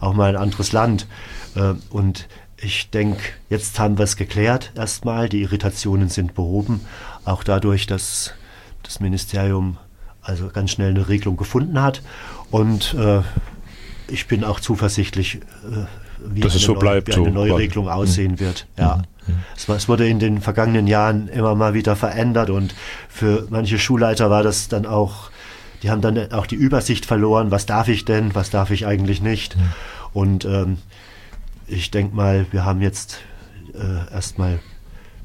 auch 0.00 0.14
mal 0.14 0.30
ein 0.30 0.42
anderes 0.42 0.72
Land. 0.72 1.06
Äh, 1.54 1.74
und 1.90 2.28
ich 2.56 2.90
denke, 2.90 3.22
jetzt 3.50 3.78
haben 3.78 3.98
wir 3.98 4.04
es 4.04 4.16
geklärt 4.16 4.72
erstmal, 4.76 5.28
die 5.28 5.42
Irritationen 5.42 6.08
sind 6.08 6.34
behoben, 6.34 6.80
auch 7.24 7.42
dadurch, 7.42 7.86
dass 7.86 8.34
das 8.82 9.00
Ministerium 9.00 9.78
also 10.22 10.48
ganz 10.48 10.70
schnell 10.70 10.90
eine 10.90 11.08
Regelung 11.08 11.36
gefunden 11.36 11.80
hat. 11.80 12.02
Und 12.50 12.94
äh, 12.94 13.22
ich 14.08 14.26
bin 14.26 14.44
auch 14.44 14.60
zuversichtlich, 14.60 15.36
äh, 15.36 15.86
wie, 16.24 16.40
Dass 16.40 16.52
eine, 16.52 16.60
so 16.60 16.74
neue, 16.74 17.06
wie 17.06 17.12
eine 17.12 17.30
neue 17.30 17.48
so 17.50 17.54
Regelung 17.56 17.84
mhm. 17.86 17.92
aussehen 17.92 18.40
wird. 18.40 18.66
Ja. 18.78 19.02
Mhm. 19.26 19.34
Es, 19.56 19.68
es, 19.68 19.88
wurde 19.88 20.08
in 20.08 20.18
den 20.18 20.40
vergangenen 20.40 20.86
Jahren 20.86 21.28
immer 21.28 21.54
mal 21.54 21.74
wieder 21.74 21.96
verändert 21.96 22.50
und 22.50 22.74
für 23.08 23.46
manche 23.50 23.78
Schulleiter 23.78 24.30
war 24.30 24.42
das 24.42 24.68
dann 24.68 24.86
auch, 24.86 25.30
die 25.82 25.90
haben 25.90 26.00
dann 26.00 26.32
auch 26.32 26.46
die 26.46 26.54
Übersicht 26.54 27.06
verloren, 27.06 27.50
was 27.50 27.66
darf 27.66 27.88
ich 27.88 28.04
denn, 28.04 28.34
was 28.34 28.50
darf 28.50 28.70
ich 28.70 28.86
eigentlich 28.86 29.20
nicht. 29.20 29.56
Mhm. 29.56 29.62
Und 30.12 30.44
ähm, 30.44 30.78
ich 31.66 31.90
denke 31.90 32.14
mal, 32.14 32.46
wir 32.50 32.64
haben 32.64 32.80
jetzt 32.80 33.18
äh, 33.74 34.12
erstmal 34.12 34.60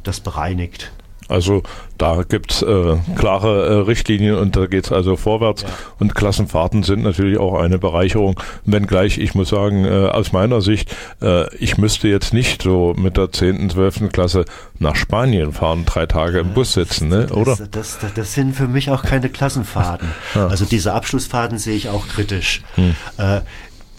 das 0.04 0.20
bereinigt. 0.20 0.92
Also 1.28 1.64
da 1.98 2.24
gibt's 2.24 2.62
äh, 2.62 2.98
klare 3.16 3.68
äh, 3.68 3.74
Richtlinien 3.82 4.36
und 4.36 4.56
da 4.56 4.68
geht's 4.68 4.92
also 4.92 5.16
vorwärts. 5.16 5.64
Ja. 5.64 5.70
Und 6.00 6.16
Klassenfahrten 6.16 6.84
sind 6.84 7.04
natürlich 7.04 7.38
auch 7.38 7.60
eine 7.60 7.80
Bereicherung. 7.80 8.40
Wenngleich, 8.66 9.18
ich 9.18 9.36
muss 9.36 9.50
sagen, 9.50 9.86
äh, 9.86 10.08
aus 10.08 10.32
meiner 10.32 10.62
Sicht, 10.62 10.96
äh, 11.22 11.54
ich 11.56 11.78
müsste 11.78 12.08
jetzt 12.08 12.34
nicht 12.34 12.62
so 12.62 12.94
mit 12.98 13.18
der 13.18 13.32
10., 13.32 13.70
12. 13.70 14.10
Klasse 14.12 14.46
nach 14.80 14.96
Spanien 14.96 15.54
fahren, 15.54 15.86
drei 15.86 16.06
Tage 16.06 16.40
im 16.40 16.54
Bus 16.54 16.74
sitzen, 16.74 17.10
ne? 17.10 17.28
oder? 17.30 17.56
Das, 17.56 17.70
das, 17.72 18.00
das, 18.00 18.14
das 18.14 18.34
sind 18.34 18.56
für 18.56 18.68
mich 18.68 18.90
auch 18.90 19.04
keine 19.04 19.30
Klassenfahrten. 19.30 20.10
ja. 20.36 20.48
Also 20.48 20.66
diese 20.66 20.94
Abschlussfahrten 20.94 21.58
sehe 21.58 21.76
ich 21.76 21.90
auch 21.90 22.08
kritisch. 22.08 22.62
Hm. 22.76 22.96
Äh, 23.18 23.42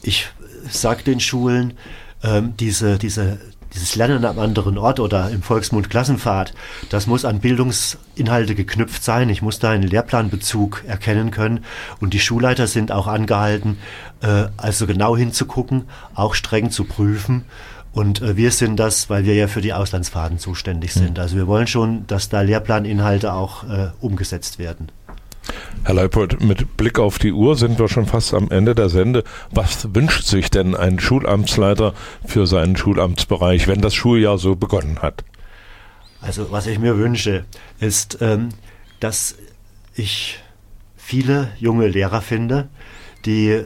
ich 0.03 0.29
sage 0.71 1.03
den 1.03 1.21
Schulen, 1.21 1.75
ähm, 2.23 2.55
diese, 2.59 2.99
diese 2.99 3.39
dieses 3.75 3.97
Lernen 3.97 4.25
am 4.25 4.39
anderen 4.39 4.79
Ort 4.79 5.01
oder 5.01 5.31
im 5.31 5.43
Volksmund 5.43 5.91
Klassenfahrt, 5.91 6.55
das 6.89 7.07
muss 7.07 7.25
an 7.25 7.41
Bildungsinhalte 7.41 8.55
geknüpft 8.55 9.05
sein. 9.05 9.29
Ich 9.29 9.43
muss 9.43 9.59
da 9.59 9.71
einen 9.71 9.89
Lehrplanbezug 9.89 10.85
erkennen 10.87 11.31
können. 11.31 11.65
Und 12.01 12.15
die 12.15 12.21
Schulleiter 12.21 12.67
sind 12.67 12.93
auch 12.93 13.07
angehalten, 13.07 13.79
äh, 14.23 14.47
also 14.57 14.87
genau 14.87 15.17
hinzugucken, 15.17 15.85
auch 16.15 16.35
streng 16.35 16.71
zu 16.71 16.85
prüfen. 16.85 17.45
Und 17.93 18.23
äh, 18.23 18.37
wir 18.37 18.51
sind 18.53 18.77
das, 18.77 19.11
weil 19.11 19.25
wir 19.25 19.35
ja 19.35 19.49
für 19.49 19.61
die 19.61 19.73
Auslandsfahrten 19.73 20.39
zuständig 20.39 20.93
sind. 20.93 21.17
Mhm. 21.17 21.23
Also 21.23 21.37
wir 21.37 21.47
wollen 21.47 21.67
schon, 21.67 22.07
dass 22.07 22.29
da 22.29 22.43
Lehrplaninhalte 22.43 23.33
auch 23.33 23.65
äh, 23.65 23.89
umgesetzt 24.01 24.59
werden. 24.59 24.89
Herr 25.85 25.95
Leipold, 25.95 26.43
mit 26.43 26.77
Blick 26.77 26.99
auf 26.99 27.19
die 27.19 27.33
Uhr 27.33 27.57
sind 27.57 27.79
wir 27.79 27.89
schon 27.89 28.07
fast 28.07 28.35
am 28.35 28.51
Ende 28.51 28.75
der 28.75 28.89
Sende. 28.89 29.25
Was 29.51 29.95
wünscht 29.95 30.25
sich 30.25 30.51
denn 30.51 30.75
ein 30.75 31.01
Schulamtsleiter 31.01 31.95
für 32.27 32.47
seinen 32.47 32.77
Schulamtsbereich, 32.77 33.69
wenn 33.69 33.81
das 33.81 33.95
Schuljahr 33.95 34.39
so 34.39 34.57
begonnen 34.57 35.01
hat? 35.01 35.25
Also 36.21 36.51
was 36.51 36.67
ich 36.67 36.79
mir 36.79 36.99
wünsche, 36.99 37.45
ist, 37.81 38.19
ähm, 38.21 38.51
dass 39.01 39.37
ich 39.95 40.41
viele 40.97 41.49
junge 41.59 41.87
Lehrer 41.87 42.21
finde, 42.21 42.69
die, 43.25 43.49
äh, 43.51 43.65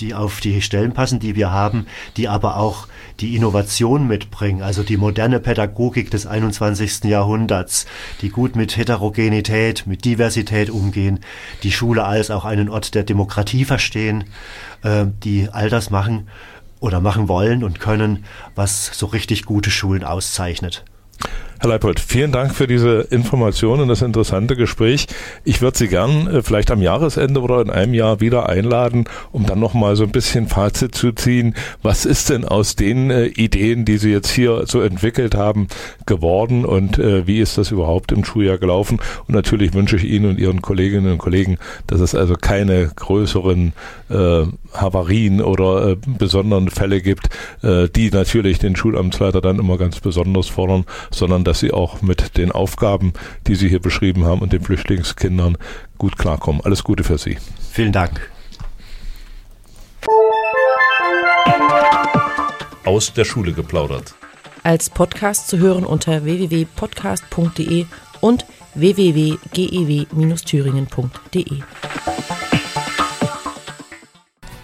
die 0.00 0.14
auf 0.14 0.40
die 0.40 0.62
Stellen 0.62 0.92
passen, 0.92 1.20
die 1.20 1.36
wir 1.36 1.50
haben, 1.50 1.86
die 2.16 2.28
aber 2.28 2.56
auch 2.56 2.88
die 3.20 3.36
Innovation 3.36 4.06
mitbringen, 4.06 4.62
also 4.62 4.82
die 4.82 4.96
moderne 4.96 5.40
Pädagogik 5.40 6.10
des 6.10 6.26
21. 6.26 7.04
Jahrhunderts, 7.04 7.86
die 8.20 8.30
gut 8.30 8.56
mit 8.56 8.76
Heterogenität, 8.76 9.86
mit 9.86 10.04
Diversität 10.04 10.70
umgehen, 10.70 11.20
die 11.62 11.72
Schule 11.72 12.04
als 12.04 12.30
auch 12.30 12.44
einen 12.44 12.68
Ort 12.68 12.94
der 12.94 13.04
Demokratie 13.04 13.64
verstehen, 13.64 14.24
äh, 14.82 15.06
die 15.22 15.48
all 15.50 15.68
das 15.68 15.90
machen 15.90 16.28
oder 16.80 17.00
machen 17.00 17.28
wollen 17.28 17.62
und 17.62 17.78
können, 17.78 18.24
was 18.54 18.86
so 18.86 19.06
richtig 19.06 19.44
gute 19.44 19.70
Schulen 19.70 20.02
auszeichnet. 20.02 20.84
Herr 21.62 21.68
Leipold, 21.68 22.00
vielen 22.00 22.32
Dank 22.32 22.56
für 22.56 22.66
diese 22.66 23.02
Information 23.12 23.78
und 23.78 23.86
das 23.86 24.02
interessante 24.02 24.56
Gespräch. 24.56 25.06
Ich 25.44 25.62
würde 25.62 25.78
Sie 25.78 25.86
gern 25.86 26.26
äh, 26.26 26.42
vielleicht 26.42 26.72
am 26.72 26.82
Jahresende 26.82 27.40
oder 27.40 27.60
in 27.60 27.70
einem 27.70 27.94
Jahr 27.94 28.20
wieder 28.20 28.48
einladen, 28.48 29.04
um 29.30 29.46
dann 29.46 29.60
nochmal 29.60 29.94
so 29.94 30.02
ein 30.02 30.10
bisschen 30.10 30.48
Fazit 30.48 30.96
zu 30.96 31.12
ziehen. 31.12 31.54
Was 31.80 32.04
ist 32.04 32.30
denn 32.30 32.44
aus 32.44 32.74
den 32.74 33.12
äh, 33.12 33.26
Ideen, 33.26 33.84
die 33.84 33.98
Sie 33.98 34.10
jetzt 34.10 34.32
hier 34.32 34.64
so 34.66 34.80
entwickelt 34.80 35.36
haben, 35.36 35.68
geworden 36.04 36.64
und 36.64 36.98
äh, 36.98 37.28
wie 37.28 37.38
ist 37.38 37.58
das 37.58 37.70
überhaupt 37.70 38.10
im 38.10 38.24
Schuljahr 38.24 38.58
gelaufen? 38.58 38.98
Und 39.28 39.36
natürlich 39.36 39.72
wünsche 39.72 39.94
ich 39.94 40.02
Ihnen 40.02 40.30
und 40.30 40.40
Ihren 40.40 40.62
Kolleginnen 40.62 41.12
und 41.12 41.18
Kollegen, 41.18 41.58
dass 41.86 42.00
es 42.00 42.16
also 42.16 42.34
keine 42.34 42.88
größeren 42.88 43.72
äh, 44.10 44.46
Havarien 44.74 45.40
oder 45.40 45.90
äh, 45.90 45.96
besonderen 46.18 46.70
Fälle 46.70 47.00
gibt, 47.00 47.28
äh, 47.62 47.88
die 47.88 48.10
natürlich 48.10 48.58
den 48.58 48.74
Schulamtsleiter 48.74 49.40
dann 49.40 49.60
immer 49.60 49.78
ganz 49.78 50.00
besonders 50.00 50.48
fordern, 50.48 50.86
sondern 51.12 51.44
dass 51.52 51.60
sie 51.60 51.70
auch 51.70 52.00
mit 52.00 52.38
den 52.38 52.50
Aufgaben, 52.50 53.12
die 53.46 53.56
Sie 53.56 53.68
hier 53.68 53.82
beschrieben 53.82 54.24
haben 54.24 54.40
und 54.40 54.54
den 54.54 54.62
Flüchtlingskindern 54.62 55.58
gut 55.98 56.16
klarkommen. 56.16 56.62
Alles 56.64 56.82
Gute 56.82 57.04
für 57.04 57.18
Sie. 57.18 57.36
Vielen 57.70 57.92
Dank. 57.92 58.30
Aus 62.86 63.12
der 63.12 63.26
Schule 63.26 63.52
geplaudert. 63.52 64.14
Als 64.62 64.88
Podcast 64.88 65.48
zu 65.48 65.58
hören 65.58 65.84
unter 65.84 66.24
www.podcast.de 66.24 67.84
und 68.22 68.46
www.gew-thüringen.de. 68.74 71.62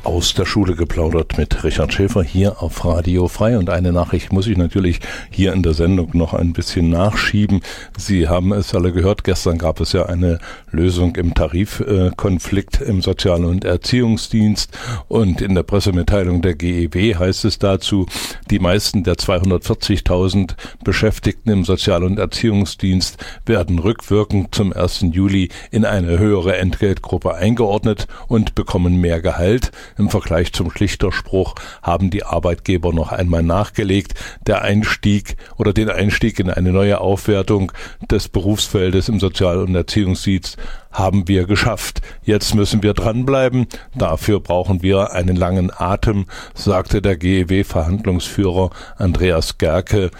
aus 0.08 0.32
der 0.32 0.46
Schule 0.46 0.74
geplaudert 0.74 1.36
mit 1.36 1.64
Richard 1.64 1.92
Schäfer 1.92 2.22
hier 2.22 2.62
auf 2.62 2.82
Radio 2.86 3.28
Frei. 3.28 3.58
Und 3.58 3.68
eine 3.68 3.92
Nachricht 3.92 4.32
muss 4.32 4.46
ich 4.46 4.56
natürlich 4.56 5.00
hier 5.28 5.52
in 5.52 5.62
der 5.62 5.74
Sendung 5.74 6.12
noch 6.14 6.32
ein 6.32 6.54
bisschen 6.54 6.88
nachschieben. 6.88 7.60
Sie 7.98 8.26
haben 8.26 8.54
es 8.54 8.74
alle 8.74 8.92
gehört, 8.92 9.22
gestern 9.22 9.58
gab 9.58 9.80
es 9.80 9.92
ja 9.92 10.06
eine 10.06 10.38
Lösung 10.70 11.14
im 11.16 11.34
Tarifkonflikt 11.34 12.80
im 12.80 13.02
Sozial- 13.02 13.44
und 13.44 13.66
Erziehungsdienst. 13.66 14.70
Und 15.08 15.42
in 15.42 15.54
der 15.54 15.62
Pressemitteilung 15.62 16.40
der 16.40 16.54
GEW 16.54 17.14
heißt 17.14 17.44
es 17.44 17.58
dazu, 17.58 18.06
die 18.50 18.60
meisten 18.60 19.04
der 19.04 19.16
240.000 19.16 20.54
Beschäftigten 20.84 21.50
im 21.50 21.64
Sozial- 21.64 22.04
und 22.04 22.18
Erziehungsdienst 22.18 23.18
werden 23.44 23.78
rückwirkend 23.78 24.54
zum 24.54 24.72
1. 24.72 25.04
Juli 25.12 25.50
in 25.70 25.84
eine 25.84 26.18
höhere 26.18 26.56
Entgeltgruppe 26.56 27.34
eingeordnet 27.34 28.06
und 28.26 28.54
bekommen 28.54 29.02
mehr 29.02 29.20
Gehalt. 29.20 29.70
Im 29.98 30.10
Vergleich 30.10 30.52
zum 30.52 30.70
Schlichterspruch 30.70 31.56
haben 31.82 32.10
die 32.10 32.24
Arbeitgeber 32.24 32.92
noch 32.92 33.10
einmal 33.10 33.42
nachgelegt. 33.42 34.14
Der 34.46 34.62
Einstieg 34.62 35.36
oder 35.56 35.72
den 35.72 35.90
Einstieg 35.90 36.38
in 36.38 36.50
eine 36.50 36.72
neue 36.72 37.00
Aufwertung 37.00 37.72
des 38.08 38.28
Berufsfeldes 38.28 39.08
im 39.08 39.18
Sozial- 39.18 39.58
und 39.58 39.74
Erziehungsdienst 39.74 40.56
haben 40.92 41.26
wir 41.26 41.46
geschafft. 41.46 42.00
Jetzt 42.22 42.54
müssen 42.54 42.82
wir 42.82 42.94
dranbleiben. 42.94 43.66
Dafür 43.94 44.40
brauchen 44.40 44.82
wir 44.82 45.12
einen 45.12 45.36
langen 45.36 45.70
Atem, 45.76 46.26
sagte 46.54 47.02
der 47.02 47.16
GEW-Verhandlungsführer 47.16 48.70
Andreas 48.96 49.58
Gerke 49.58 50.10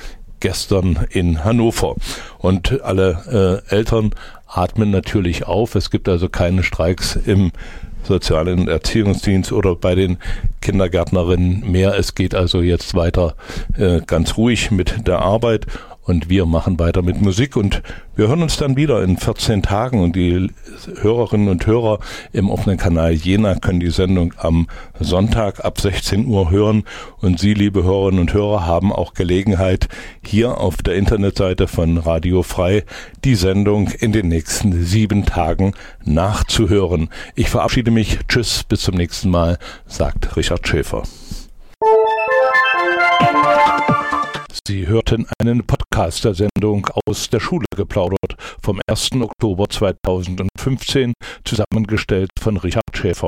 gestern 0.41 1.07
in 1.11 1.45
Hannover. 1.45 1.95
Und 2.39 2.83
alle 2.83 3.63
äh, 3.71 3.75
Eltern 3.75 4.11
atmen 4.47 4.91
natürlich 4.91 5.47
auf. 5.47 5.75
Es 5.75 5.91
gibt 5.91 6.09
also 6.09 6.29
keine 6.29 6.63
Streiks 6.63 7.17
im 7.17 7.53
sozialen 8.03 8.69
Erziehungsdienst 8.69 9.53
oder 9.53 9.75
bei 9.75 9.95
den 9.95 10.19
Kindergärtnerinnen 10.61 11.71
mehr. 11.71 11.99
Es 11.99 12.15
geht 12.15 12.35
also 12.35 12.61
jetzt 12.61 12.95
weiter 12.95 13.35
äh, 13.77 14.01
ganz 14.07 14.37
ruhig 14.37 14.71
mit 14.71 15.07
der 15.07 15.21
Arbeit 15.21 15.67
und 16.09 16.31
wir 16.31 16.47
machen 16.47 16.79
weiter 16.79 17.03
mit 17.03 17.21
Musik 17.21 17.55
und 17.55 17.83
wir 18.17 18.29
hören 18.29 18.43
uns 18.43 18.57
dann 18.57 18.77
wieder 18.77 19.03
in 19.03 19.19
14 19.19 19.63
Tagen 19.63 20.01
und 20.01 20.17
die 20.17 20.51
Hörerinnen 21.03 21.49
und 21.49 21.67
Hörer 21.67 21.99
im 22.33 22.51
offenen 22.51 22.79
Kanal 22.79 23.13
Jena 23.13 23.55
können 23.57 23.79
die 23.79 23.91
Sendung 23.91 24.33
am 24.39 24.69
Sonntag 24.99 25.65
ab 25.65 25.79
16 25.79 26.27
Uhr 26.27 26.51
hören 26.51 26.85
und 27.21 27.39
Sie, 27.39 27.53
liebe 27.53 27.85
Hörerinnen 27.85 28.21
und 28.21 28.33
Hörer, 28.33 28.65
haben 28.67 28.91
auch 28.91 29.13
Gelegenheit, 29.13 29.89
hier 30.25 30.59
auf 30.59 30.79
der 30.79 30.95
Internetseite 30.95 31.69
von 31.69 31.99
Radio 31.99 32.43
Frei 32.43 32.85
die 33.25 33.35
Sendung 33.35 33.89
in 33.89 34.13
den 34.13 34.29
nächsten 34.29 34.85
sieben 34.85 35.27
Tagen 35.27 35.75
nachzuhören. 36.05 37.11
Ich 37.35 37.51
verabschiede 37.51 37.91
mich. 37.91 38.19
Tschüss, 38.29 38.65
bis 38.65 38.81
zum 38.81 38.95
nächsten 38.95 39.29
Mal, 39.29 39.59
sagt 39.87 40.37
Richard 40.37 40.67
Schäfer. 40.67 41.03
Sie 44.67 44.87
hörten 44.87 45.27
einen 45.41 45.67
Podcast 45.67 46.25
der 46.25 46.35
Sendung 46.35 46.89
aus 47.07 47.29
der 47.31 47.41
Schule 47.41 47.67
geplaudert 47.77 48.37
vom 48.63 48.81
1. 48.87 49.13
Oktober 49.21 49.69
2015, 49.69 51.13
zusammengestellt 51.45 52.31
von 52.39 52.57
Richard 52.57 52.85
Schäfer. 52.95 53.27